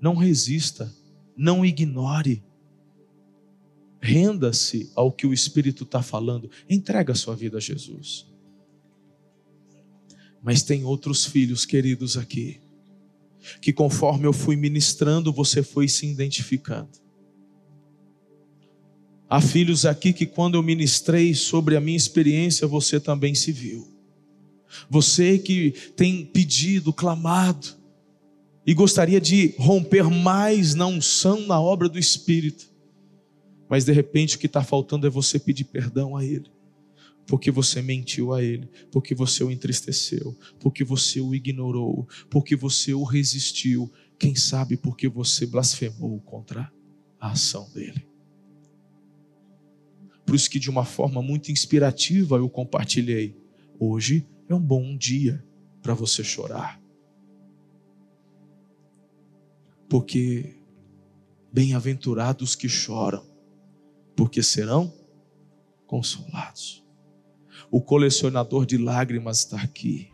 Não 0.00 0.16
resista, 0.16 0.92
não 1.36 1.64
ignore. 1.64 2.42
Renda-se 4.02 4.90
ao 4.96 5.12
que 5.12 5.28
o 5.28 5.32
Espírito 5.32 5.84
está 5.84 6.02
falando. 6.02 6.50
Entrega 6.68 7.12
a 7.12 7.16
sua 7.16 7.36
vida 7.36 7.58
a 7.58 7.60
Jesus. 7.60 8.26
Mas 10.42 10.64
tem 10.64 10.82
outros 10.82 11.24
filhos 11.24 11.64
queridos 11.64 12.16
aqui, 12.16 12.60
que 13.62 13.72
conforme 13.72 14.26
eu 14.26 14.32
fui 14.32 14.56
ministrando, 14.56 15.32
você 15.32 15.62
foi 15.62 15.86
se 15.86 16.04
identificando. 16.04 17.03
Há 19.34 19.40
filhos 19.40 19.84
aqui 19.84 20.12
que, 20.12 20.26
quando 20.26 20.54
eu 20.54 20.62
ministrei 20.62 21.34
sobre 21.34 21.74
a 21.74 21.80
minha 21.80 21.96
experiência, 21.96 22.68
você 22.68 23.00
também 23.00 23.34
se 23.34 23.50
viu. 23.50 23.84
Você 24.88 25.40
que 25.40 25.72
tem 25.96 26.24
pedido, 26.24 26.92
clamado, 26.92 27.66
e 28.64 28.72
gostaria 28.72 29.20
de 29.20 29.52
romper 29.58 30.08
mais 30.08 30.76
na 30.76 30.86
unção, 30.86 31.48
na 31.48 31.60
obra 31.60 31.88
do 31.88 31.98
Espírito, 31.98 32.72
mas 33.68 33.84
de 33.84 33.90
repente 33.90 34.36
o 34.36 34.38
que 34.38 34.46
está 34.46 34.62
faltando 34.62 35.04
é 35.04 35.10
você 35.10 35.36
pedir 35.36 35.64
perdão 35.64 36.16
a 36.16 36.24
Ele, 36.24 36.48
porque 37.26 37.50
você 37.50 37.82
mentiu 37.82 38.32
a 38.32 38.40
Ele, 38.40 38.68
porque 38.92 39.16
você 39.16 39.42
o 39.42 39.50
entristeceu, 39.50 40.38
porque 40.60 40.84
você 40.84 41.20
o 41.20 41.34
ignorou, 41.34 42.06
porque 42.30 42.54
você 42.54 42.94
o 42.94 43.02
resistiu, 43.02 43.92
quem 44.16 44.36
sabe 44.36 44.76
porque 44.76 45.08
você 45.08 45.44
blasfemou 45.44 46.20
contra 46.20 46.72
a 47.18 47.32
ação 47.32 47.68
dEle. 47.74 48.13
Por 50.24 50.34
isso 50.34 50.50
que 50.50 50.58
de 50.58 50.70
uma 50.70 50.84
forma 50.84 51.22
muito 51.22 51.52
inspirativa 51.52 52.36
eu 52.36 52.48
compartilhei. 52.48 53.36
Hoje 53.78 54.26
é 54.48 54.54
um 54.54 54.60
bom 54.60 54.96
dia 54.96 55.44
para 55.82 55.94
você 55.94 56.24
chorar. 56.24 56.80
Porque 59.88 60.56
bem-aventurados 61.52 62.54
que 62.54 62.68
choram, 62.68 63.24
porque 64.16 64.42
serão 64.42 64.92
consolados. 65.86 66.84
O 67.70 67.80
colecionador 67.80 68.66
de 68.66 68.78
lágrimas 68.78 69.40
está 69.40 69.60
aqui. 69.60 70.13